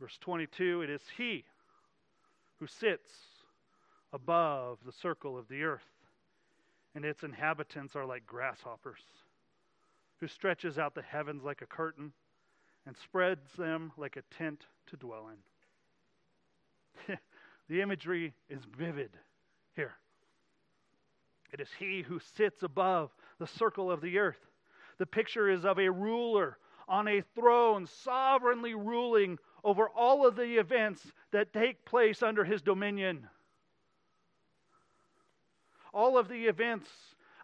Verse 0.00 0.16
22 0.20 0.82
It 0.82 0.90
is 0.90 1.02
He 1.16 1.44
who 2.58 2.66
sits 2.66 3.10
above 4.12 4.78
the 4.86 4.92
circle 4.92 5.36
of 5.36 5.48
the 5.48 5.64
earth, 5.64 5.82
and 6.94 7.04
its 7.04 7.24
inhabitants 7.24 7.96
are 7.96 8.06
like 8.06 8.24
grasshoppers, 8.24 9.02
who 10.20 10.28
stretches 10.28 10.78
out 10.78 10.94
the 10.94 11.02
heavens 11.02 11.42
like 11.42 11.60
a 11.60 11.66
curtain 11.66 12.12
and 12.86 12.96
spreads 12.96 13.52
them 13.56 13.92
like 13.96 14.16
a 14.16 14.22
tent 14.36 14.66
to 14.88 14.96
dwell 14.96 15.30
in. 17.08 17.16
the 17.68 17.80
imagery 17.80 18.34
is 18.48 18.62
vivid 18.76 19.10
here. 19.74 19.94
It 21.52 21.60
is 21.60 21.68
He 21.78 22.02
who 22.02 22.20
sits 22.36 22.62
above 22.62 23.10
the 23.38 23.46
circle 23.46 23.90
of 23.90 24.00
the 24.00 24.18
earth. 24.18 24.40
The 24.98 25.06
picture 25.06 25.48
is 25.48 25.64
of 25.64 25.78
a 25.78 25.90
ruler 25.90 26.58
on 26.88 27.08
a 27.08 27.22
throne, 27.34 27.86
sovereignly 27.86 28.74
ruling 28.74 29.38
over 29.62 29.88
all 29.88 30.26
of 30.26 30.36
the 30.36 30.58
events 30.58 31.02
that 31.32 31.52
take 31.52 31.84
place 31.84 32.22
under 32.22 32.44
his 32.44 32.60
dominion. 32.60 33.26
All 35.92 36.18
of 36.18 36.28
the 36.28 36.46
events 36.46 36.88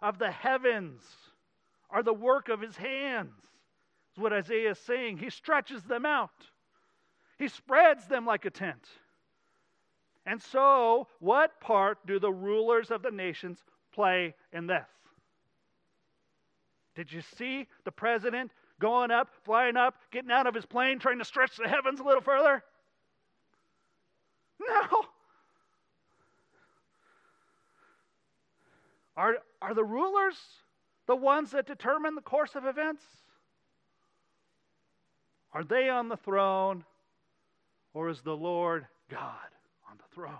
of 0.01 0.19
the 0.19 0.29
heavens 0.29 1.01
are 1.89 2.03
the 2.03 2.13
work 2.13 2.49
of 2.49 2.61
his 2.61 2.75
hands, 2.75 3.33
is 4.13 4.21
what 4.21 4.33
Isaiah 4.33 4.71
is 4.71 4.79
saying. 4.79 5.17
He 5.17 5.29
stretches 5.29 5.83
them 5.83 6.05
out, 6.05 6.49
he 7.37 7.47
spreads 7.47 8.07
them 8.07 8.25
like 8.25 8.45
a 8.45 8.49
tent. 8.49 8.87
And 10.25 10.41
so, 10.41 11.07
what 11.19 11.59
part 11.59 12.05
do 12.05 12.19
the 12.19 12.31
rulers 12.31 12.91
of 12.91 13.01
the 13.01 13.09
nations 13.09 13.57
play 13.91 14.35
in 14.53 14.67
this? 14.67 14.87
Did 16.95 17.11
you 17.11 17.21
see 17.37 17.67
the 17.85 17.91
president 17.91 18.51
going 18.79 19.09
up, 19.09 19.29
flying 19.43 19.77
up, 19.77 19.95
getting 20.11 20.29
out 20.29 20.45
of 20.45 20.53
his 20.53 20.65
plane, 20.65 20.99
trying 20.99 21.19
to 21.19 21.25
stretch 21.25 21.57
the 21.57 21.67
heavens 21.67 21.99
a 21.99 22.03
little 22.03 22.21
further? 22.21 22.63
No. 24.59 25.05
Are, 29.17 29.37
are 29.61 29.73
the 29.73 29.83
rulers 29.83 30.35
the 31.07 31.15
ones 31.15 31.51
that 31.51 31.65
determine 31.65 32.15
the 32.15 32.21
course 32.21 32.55
of 32.55 32.65
events? 32.65 33.03
Are 35.53 35.63
they 35.63 35.89
on 35.89 36.07
the 36.07 36.17
throne, 36.17 36.85
or 37.93 38.09
is 38.09 38.21
the 38.21 38.35
Lord 38.35 38.87
God 39.09 39.49
on 39.89 39.97
the 39.97 40.15
throne? 40.15 40.37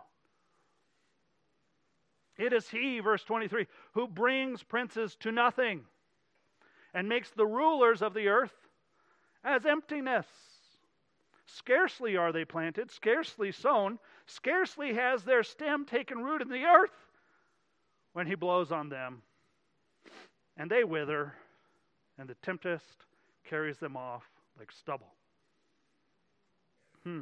It 2.37 2.53
is 2.53 2.69
He, 2.69 2.99
verse 2.99 3.23
23, 3.23 3.67
who 3.93 4.07
brings 4.07 4.63
princes 4.63 5.15
to 5.19 5.31
nothing 5.31 5.81
and 6.93 7.07
makes 7.07 7.29
the 7.29 7.45
rulers 7.45 8.01
of 8.01 8.13
the 8.13 8.29
earth 8.29 8.55
as 9.43 9.65
emptiness. 9.65 10.25
Scarcely 11.45 12.15
are 12.15 12.31
they 12.31 12.45
planted, 12.45 12.89
scarcely 12.89 13.51
sown, 13.51 13.99
scarcely 14.25 14.93
has 14.93 15.23
their 15.23 15.43
stem 15.43 15.85
taken 15.85 16.19
root 16.23 16.41
in 16.41 16.49
the 16.49 16.63
earth 16.63 17.07
when 18.13 18.27
he 18.27 18.35
blows 18.35 18.71
on 18.71 18.87
them, 18.87 19.21
and 20.55 20.71
they 20.71 20.85
wither, 20.85 21.33
and 22.17 22.29
the 22.29 22.35
tempest 22.35 23.05
carries 23.43 23.77
them 23.77 23.97
off 23.97 24.30
like 24.61 24.71
stubble. 24.71 25.15
Hmm. 27.03 27.21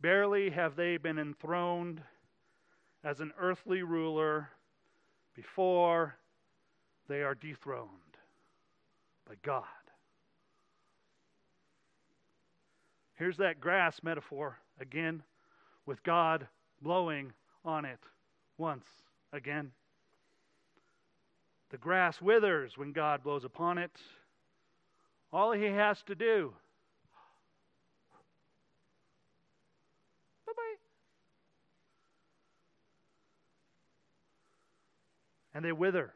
Barely 0.00 0.48
have 0.48 0.74
they 0.74 0.96
been 0.96 1.18
enthroned 1.18 2.00
as 3.04 3.20
an 3.20 3.30
earthly 3.38 3.82
ruler 3.82 4.48
before 5.34 6.16
they 7.08 7.22
are 7.22 7.34
dethroned 7.34 7.90
by 9.28 9.34
God. 9.42 9.64
Here's 13.16 13.36
that 13.36 13.60
grass 13.60 14.00
metaphor 14.02 14.58
again, 14.80 15.22
with 15.84 16.02
God 16.02 16.48
blowing 16.80 17.34
on 17.66 17.84
it 17.84 18.00
once 18.56 18.86
again. 19.34 19.72
The 21.68 21.76
grass 21.76 22.22
withers 22.22 22.78
when 22.78 22.92
God 22.92 23.22
blows 23.22 23.44
upon 23.44 23.76
it. 23.76 23.92
All 25.32 25.52
he 25.52 25.66
has 25.66 26.02
to 26.04 26.14
do 26.14 26.54
and 35.56 35.64
they 35.64 35.72
wither. 35.72 36.12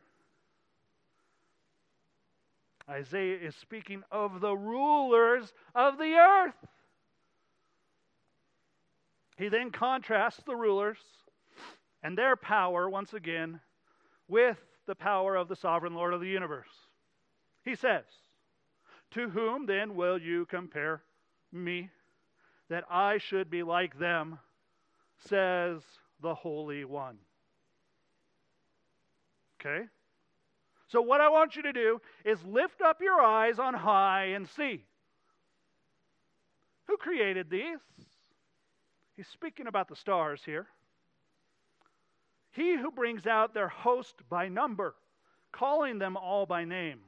Isaiah 2.86 3.38
is 3.38 3.56
speaking 3.56 4.02
of 4.12 4.42
the 4.42 4.54
rulers 4.54 5.50
of 5.74 5.96
the 5.96 6.12
earth. 6.12 6.66
He 9.38 9.48
then 9.48 9.70
contrasts 9.70 10.42
the 10.44 10.54
rulers 10.54 10.98
and 12.02 12.18
their 12.18 12.36
power 12.36 12.90
once 12.90 13.14
again 13.14 13.61
with 14.28 14.58
the 14.86 14.94
power 14.94 15.36
of 15.36 15.48
the 15.48 15.56
sovereign 15.56 15.94
Lord 15.94 16.12
of 16.12 16.20
the 16.20 16.28
universe. 16.28 16.68
He 17.64 17.76
says, 17.76 18.04
To 19.12 19.28
whom 19.28 19.66
then 19.66 19.94
will 19.94 20.18
you 20.18 20.46
compare 20.46 21.02
me, 21.52 21.90
that 22.68 22.84
I 22.88 23.18
should 23.18 23.50
be 23.50 23.62
like 23.62 23.98
them, 23.98 24.38
says 25.28 25.82
the 26.22 26.34
Holy 26.34 26.84
One. 26.84 27.18
Okay? 29.61 29.86
So, 30.88 31.00
what 31.00 31.20
I 31.20 31.28
want 31.28 31.56
you 31.56 31.62
to 31.62 31.72
do 31.72 32.00
is 32.24 32.42
lift 32.44 32.80
up 32.80 33.00
your 33.00 33.20
eyes 33.20 33.58
on 33.58 33.74
high 33.74 34.26
and 34.34 34.48
see. 34.48 34.84
Who 36.86 36.96
created 36.96 37.50
these? 37.50 37.78
He's 39.16 39.28
speaking 39.28 39.66
about 39.66 39.88
the 39.88 39.96
stars 39.96 40.40
here. 40.44 40.66
He 42.52 42.76
who 42.76 42.90
brings 42.90 43.26
out 43.26 43.54
their 43.54 43.68
host 43.68 44.14
by 44.28 44.48
number, 44.48 44.94
calling 45.52 45.98
them 45.98 46.16
all 46.16 46.46
by 46.46 46.64
name, 46.64 47.00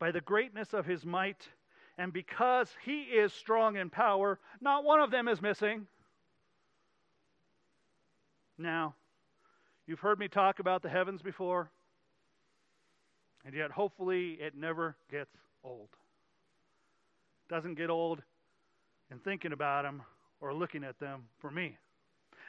by 0.00 0.10
the 0.10 0.20
greatness 0.20 0.74
of 0.74 0.84
his 0.84 1.06
might, 1.06 1.48
and 1.96 2.12
because 2.12 2.74
he 2.84 3.02
is 3.02 3.32
strong 3.32 3.76
in 3.76 3.90
power, 3.90 4.40
not 4.60 4.82
one 4.82 5.00
of 5.00 5.12
them 5.12 5.28
is 5.28 5.40
missing. 5.40 5.86
Now, 8.58 8.94
You've 9.90 9.98
heard 9.98 10.20
me 10.20 10.28
talk 10.28 10.60
about 10.60 10.82
the 10.82 10.88
heavens 10.88 11.20
before, 11.20 11.68
and 13.44 13.52
yet 13.52 13.72
hopefully 13.72 14.38
it 14.40 14.54
never 14.56 14.94
gets 15.10 15.36
old. 15.64 15.88
Doesn't 17.48 17.74
get 17.74 17.90
old 17.90 18.22
in 19.10 19.18
thinking 19.18 19.52
about 19.52 19.82
them 19.82 20.02
or 20.40 20.54
looking 20.54 20.84
at 20.84 21.00
them 21.00 21.24
for 21.40 21.50
me. 21.50 21.76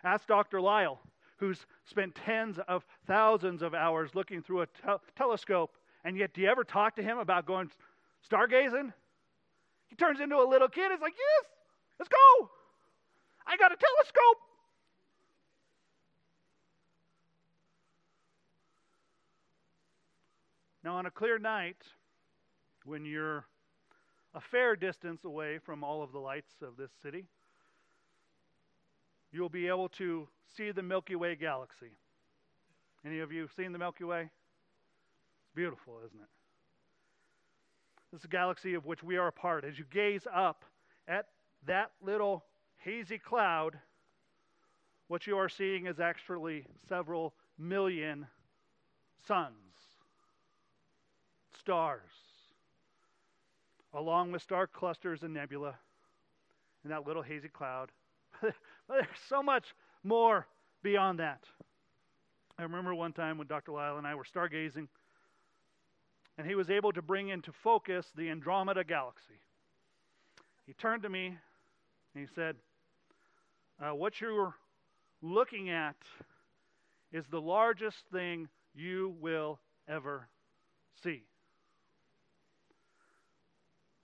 Ask 0.03 0.27
Dr. 0.27 0.61
Lyle, 0.61 1.01
who's 1.37 1.65
spent 1.85 2.13
tens 2.13 2.59
of 2.67 2.85
thousands 3.07 3.63
of 3.63 3.73
hours 3.73 4.13
looking 4.13 4.43
through 4.43 4.61
a 4.61 4.67
te- 4.67 5.03
telescope, 5.15 5.75
and 6.03 6.17
yet 6.17 6.33
do 6.33 6.41
you 6.41 6.49
ever 6.49 6.63
talk 6.63 6.95
to 6.95 7.03
him 7.03 7.17
about 7.17 7.45
going 7.45 7.69
stargazing? 8.31 8.93
He 9.87 9.95
turns 9.95 10.19
into 10.19 10.37
a 10.37 10.47
little 10.47 10.69
kid. 10.69 10.91
He's 10.91 11.01
like, 11.01 11.13
Yes, 11.17 11.51
let's 11.99 12.09
go. 12.09 12.49
I 13.45 13.57
got 13.57 13.71
a 13.71 13.75
telescope. 13.75 14.37
Now, 20.83 20.95
on 20.95 21.05
a 21.05 21.11
clear 21.11 21.37
night, 21.37 21.77
when 22.85 23.05
you're 23.05 23.45
a 24.33 24.41
fair 24.41 24.75
distance 24.75 25.25
away 25.25 25.59
from 25.59 25.83
all 25.83 26.01
of 26.01 26.11
the 26.11 26.17
lights 26.17 26.53
of 26.63 26.75
this 26.75 26.89
city, 27.03 27.25
you'll 29.31 29.49
be 29.49 29.67
able 29.67 29.89
to 29.89 30.27
see 30.57 30.71
the 30.71 30.81
Milky 30.81 31.15
Way 31.15 31.35
galaxy. 31.35 31.91
Any 33.05 33.19
of 33.19 33.31
you 33.31 33.47
seen 33.55 33.73
the 33.73 33.79
Milky 33.79 34.05
Way? 34.05 34.31
Beautiful, 35.55 35.99
isn't 36.05 36.19
it? 36.19 36.27
This 38.11 38.21
is 38.21 38.25
a 38.25 38.29
galaxy 38.29 38.73
of 38.73 38.85
which 38.85 39.03
we 39.03 39.17
are 39.17 39.27
a 39.27 39.31
part. 39.31 39.63
As 39.63 39.77
you 39.77 39.85
gaze 39.91 40.27
up 40.33 40.65
at 41.07 41.27
that 41.65 41.91
little 42.01 42.43
hazy 42.77 43.17
cloud, 43.17 43.77
what 45.07 45.27
you 45.27 45.37
are 45.37 45.49
seeing 45.49 45.87
is 45.87 45.99
actually 45.99 46.65
several 46.87 47.33
million 47.57 48.27
suns 49.27 49.55
stars, 51.61 52.01
along 53.93 54.31
with 54.31 54.41
star 54.41 54.65
clusters 54.65 55.21
and 55.21 55.33
nebula 55.33 55.75
in 56.83 56.89
that 56.89 57.05
little 57.05 57.21
hazy 57.21 57.49
cloud. 57.49 57.91
There's 58.41 59.05
so 59.29 59.43
much 59.43 59.75
more 60.03 60.47
beyond 60.81 61.19
that. 61.19 61.43
I 62.57 62.63
remember 62.63 62.95
one 62.95 63.13
time 63.13 63.37
when 63.37 63.47
Dr. 63.47 63.71
Lyle 63.73 63.97
and 63.97 64.07
I 64.07 64.15
were 64.15 64.23
stargazing, 64.23 64.87
and 66.37 66.47
he 66.47 66.55
was 66.55 66.69
able 66.69 66.91
to 66.93 67.01
bring 67.01 67.29
into 67.29 67.51
focus 67.51 68.07
the 68.15 68.29
Andromeda 68.29 68.83
galaxy. 68.83 69.39
He 70.65 70.73
turned 70.73 71.03
to 71.03 71.09
me 71.09 71.27
and 71.27 72.27
he 72.27 72.27
said, 72.33 72.55
uh, 73.81 73.93
What 73.93 74.21
you're 74.21 74.55
looking 75.21 75.69
at 75.69 75.95
is 77.11 77.25
the 77.27 77.41
largest 77.41 77.97
thing 78.11 78.47
you 78.73 79.15
will 79.19 79.59
ever 79.87 80.27
see. 81.03 81.23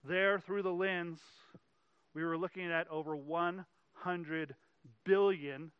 There, 0.04 0.38
through 0.38 0.62
the 0.62 0.72
lens, 0.72 1.20
we 2.14 2.24
were 2.24 2.38
looking 2.38 2.70
at 2.70 2.88
over 2.88 3.16
100 3.16 4.54
billion, 5.04 5.70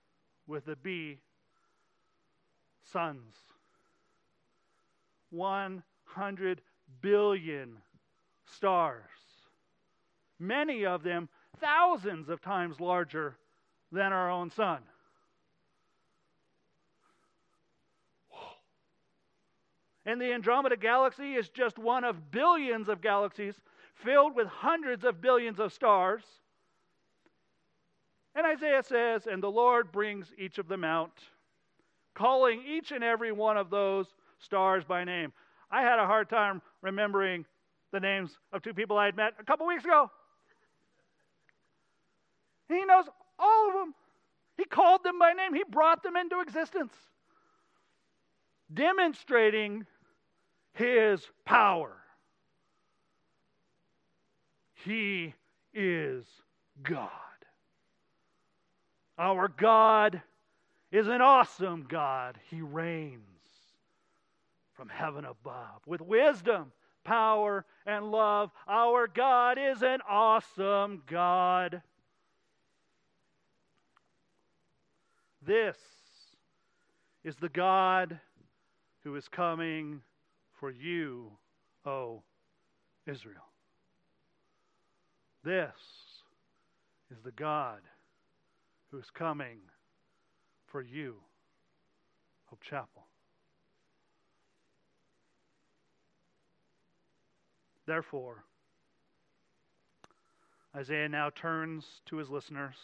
with 0.47 0.67
a 0.69 0.77
B, 0.77 1.19
suns. 2.93 3.35
100 6.15 6.61
billion 7.01 7.77
stars. 8.47 9.03
Many 10.39 10.87
of 10.87 11.03
them 11.03 11.29
thousands 11.61 12.29
of 12.29 12.41
times 12.41 12.81
larger 12.81 13.37
than 13.91 14.13
our 14.13 14.31
own 14.31 14.51
sun. 14.51 14.79
And 20.09 20.19
the 20.19 20.33
Andromeda 20.33 20.77
Galaxy 20.79 21.35
is 21.35 21.51
just 21.51 21.79
one 21.79 22.03
of 22.03 22.31
billions 22.31 22.89
of 22.89 23.03
galaxies 23.03 23.61
filled 23.95 24.35
with 24.35 24.47
hundreds 24.47 25.05
of 25.05 25.21
billions 25.21 25.61
of 25.61 25.71
stars. 25.71 26.23
And 28.35 28.47
Isaiah 28.47 28.83
says, 28.83 29.27
And 29.27 29.43
the 29.43 29.51
Lord 29.51 29.93
brings 29.93 30.33
each 30.39 30.57
of 30.57 30.67
them 30.67 30.83
out, 30.83 31.21
calling 32.15 32.63
each 32.67 32.91
and 32.91 33.05
every 33.05 33.33
one 33.33 33.59
of 33.59 33.69
those 33.69 34.07
stars 34.39 34.83
by 34.83 35.05
name. 35.05 35.33
I 35.71 35.83
had 35.83 35.99
a 35.99 36.07
hard 36.07 36.29
time 36.29 36.63
remembering 36.83 37.45
the 37.93 38.01
names 38.01 38.31
of 38.53 38.63
two 38.63 38.75
people 38.75 38.97
I 38.97 39.07
had 39.07 39.17
met 39.17 39.35
a 39.39 39.45
couple 39.45 39.67
weeks 39.67 39.85
ago. 39.85 40.11
He 42.69 42.85
knows 42.85 43.05
all 43.39 43.69
of 43.69 43.75
them. 43.75 43.95
He 44.57 44.65
called 44.65 45.05
them 45.05 45.19
by 45.19 45.33
name, 45.33 45.55
He 45.55 45.65
brought 45.69 46.03
them 46.03 46.17
into 46.17 46.41
existence, 46.41 46.93
demonstrating 48.73 49.87
His 50.73 51.23
power. 51.45 51.97
He 54.85 55.35
is 55.73 56.25
God. 56.83 57.11
Our 59.17 59.49
God 59.49 60.23
is 60.93 61.09
an 61.09 61.21
awesome 61.21 61.87
God. 61.89 62.39
He 62.51 62.61
reigns 62.61 63.38
from 64.79 64.89
heaven 64.89 65.25
above 65.25 65.81
with 65.87 66.01
wisdom, 66.01 66.71
power, 67.03 67.65
and 67.85 68.13
love. 68.13 68.53
Our 68.69 69.09
God 69.09 69.59
is 69.59 69.83
an 69.83 69.99
awesome 70.09 71.03
God. 71.11 71.83
This 75.45 75.77
is 77.25 77.35
the 77.37 77.49
God 77.49 78.21
who 79.03 79.17
is 79.17 79.27
coming 79.27 80.01
for 80.61 80.71
you, 80.71 81.33
O 81.85 82.23
Israel. 83.05 83.49
This 85.45 85.75
is 87.11 87.19
the 87.25 87.33
God 87.33 87.81
who 88.93 88.99
is 88.99 89.11
coming 89.13 89.59
for 90.67 90.83
you, 90.83 91.17
Hope 92.47 92.63
Chapel. 92.63 92.98
Therefore, 97.89 98.45
Isaiah 100.77 101.09
now 101.09 101.31
turns 101.31 101.87
to 102.05 102.17
his 102.17 102.29
listeners. 102.29 102.75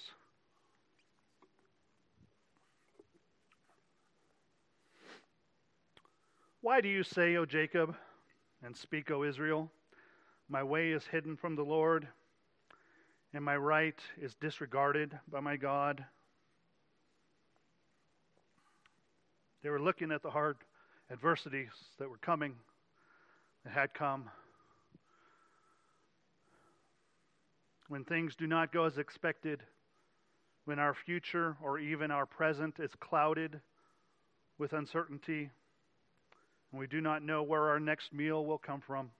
Why 6.62 6.80
do 6.80 6.88
you 6.88 7.02
say, 7.02 7.36
O 7.36 7.44
Jacob, 7.44 7.94
and 8.64 8.74
speak, 8.74 9.10
O 9.10 9.24
Israel, 9.24 9.70
my 10.48 10.62
way 10.62 10.92
is 10.92 11.04
hidden 11.04 11.36
from 11.36 11.54
the 11.54 11.62
Lord, 11.62 12.08
and 13.34 13.44
my 13.44 13.58
right 13.58 14.00
is 14.18 14.34
disregarded 14.36 15.18
by 15.30 15.40
my 15.40 15.56
God? 15.56 16.02
They 19.62 19.68
were 19.68 19.82
looking 19.82 20.10
at 20.10 20.22
the 20.22 20.30
hard 20.30 20.56
adversities 21.10 21.72
that 21.98 22.08
were 22.08 22.16
coming, 22.16 22.54
that 23.64 23.74
had 23.74 23.92
come. 23.92 24.30
When 27.88 28.04
things 28.04 28.34
do 28.34 28.46
not 28.46 28.72
go 28.72 28.84
as 28.84 28.96
expected, 28.96 29.62
when 30.64 30.78
our 30.78 30.94
future 30.94 31.56
or 31.62 31.78
even 31.78 32.10
our 32.10 32.24
present 32.24 32.80
is 32.80 32.90
clouded 32.98 33.60
with 34.58 34.72
uncertainty, 34.72 35.50
and 36.70 36.80
we 36.80 36.86
do 36.86 37.00
not 37.00 37.22
know 37.22 37.42
where 37.42 37.68
our 37.68 37.78
next 37.78 38.12
meal 38.12 38.46
will 38.46 38.58
come 38.58 38.80
from 38.80 39.10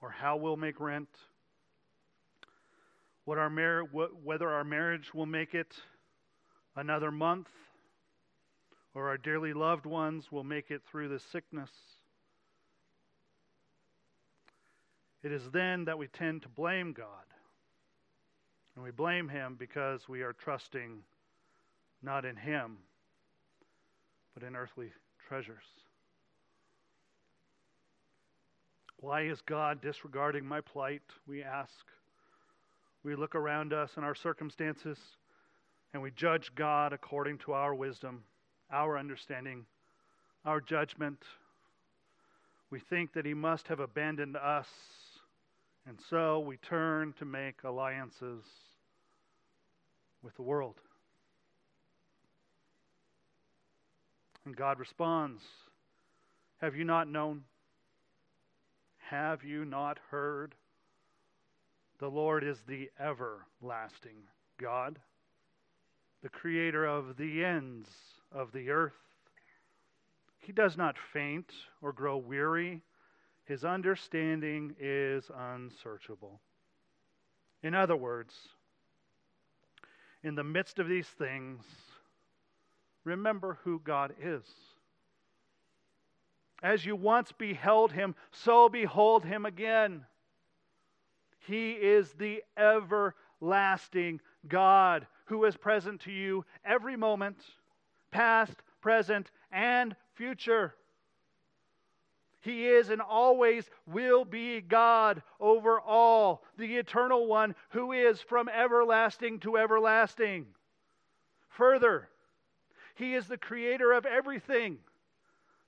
or 0.00 0.10
how 0.10 0.36
we'll 0.36 0.56
make 0.56 0.78
rent, 0.78 1.08
what 3.24 3.38
our 3.38 3.50
mar- 3.50 3.84
whether 3.84 4.50
our 4.50 4.64
marriage 4.64 5.12
will 5.12 5.26
make 5.26 5.54
it 5.54 5.74
another 6.76 7.10
month 7.10 7.48
or 8.94 9.08
our 9.08 9.18
dearly 9.18 9.52
loved 9.52 9.86
ones 9.86 10.30
will 10.30 10.44
make 10.44 10.70
it 10.70 10.82
through 10.84 11.08
this 11.08 11.24
sickness. 11.24 11.70
It 15.24 15.32
is 15.32 15.50
then 15.50 15.86
that 15.86 15.98
we 15.98 16.06
tend 16.06 16.42
to 16.42 16.48
blame 16.48 16.92
God. 16.92 17.06
And 18.76 18.84
we 18.84 18.92
blame 18.92 19.28
Him 19.28 19.56
because 19.58 20.08
we 20.08 20.22
are 20.22 20.32
trusting 20.32 21.02
not 22.02 22.24
in 22.24 22.36
Him, 22.36 22.76
but 24.34 24.42
in 24.42 24.54
earthly 24.54 24.92
treasures. 25.26 25.64
Why 28.98 29.22
is 29.22 29.40
God 29.42 29.80
disregarding 29.80 30.46
my 30.46 30.60
plight? 30.60 31.02
We 31.26 31.42
ask. 31.42 31.84
We 33.02 33.16
look 33.16 33.34
around 33.34 33.72
us 33.72 33.96
in 33.96 34.04
our 34.04 34.14
circumstances 34.14 34.98
and 35.92 36.02
we 36.02 36.10
judge 36.12 36.54
God 36.54 36.92
according 36.92 37.38
to 37.38 37.52
our 37.52 37.74
wisdom 37.74 38.24
our 38.70 38.98
understanding, 38.98 39.64
our 40.44 40.60
judgment. 40.60 41.22
We 42.70 42.80
think 42.80 43.12
that 43.12 43.26
he 43.26 43.34
must 43.34 43.68
have 43.68 43.80
abandoned 43.80 44.36
us, 44.36 44.68
and 45.86 45.98
so 46.08 46.40
we 46.40 46.56
turn 46.56 47.12
to 47.18 47.24
make 47.24 47.62
alliances 47.64 48.42
with 50.22 50.34
the 50.36 50.42
world. 50.42 50.76
And 54.46 54.56
God 54.56 54.78
responds 54.78 55.42
Have 56.60 56.76
you 56.76 56.84
not 56.84 57.08
known? 57.08 57.42
Have 59.10 59.44
you 59.44 59.64
not 59.64 59.98
heard? 60.10 60.54
The 62.00 62.08
Lord 62.08 62.42
is 62.42 62.58
the 62.66 62.90
everlasting 62.98 64.16
God, 64.58 64.98
the 66.22 66.28
creator 66.28 66.84
of 66.84 67.16
the 67.16 67.44
ends 67.44 67.88
of 68.32 68.50
the 68.52 68.70
earth. 68.70 68.92
He 70.38 70.52
does 70.52 70.76
not 70.76 70.96
faint 71.12 71.50
or 71.80 71.92
grow 71.92 72.16
weary. 72.16 72.82
His 73.44 73.64
understanding 73.64 74.74
is 74.78 75.30
unsearchable. 75.36 76.40
In 77.62 77.74
other 77.74 77.96
words, 77.96 78.34
in 80.22 80.34
the 80.34 80.44
midst 80.44 80.78
of 80.78 80.88
these 80.88 81.06
things, 81.06 81.62
remember 83.04 83.58
who 83.64 83.80
God 83.84 84.14
is. 84.20 84.44
As 86.62 86.86
you 86.86 86.96
once 86.96 87.32
beheld 87.32 87.92
him, 87.92 88.14
so 88.30 88.70
behold 88.70 89.24
him 89.24 89.44
again. 89.44 90.06
He 91.46 91.72
is 91.72 92.12
the 92.12 92.42
everlasting 92.56 94.20
God 94.48 95.06
who 95.26 95.44
is 95.44 95.56
present 95.56 96.00
to 96.02 96.10
you 96.12 96.46
every 96.64 96.96
moment 96.96 97.36
past, 98.10 98.54
present, 98.80 99.30
and 99.52 99.94
future. 100.14 100.74
He 102.44 102.66
is 102.68 102.90
and 102.90 103.00
always 103.00 103.70
will 103.86 104.26
be 104.26 104.60
God 104.60 105.22
over 105.40 105.80
all, 105.80 106.44
the 106.58 106.76
eternal 106.76 107.26
one 107.26 107.54
who 107.70 107.92
is 107.92 108.20
from 108.20 108.50
everlasting 108.50 109.40
to 109.40 109.56
everlasting. 109.56 110.44
Further, 111.48 112.10
He 112.96 113.14
is 113.14 113.26
the 113.26 113.38
creator 113.38 113.92
of 113.92 114.04
everything. 114.04 114.76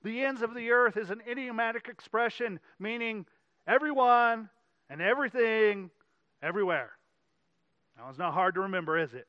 The 0.03 0.23
ends 0.23 0.43
of 0.43 0.53
the 0.53 0.69
earth 0.69 0.97
is 0.97 1.09
an 1.09 1.23
idiomatic 1.27 1.87
expression 1.87 2.59
meaning 2.77 3.25
everyone 3.65 4.47
and 4.87 5.01
everything 5.01 5.89
everywhere. 6.43 6.91
Now, 7.97 8.07
it's 8.09 8.19
not 8.19 8.35
hard 8.35 8.53
to 8.53 8.61
remember, 8.61 8.99
is 8.99 9.15
it? 9.15 9.27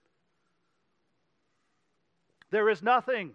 There 2.51 2.69
is 2.69 2.83
nothing 2.83 3.31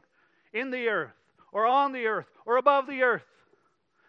in 0.54 0.70
the 0.70 0.88
earth 0.88 1.16
or 1.52 1.66
on 1.66 1.94
the 1.94 2.06
earth 2.06 2.28
or 2.46 2.58
above 2.58 2.86
the 2.86 3.02
earth 3.02 3.26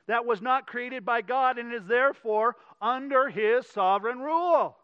that 0.07 0.27
was 0.27 0.43
not 0.43 0.67
created 0.67 1.05
by 1.05 1.23
God 1.23 1.59
and 1.59 1.73
is 1.73 1.87
therefore 1.87 2.57
under 2.81 3.29
his 3.29 3.67
sovereign 3.67 4.19
rule. 4.19 4.77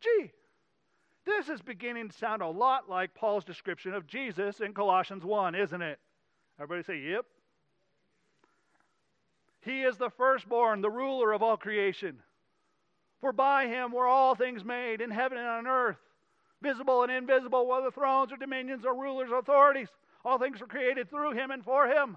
Gee, 0.00 0.32
this 1.24 1.48
is 1.48 1.60
beginning 1.60 2.08
to 2.08 2.16
sound 2.16 2.42
a 2.42 2.48
lot 2.48 2.88
like 2.88 3.14
Paul's 3.14 3.44
description 3.44 3.94
of 3.94 4.06
Jesus 4.06 4.60
in 4.60 4.74
Colossians 4.74 5.24
1, 5.24 5.54
isn't 5.54 5.82
it? 5.82 5.98
Everybody 6.60 6.84
say, 6.84 7.10
yep. 7.10 7.24
He 9.60 9.82
is 9.82 9.96
the 9.96 10.10
firstborn, 10.10 10.80
the 10.80 10.90
ruler 10.90 11.32
of 11.32 11.42
all 11.42 11.56
creation. 11.56 12.18
For 13.20 13.32
by 13.32 13.68
him 13.68 13.92
were 13.92 14.08
all 14.08 14.34
things 14.34 14.64
made 14.64 15.00
in 15.00 15.10
heaven 15.10 15.38
and 15.38 15.46
on 15.46 15.66
earth 15.68 15.98
visible 16.62 17.02
and 17.02 17.12
invisible, 17.12 17.66
whether 17.66 17.90
thrones 17.90 18.32
or 18.32 18.36
dominions 18.36 18.86
or 18.86 18.94
rulers 18.94 19.30
or 19.30 19.38
authorities. 19.38 19.88
All 20.24 20.38
things 20.38 20.60
were 20.60 20.66
created 20.66 21.10
through 21.10 21.32
him 21.32 21.50
and 21.50 21.64
for 21.64 21.88
him. 21.88 22.16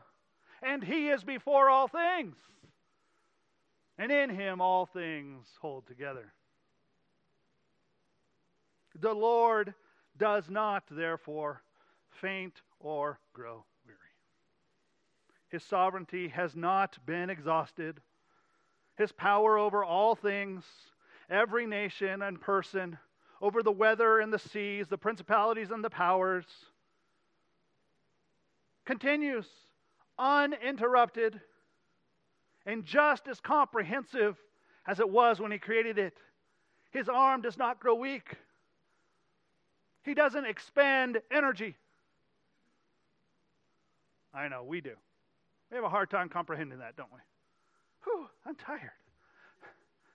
And 0.62 0.84
he 0.84 1.10
is 1.10 1.24
before 1.24 1.70
all 1.70 1.88
things. 1.88 2.36
And 3.97 4.12
in 4.12 4.30
him 4.30 4.62
all 4.62 4.86
things 4.86 5.47
hold 5.62 5.88
together. 5.88 6.34
The 8.99 9.14
Lord 9.14 9.74
does 10.18 10.49
not, 10.49 10.84
therefore, 10.89 11.62
faint 12.22 12.62
or 12.80 13.20
grow 13.34 13.66
weary. 13.86 13.99
His 15.49 15.64
sovereignty 15.64 16.30
has 16.30 16.56
not 16.56 16.97
been 17.06 17.30
exhausted. 17.30 18.01
His 18.97 19.12
power 19.12 19.58
over 19.58 19.84
all 19.84 20.16
things, 20.16 20.64
every 21.30 21.66
nation 21.66 22.22
and 22.22 22.39
person, 22.39 22.97
over 23.41 23.62
the 23.62 23.72
weather 23.72 24.20
and 24.20 24.32
the 24.32 24.39
seas, 24.39 24.88
the 24.88 24.97
principalities 24.97 25.72
and 25.72 25.84
the 25.84 25.89
powers, 25.89 26.45
continues 28.86 29.45
uninterrupted 30.18 31.39
and 32.66 32.84
just 32.84 33.28
as 33.28 33.39
comprehensive 33.39 34.38
as 34.88 34.99
it 34.99 35.09
was 35.09 35.39
when 35.39 35.51
he 35.51 35.57
created 35.57 35.97
it. 35.97 36.18
His 36.91 37.09
arm 37.09 37.41
does 37.41 37.57
not 37.57 37.80
grow 37.80 37.95
weak. 37.95 38.36
He 40.03 40.13
doesn't 40.13 40.45
expend 40.45 41.20
energy. 41.32 41.76
I 44.34 44.47
know, 44.47 44.63
we 44.63 44.82
do. 44.82 44.93
We 45.72 45.76
have 45.76 45.84
a 45.84 45.89
hard 45.89 46.09
time 46.09 46.30
comprehending 46.30 46.80
that, 46.80 46.95
don't 46.95 47.11
we? 47.11 47.20
Whew, 48.03 48.28
I'm 48.45 48.55
tired. 48.55 48.91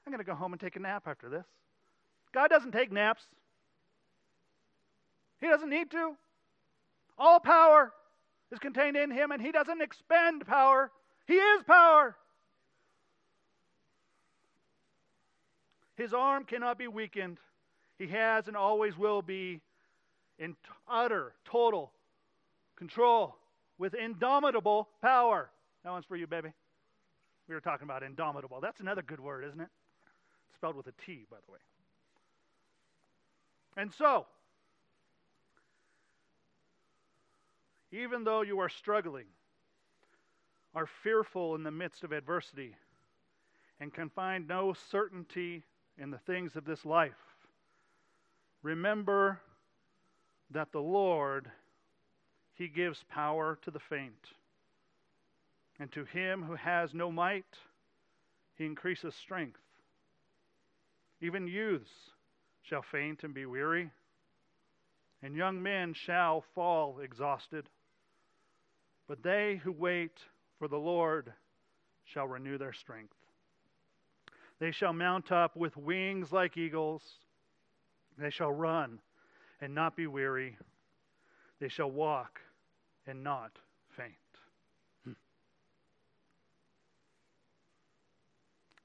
I'm 0.07 0.12
going 0.12 0.24
to 0.24 0.24
go 0.24 0.34
home 0.34 0.53
and 0.53 0.61
take 0.61 0.76
a 0.76 0.78
nap 0.78 1.05
after 1.07 1.28
this. 1.28 1.44
God 2.32 2.48
doesn't 2.48 2.72
take 2.72 2.92
naps, 2.92 3.24
He 5.40 5.48
doesn't 5.48 5.70
need 5.70 5.90
to. 5.90 6.14
All 7.18 7.40
power 7.40 7.92
is 8.53 8.59
contained 8.59 8.96
in 8.96 9.11
Him, 9.11 9.30
and 9.30 9.40
He 9.40 9.53
doesn't 9.53 9.80
expend 9.80 10.46
power, 10.46 10.90
He 11.26 11.34
is 11.34 11.62
power. 11.64 12.16
His 15.96 16.14
arm 16.14 16.44
cannot 16.44 16.78
be 16.78 16.88
weakened. 16.88 17.38
He 17.98 18.07
has 18.07 18.48
and 18.48 18.57
always 18.57 18.96
will 18.96 19.20
be 19.20 19.61
in 20.38 20.57
utter, 20.88 21.34
total 21.44 21.92
control 22.76 23.36
with 23.76 23.92
indomitable 23.92 24.88
power. 25.03 25.51
That 25.84 25.90
one's 25.90 26.07
for 26.07 26.16
you, 26.16 26.26
baby. 26.26 26.53
We 27.48 27.55
were 27.55 27.61
talking 27.61 27.84
about 27.84 28.03
indomitable. 28.03 28.61
That's 28.62 28.80
another 28.80 29.03
good 29.03 29.20
word, 29.20 29.44
isn't 29.44 29.61
it? 29.61 29.68
It's 30.48 30.57
spelled 30.57 30.76
with 30.76 30.86
a 30.86 30.92
T, 31.05 31.26
by 31.30 31.36
the 31.46 31.53
way. 31.53 31.59
And 33.76 33.92
so, 33.92 34.26
even 37.93 38.24
though 38.24 38.43
you 38.43 38.59
are 38.61 38.68
struggling, 38.68 39.26
are 40.74 40.88
fearful 41.03 41.55
in 41.55 41.62
the 41.62 41.70
midst 41.70 42.05
of 42.05 42.12
adversity, 42.12 42.76
and 43.80 43.93
can 43.93 44.11
find 44.11 44.47
no 44.47 44.74
certainty 44.91 45.64
in 45.99 46.11
the 46.11 46.18
things 46.18 46.55
of 46.57 46.64
this 46.64 46.84
life, 46.84 47.12
remember 48.62 49.41
that 50.51 50.72
the 50.72 50.80
Lord, 50.80 51.51
He 52.55 52.68
gives 52.68 53.05
power 53.09 53.59
to 53.62 53.70
the 53.70 53.80
faint. 53.80 54.28
And 55.78 55.91
to 55.93 56.05
him 56.05 56.43
who 56.43 56.57
has 56.57 56.93
no 56.93 57.11
might, 57.11 57.57
He 58.57 58.66
increases 58.66 59.14
strength. 59.14 59.61
Even 61.22 61.47
youths 61.47 61.91
shall 62.62 62.82
faint 62.82 63.24
and 63.24 63.32
be 63.32 63.47
weary, 63.47 63.91
and 65.22 65.34
young 65.34 65.62
men 65.62 65.95
shall 65.95 66.45
fall 66.55 67.01
exhausted. 67.01 67.66
But 69.11 69.25
they 69.25 69.61
who 69.65 69.73
wait 69.73 70.21
for 70.57 70.69
the 70.69 70.79
Lord 70.79 71.33
shall 72.05 72.29
renew 72.29 72.59
their 72.59 72.73
strength. 72.73 73.17
They 74.61 74.71
shall 74.71 74.93
mount 74.93 75.33
up 75.33 75.57
with 75.57 75.77
wings 75.77 76.31
like 76.31 76.57
eagles. 76.57 77.03
They 78.17 78.31
shall 78.31 78.53
run 78.53 79.01
and 79.61 79.75
not 79.75 79.97
be 79.97 80.07
weary. 80.07 80.57
They 81.59 81.67
shall 81.67 81.91
walk 81.91 82.41
and 83.05 83.25
not 83.25 83.51
faint. 83.97 84.13
Hmm. 85.03 85.13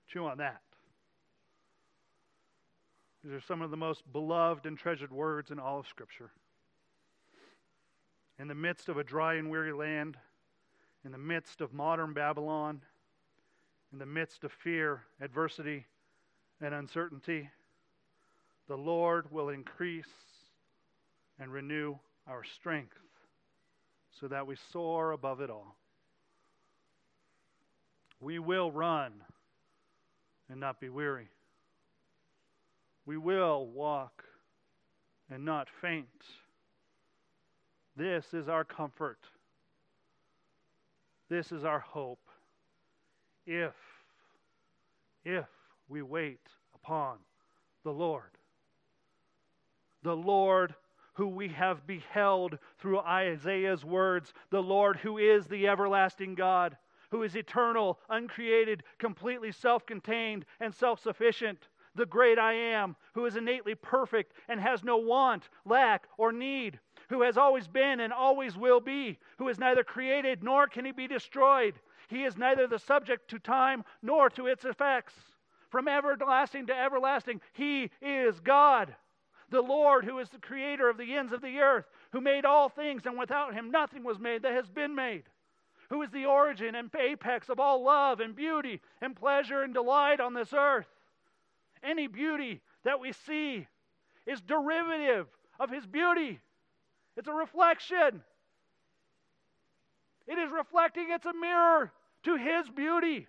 Chew 0.07 0.25
on 0.25 0.39
that. 0.39 0.63
These 3.23 3.33
are 3.33 3.41
some 3.41 3.61
of 3.61 3.69
the 3.69 3.77
most 3.77 4.01
beloved 4.11 4.65
and 4.65 4.75
treasured 4.75 5.11
words 5.11 5.51
in 5.51 5.59
all 5.59 5.77
of 5.77 5.87
Scripture. 5.87 6.31
In 8.37 8.47
the 8.47 8.55
midst 8.55 8.89
of 8.89 8.97
a 8.97 9.03
dry 9.03 9.35
and 9.35 9.49
weary 9.49 9.71
land, 9.71 10.17
in 11.05 11.11
the 11.11 11.17
midst 11.17 11.61
of 11.61 11.73
modern 11.73 12.13
Babylon, 12.13 12.81
in 13.93 13.99
the 13.99 14.05
midst 14.05 14.43
of 14.43 14.51
fear, 14.51 15.03
adversity, 15.21 15.85
and 16.59 16.73
uncertainty, 16.73 17.49
the 18.67 18.77
Lord 18.77 19.31
will 19.31 19.49
increase 19.49 20.05
and 21.39 21.51
renew 21.51 21.95
our 22.27 22.43
strength 22.43 22.97
so 24.19 24.27
that 24.27 24.47
we 24.47 24.55
soar 24.71 25.11
above 25.11 25.41
it 25.41 25.49
all. 25.49 25.75
We 28.19 28.39
will 28.39 28.71
run 28.71 29.13
and 30.49 30.59
not 30.59 30.79
be 30.79 30.89
weary. 30.89 31.29
We 33.05 33.17
will 33.17 33.67
walk 33.67 34.23
and 35.29 35.45
not 35.45 35.67
faint. 35.81 36.07
This 37.95 38.33
is 38.33 38.49
our 38.49 38.63
comfort. 38.63 39.19
This 41.29 41.51
is 41.51 41.63
our 41.63 41.79
hope. 41.79 42.19
If, 43.45 43.73
if 45.23 45.45
we 45.87 46.01
wait 46.01 46.39
upon 46.73 47.17
the 47.83 47.91
Lord. 47.91 48.31
The 50.03 50.15
Lord 50.15 50.75
who 51.13 51.27
we 51.27 51.47
have 51.47 51.87
beheld 51.87 52.57
through 52.77 52.99
Isaiah's 52.99 53.85
words, 53.85 54.33
the 54.49 54.61
Lord 54.61 54.97
who 54.97 55.17
is 55.17 55.47
the 55.47 55.67
everlasting 55.67 56.35
God, 56.35 56.77
who 57.09 57.23
is 57.23 57.35
eternal, 57.35 57.99
uncreated, 58.09 58.83
completely 58.97 59.51
self 59.51 59.85
contained, 59.85 60.45
and 60.59 60.73
self 60.73 61.01
sufficient, 61.01 61.69
the 61.95 62.05
great 62.05 62.37
I 62.37 62.53
am, 62.53 62.97
who 63.13 63.25
is 63.25 63.37
innately 63.37 63.75
perfect 63.75 64.33
and 64.49 64.59
has 64.59 64.83
no 64.83 64.97
want, 64.97 65.47
lack, 65.63 66.07
or 66.17 66.33
need, 66.33 66.79
who 67.09 67.21
has 67.21 67.37
always 67.37 67.67
been 67.67 67.99
and 67.99 68.11
always 68.11 68.57
will 68.57 68.79
be, 68.79 69.17
who 69.37 69.47
is 69.47 69.59
neither 69.59 69.83
created 69.83 70.43
nor 70.43 70.67
can 70.67 70.85
he 70.85 70.91
be 70.91 71.07
destroyed. 71.07 71.75
He 72.07 72.23
is 72.23 72.37
neither 72.37 72.67
the 72.67 72.79
subject 72.79 73.29
to 73.29 73.39
time 73.39 73.83
nor 74.01 74.29
to 74.31 74.47
its 74.47 74.65
effects. 74.65 75.13
From 75.69 75.87
everlasting 75.87 76.67
to 76.67 76.77
everlasting, 76.77 77.41
he 77.53 77.89
is 78.01 78.39
God. 78.39 78.95
The 79.49 79.61
Lord, 79.61 80.05
who 80.05 80.19
is 80.19 80.29
the 80.29 80.39
creator 80.39 80.89
of 80.89 80.97
the 80.97 81.13
ends 81.15 81.33
of 81.33 81.41
the 81.41 81.59
earth, 81.59 81.85
who 82.11 82.21
made 82.21 82.45
all 82.45 82.69
things, 82.69 83.05
and 83.05 83.17
without 83.17 83.53
him 83.53 83.71
nothing 83.71 84.03
was 84.03 84.19
made 84.19 84.41
that 84.43 84.53
has 84.53 84.69
been 84.69 84.95
made, 84.95 85.23
who 85.89 86.01
is 86.01 86.09
the 86.11 86.25
origin 86.25 86.75
and 86.75 86.89
apex 86.95 87.49
of 87.49 87.59
all 87.59 87.83
love 87.83 88.19
and 88.19 88.35
beauty 88.35 88.81
and 89.01 89.15
pleasure 89.15 89.61
and 89.61 89.73
delight 89.73 90.19
on 90.19 90.33
this 90.33 90.53
earth. 90.53 90.87
Any 91.83 92.07
beauty 92.07 92.61
that 92.83 92.99
we 92.99 93.11
see 93.11 93.67
is 94.25 94.41
derivative 94.41 95.27
of 95.59 95.69
his 95.69 95.85
beauty, 95.85 96.39
it's 97.17 97.27
a 97.27 97.33
reflection. 97.33 98.21
It 100.27 100.37
is 100.37 100.51
reflecting, 100.51 101.07
it's 101.11 101.25
a 101.25 101.33
mirror 101.33 101.91
to 102.23 102.35
his 102.35 102.69
beauty. 102.69 103.27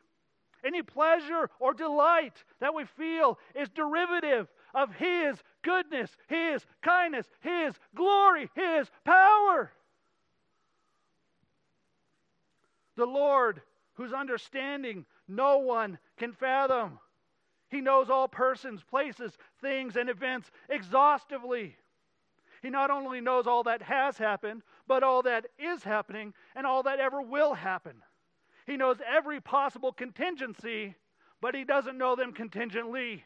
Any 0.65 0.83
pleasure 0.83 1.51
or 1.61 1.75
delight 1.75 2.43
that 2.61 2.75
we 2.75 2.85
feel 2.97 3.39
is 3.55 3.69
derivative 3.69 4.49
of 4.75 4.93
His 4.95 5.37
goodness, 5.63 6.11
His 6.29 6.65
kindness, 6.83 7.27
His 7.41 7.75
glory, 7.95 8.51
His 8.55 8.89
power. 9.05 9.73
The 12.97 13.07
Lord, 13.07 13.63
whose 13.95 14.13
understanding 14.13 15.05
no 15.29 15.59
one 15.59 15.99
can 16.19 16.33
fathom. 16.33 16.99
He 17.69 17.81
knows 17.81 18.11
all 18.11 18.29
persons, 18.29 18.83
places, 18.83 19.37
things, 19.61 19.97
and 19.97 20.09
events 20.09 20.51
exhaustively. 20.69 21.77
He 22.67 22.71
not 22.71 22.91
only 22.91 23.21
knows 23.21 23.47
all 23.47 23.63
that 23.63 23.83
has 23.83 24.19
happened, 24.19 24.63
but 24.89 25.05
all 25.05 25.23
that 25.23 25.47
is 25.57 25.85
happening 25.85 26.35
and 26.57 26.67
all 26.67 26.83
that 26.83 26.99
ever 26.99 27.23
will 27.23 27.55
happen. 27.55 28.03
He 28.67 28.77
knows 28.77 28.97
every 29.09 29.41
possible 29.41 29.93
contingency, 29.93 30.97
but 31.41 31.55
he 31.55 31.63
doesn't 31.63 31.97
know 31.97 32.17
them 32.17 32.33
contingently. 32.33 33.23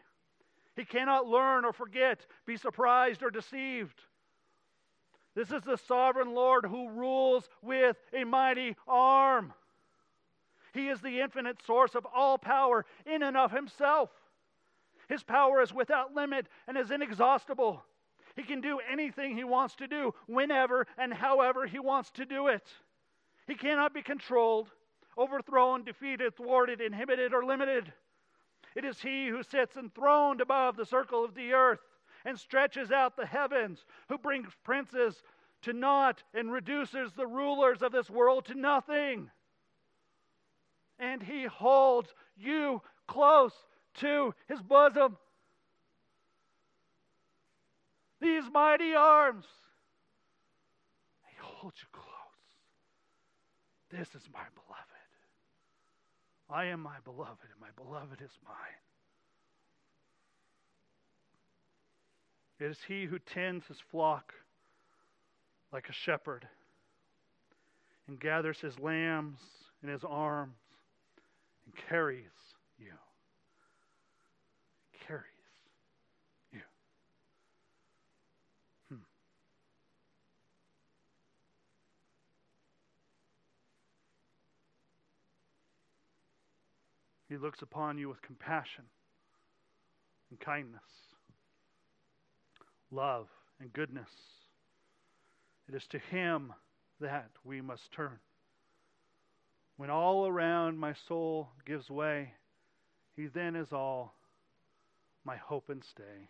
He 0.76 0.84
cannot 0.84 1.26
learn 1.26 1.64
or 1.64 1.72
forget, 1.72 2.26
be 2.44 2.58
surprised 2.58 3.22
or 3.22 3.30
deceived. 3.30 4.02
This 5.34 5.50
is 5.50 5.62
the 5.62 5.78
sovereign 5.78 6.34
Lord 6.34 6.66
who 6.66 6.90
rules 6.90 7.48
with 7.62 7.96
a 8.12 8.24
mighty 8.24 8.76
arm. 8.86 9.54
He 10.74 10.88
is 10.88 11.00
the 11.00 11.18
infinite 11.18 11.62
source 11.64 11.94
of 11.94 12.06
all 12.14 12.36
power 12.36 12.84
in 13.06 13.22
and 13.22 13.38
of 13.38 13.52
himself. 13.52 14.10
His 15.08 15.22
power 15.22 15.62
is 15.62 15.72
without 15.72 16.14
limit 16.14 16.46
and 16.68 16.76
is 16.76 16.90
inexhaustible. 16.90 17.82
He 18.40 18.46
can 18.46 18.62
do 18.62 18.80
anything 18.90 19.36
he 19.36 19.44
wants 19.44 19.74
to 19.76 19.86
do, 19.86 20.14
whenever 20.26 20.86
and 20.96 21.12
however 21.12 21.66
he 21.66 21.78
wants 21.78 22.10
to 22.12 22.24
do 22.24 22.46
it. 22.46 22.66
He 23.46 23.54
cannot 23.54 23.92
be 23.92 24.00
controlled, 24.00 24.70
overthrown, 25.18 25.84
defeated, 25.84 26.34
thwarted, 26.34 26.80
inhibited, 26.80 27.34
or 27.34 27.44
limited. 27.44 27.92
It 28.74 28.86
is 28.86 28.98
he 28.98 29.28
who 29.28 29.42
sits 29.42 29.76
enthroned 29.76 30.40
above 30.40 30.78
the 30.78 30.86
circle 30.86 31.22
of 31.22 31.34
the 31.34 31.52
earth 31.52 31.80
and 32.24 32.40
stretches 32.40 32.90
out 32.90 33.14
the 33.14 33.26
heavens, 33.26 33.84
who 34.08 34.16
brings 34.16 34.48
princes 34.64 35.22
to 35.60 35.74
naught 35.74 36.22
and 36.32 36.50
reduces 36.50 37.12
the 37.12 37.26
rulers 37.26 37.82
of 37.82 37.92
this 37.92 38.08
world 38.08 38.46
to 38.46 38.54
nothing. 38.54 39.30
And 40.98 41.22
he 41.22 41.44
holds 41.44 42.14
you 42.38 42.80
close 43.06 43.52
to 43.96 44.34
his 44.48 44.62
bosom. 44.62 45.18
These 48.20 48.44
mighty 48.52 48.94
arms, 48.94 49.46
he 51.28 51.36
holds 51.40 51.76
you 51.80 51.88
close. 51.92 52.06
This 53.90 54.08
is 54.14 54.28
my 54.32 54.44
beloved. 54.54 54.86
I 56.50 56.66
am 56.66 56.80
my 56.80 56.96
beloved, 57.04 57.48
and 57.50 57.60
my 57.60 57.68
beloved 57.76 58.20
is 58.20 58.30
mine. 58.44 58.54
It 62.58 62.66
is 62.70 62.78
he 62.86 63.06
who 63.06 63.18
tends 63.18 63.66
his 63.66 63.78
flock 63.90 64.34
like 65.72 65.88
a 65.88 65.92
shepherd 65.92 66.46
and 68.06 68.20
gathers 68.20 68.60
his 68.60 68.78
lambs 68.78 69.38
in 69.82 69.88
his 69.88 70.04
arms 70.04 70.56
and. 72.78 72.94
Carries 75.06 75.22
you. 76.52 76.60
Hmm. 78.88 78.96
He 87.30 87.36
looks 87.36 87.62
upon 87.62 87.96
you 87.96 88.08
with 88.08 88.20
compassion 88.22 88.82
and 90.30 90.40
kindness, 90.40 90.82
love 92.90 93.28
and 93.60 93.72
goodness. 93.72 94.10
It 95.68 95.76
is 95.76 95.86
to 95.90 96.00
Him 96.00 96.52
that 97.00 97.30
we 97.44 97.60
must 97.60 97.92
turn. 97.92 98.18
When 99.76 99.90
all 99.90 100.26
around 100.26 100.76
my 100.76 100.92
soul 101.06 101.50
gives 101.64 101.88
way, 101.88 102.32
He 103.14 103.28
then 103.28 103.54
is 103.54 103.72
all 103.72 104.16
my 105.24 105.36
hope 105.36 105.68
and 105.68 105.84
stay. 105.84 106.28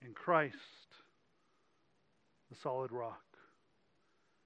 In 0.00 0.14
Christ, 0.14 0.56
the 2.48 2.56
solid 2.62 2.90
rock. 2.90 3.20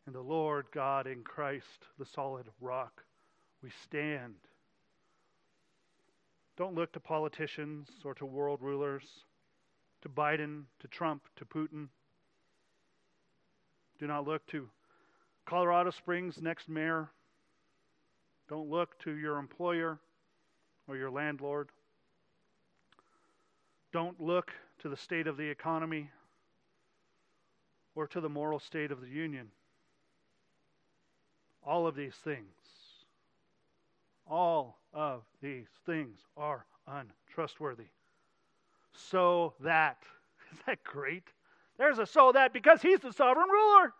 In 0.08 0.12
the 0.12 0.20
Lord 0.20 0.66
God 0.74 1.06
in 1.06 1.22
Christ, 1.22 1.86
the 1.96 2.06
solid 2.12 2.46
rock 2.60 3.04
we 3.64 3.70
stand 3.82 4.34
Don't 6.58 6.74
look 6.74 6.92
to 6.92 7.00
politicians 7.00 7.88
or 8.04 8.14
to 8.14 8.26
world 8.26 8.60
rulers, 8.60 9.02
to 10.02 10.08
Biden, 10.10 10.64
to 10.80 10.88
Trump, 10.88 11.22
to 11.36 11.46
Putin. 11.46 11.88
Do 13.98 14.06
not 14.06 14.26
look 14.28 14.46
to 14.48 14.68
Colorado 15.46 15.90
Springs' 15.90 16.42
next 16.42 16.68
mayor. 16.68 17.08
Don't 18.50 18.68
look 18.68 18.98
to 19.00 19.12
your 19.12 19.38
employer 19.38 19.98
or 20.86 20.96
your 20.98 21.10
landlord. 21.10 21.70
Don't 23.92 24.20
look 24.20 24.52
to 24.80 24.90
the 24.90 24.96
state 24.96 25.26
of 25.26 25.38
the 25.38 25.48
economy 25.48 26.10
or 27.94 28.06
to 28.08 28.20
the 28.20 28.28
moral 28.28 28.60
state 28.60 28.90
of 28.90 29.00
the 29.00 29.08
union. 29.08 29.50
All 31.66 31.86
of 31.86 31.96
these 31.96 32.14
things, 32.14 32.52
all 34.26 34.78
of 34.92 35.22
these 35.42 35.66
things 35.86 36.18
are 36.36 36.64
untrustworthy. 36.86 37.88
So 38.92 39.54
that, 39.60 39.98
is 40.52 40.58
that 40.66 40.82
great? 40.84 41.24
There's 41.78 41.98
a 41.98 42.06
so 42.06 42.32
that 42.32 42.52
because 42.52 42.80
he's 42.80 43.00
the 43.00 43.12
sovereign 43.12 43.48
ruler. 43.48 43.92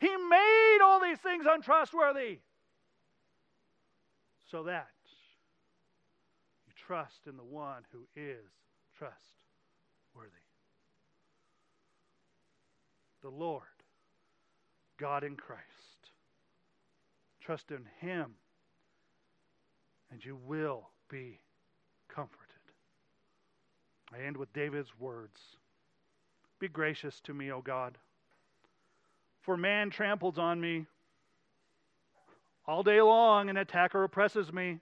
He 0.00 0.08
made 0.08 0.78
all 0.82 1.00
these 1.00 1.18
things 1.18 1.46
untrustworthy. 1.48 2.38
So 4.50 4.64
that 4.64 4.88
you 6.66 6.72
trust 6.86 7.20
in 7.26 7.36
the 7.36 7.44
one 7.44 7.82
who 7.92 8.00
is 8.16 8.44
trustworthy. 8.98 10.30
The 13.22 13.30
Lord, 13.30 13.62
God 14.98 15.24
in 15.24 15.36
Christ. 15.36 15.62
Trust 17.44 17.72
in 17.72 17.84
Him, 18.00 18.34
and 20.12 20.24
you 20.24 20.36
will 20.36 20.90
be 21.10 21.40
comforted. 22.06 22.38
I 24.14 24.24
end 24.24 24.36
with 24.36 24.52
David's 24.52 24.96
words 24.96 25.40
Be 26.60 26.68
gracious 26.68 27.18
to 27.20 27.34
me, 27.34 27.50
O 27.50 27.60
God, 27.60 27.98
for 29.40 29.56
man 29.56 29.90
tramples 29.90 30.38
on 30.38 30.60
me. 30.60 30.86
All 32.64 32.84
day 32.84 33.00
long, 33.00 33.50
an 33.50 33.56
attacker 33.56 34.04
oppresses 34.04 34.52
me. 34.52 34.78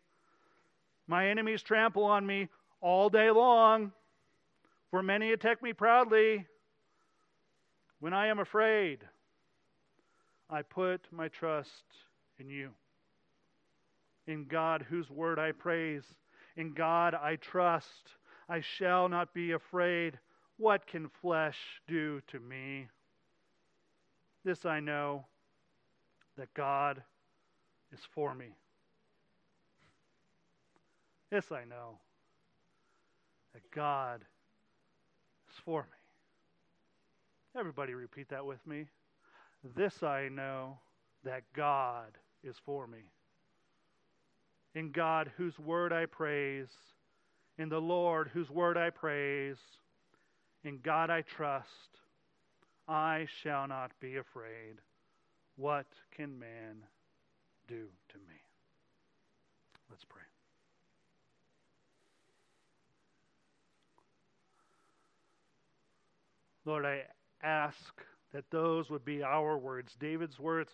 My 1.06 1.28
enemies 1.28 1.62
trample 1.62 2.04
on 2.04 2.26
me 2.26 2.48
all 2.82 3.08
day 3.08 3.30
long, 3.30 3.92
for 4.90 5.02
many 5.02 5.32
attack 5.32 5.62
me 5.62 5.72
proudly. 5.72 6.46
When 8.00 8.12
I 8.12 8.26
am 8.26 8.38
afraid, 8.38 9.00
I 10.50 10.60
put 10.60 11.06
my 11.10 11.28
trust 11.28 11.84
in 12.40 12.48
you. 12.48 12.70
In 14.26 14.46
God, 14.46 14.84
whose 14.88 15.10
word 15.10 15.38
I 15.38 15.52
praise, 15.52 16.04
in 16.56 16.72
God 16.72 17.14
I 17.14 17.36
trust. 17.36 18.14
I 18.48 18.60
shall 18.60 19.08
not 19.08 19.32
be 19.32 19.52
afraid. 19.52 20.18
What 20.56 20.86
can 20.86 21.08
flesh 21.22 21.58
do 21.86 22.20
to 22.28 22.40
me? 22.40 22.88
This 24.44 24.64
I 24.66 24.80
know 24.80 25.26
that 26.36 26.52
God 26.54 27.02
is 27.92 28.00
for 28.14 28.34
me. 28.34 28.54
This 31.30 31.52
I 31.52 31.64
know 31.64 31.98
that 33.54 33.62
God 33.70 34.22
is 35.48 35.56
for 35.64 35.82
me. 35.82 37.58
Everybody 37.58 37.94
repeat 37.94 38.28
that 38.30 38.44
with 38.44 38.64
me. 38.66 38.86
This 39.76 40.02
I 40.02 40.28
know 40.28 40.78
that 41.24 41.42
God 41.54 42.16
is 42.42 42.56
for 42.64 42.86
me. 42.86 43.10
In 44.74 44.92
God, 44.92 45.30
whose 45.36 45.58
word 45.58 45.92
I 45.92 46.06
praise, 46.06 46.68
in 47.58 47.68
the 47.68 47.80
Lord, 47.80 48.30
whose 48.32 48.50
word 48.50 48.76
I 48.76 48.90
praise, 48.90 49.58
in 50.64 50.78
God 50.82 51.10
I 51.10 51.22
trust, 51.22 51.66
I 52.88 53.26
shall 53.42 53.66
not 53.66 53.92
be 54.00 54.16
afraid. 54.16 54.80
What 55.56 55.86
can 56.16 56.38
man 56.38 56.84
do 57.68 57.86
to 58.08 58.18
me? 58.18 58.40
Let's 59.90 60.04
pray. 60.04 60.22
Lord, 66.64 66.84
I 66.84 67.02
ask 67.42 67.76
that 68.32 68.44
those 68.50 68.90
would 68.90 69.04
be 69.04 69.22
our 69.22 69.58
words. 69.58 69.96
David's 69.98 70.38
words 70.38 70.72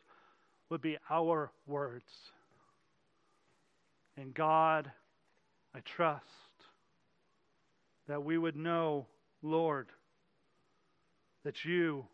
would 0.71 0.81
be 0.81 0.97
our 1.11 1.51
words. 1.67 2.11
And 4.17 4.35
God, 4.35 4.91
I 5.75 5.81
trust 5.81 6.25
that 8.09 8.25
we 8.25 8.39
would 8.39 8.57
know, 8.57 9.07
Lord, 9.43 9.89
that 11.45 11.65
you 11.65 12.05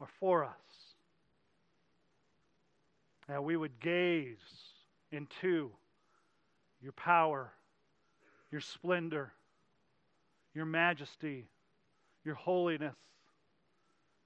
are 0.00 0.08
for 0.18 0.44
us. 0.44 0.50
That 3.28 3.42
we 3.42 3.56
would 3.56 3.78
gaze 3.80 4.36
into 5.12 5.70
your 6.82 6.92
power, 6.92 7.52
your 8.50 8.60
splendor, 8.60 9.32
your 10.54 10.64
majesty, 10.64 11.46
your 12.24 12.34
holiness, 12.34 12.96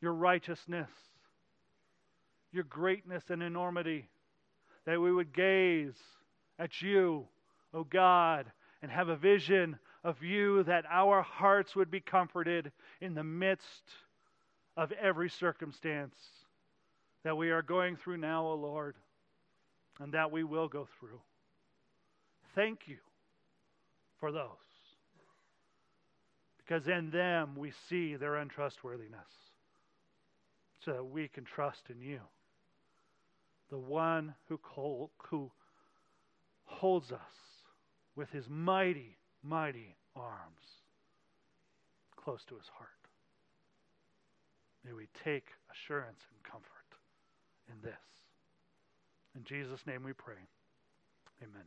your 0.00 0.14
righteousness, 0.14 0.90
your 2.54 2.64
greatness 2.64 3.24
and 3.28 3.42
enormity, 3.42 4.08
that 4.86 5.00
we 5.00 5.12
would 5.12 5.32
gaze 5.32 5.96
at 6.58 6.80
you, 6.80 7.26
O 7.72 7.80
oh 7.80 7.84
God, 7.84 8.50
and 8.82 8.90
have 8.90 9.08
a 9.08 9.16
vision 9.16 9.78
of 10.04 10.22
you, 10.22 10.62
that 10.64 10.84
our 10.90 11.22
hearts 11.22 11.74
would 11.74 11.90
be 11.90 12.00
comforted 12.00 12.70
in 13.00 13.14
the 13.14 13.24
midst 13.24 13.90
of 14.76 14.92
every 14.92 15.30
circumstance 15.30 16.16
that 17.24 17.36
we 17.36 17.50
are 17.50 17.62
going 17.62 17.96
through 17.96 18.18
now, 18.18 18.46
O 18.46 18.52
oh 18.52 18.54
Lord, 18.54 18.96
and 20.00 20.12
that 20.12 20.30
we 20.30 20.44
will 20.44 20.68
go 20.68 20.86
through. 20.98 21.20
Thank 22.54 22.86
you 22.86 22.98
for 24.20 24.30
those 24.30 24.48
because 26.64 26.88
in 26.88 27.10
them 27.10 27.56
we 27.56 27.72
see 27.88 28.16
their 28.16 28.36
untrustworthiness, 28.36 29.20
so 30.84 30.92
that 30.92 31.04
we 31.04 31.28
can 31.28 31.44
trust 31.44 31.82
in 31.90 32.00
you, 32.00 32.20
the 33.74 33.80
one 33.80 34.32
who, 34.48 34.56
call, 34.56 35.10
who 35.30 35.50
holds 36.64 37.10
us 37.10 37.18
with 38.14 38.30
his 38.30 38.44
mighty, 38.48 39.18
mighty 39.42 39.96
arms 40.14 40.62
close 42.14 42.44
to 42.48 42.54
his 42.54 42.68
heart. 42.78 42.90
May 44.84 44.92
we 44.92 45.08
take 45.24 45.48
assurance 45.72 46.20
and 46.30 46.52
comfort 46.52 46.70
in 47.68 47.74
this. 47.82 47.98
In 49.34 49.42
Jesus' 49.42 49.84
name 49.88 50.04
we 50.04 50.12
pray. 50.12 50.38
Amen. 51.42 51.66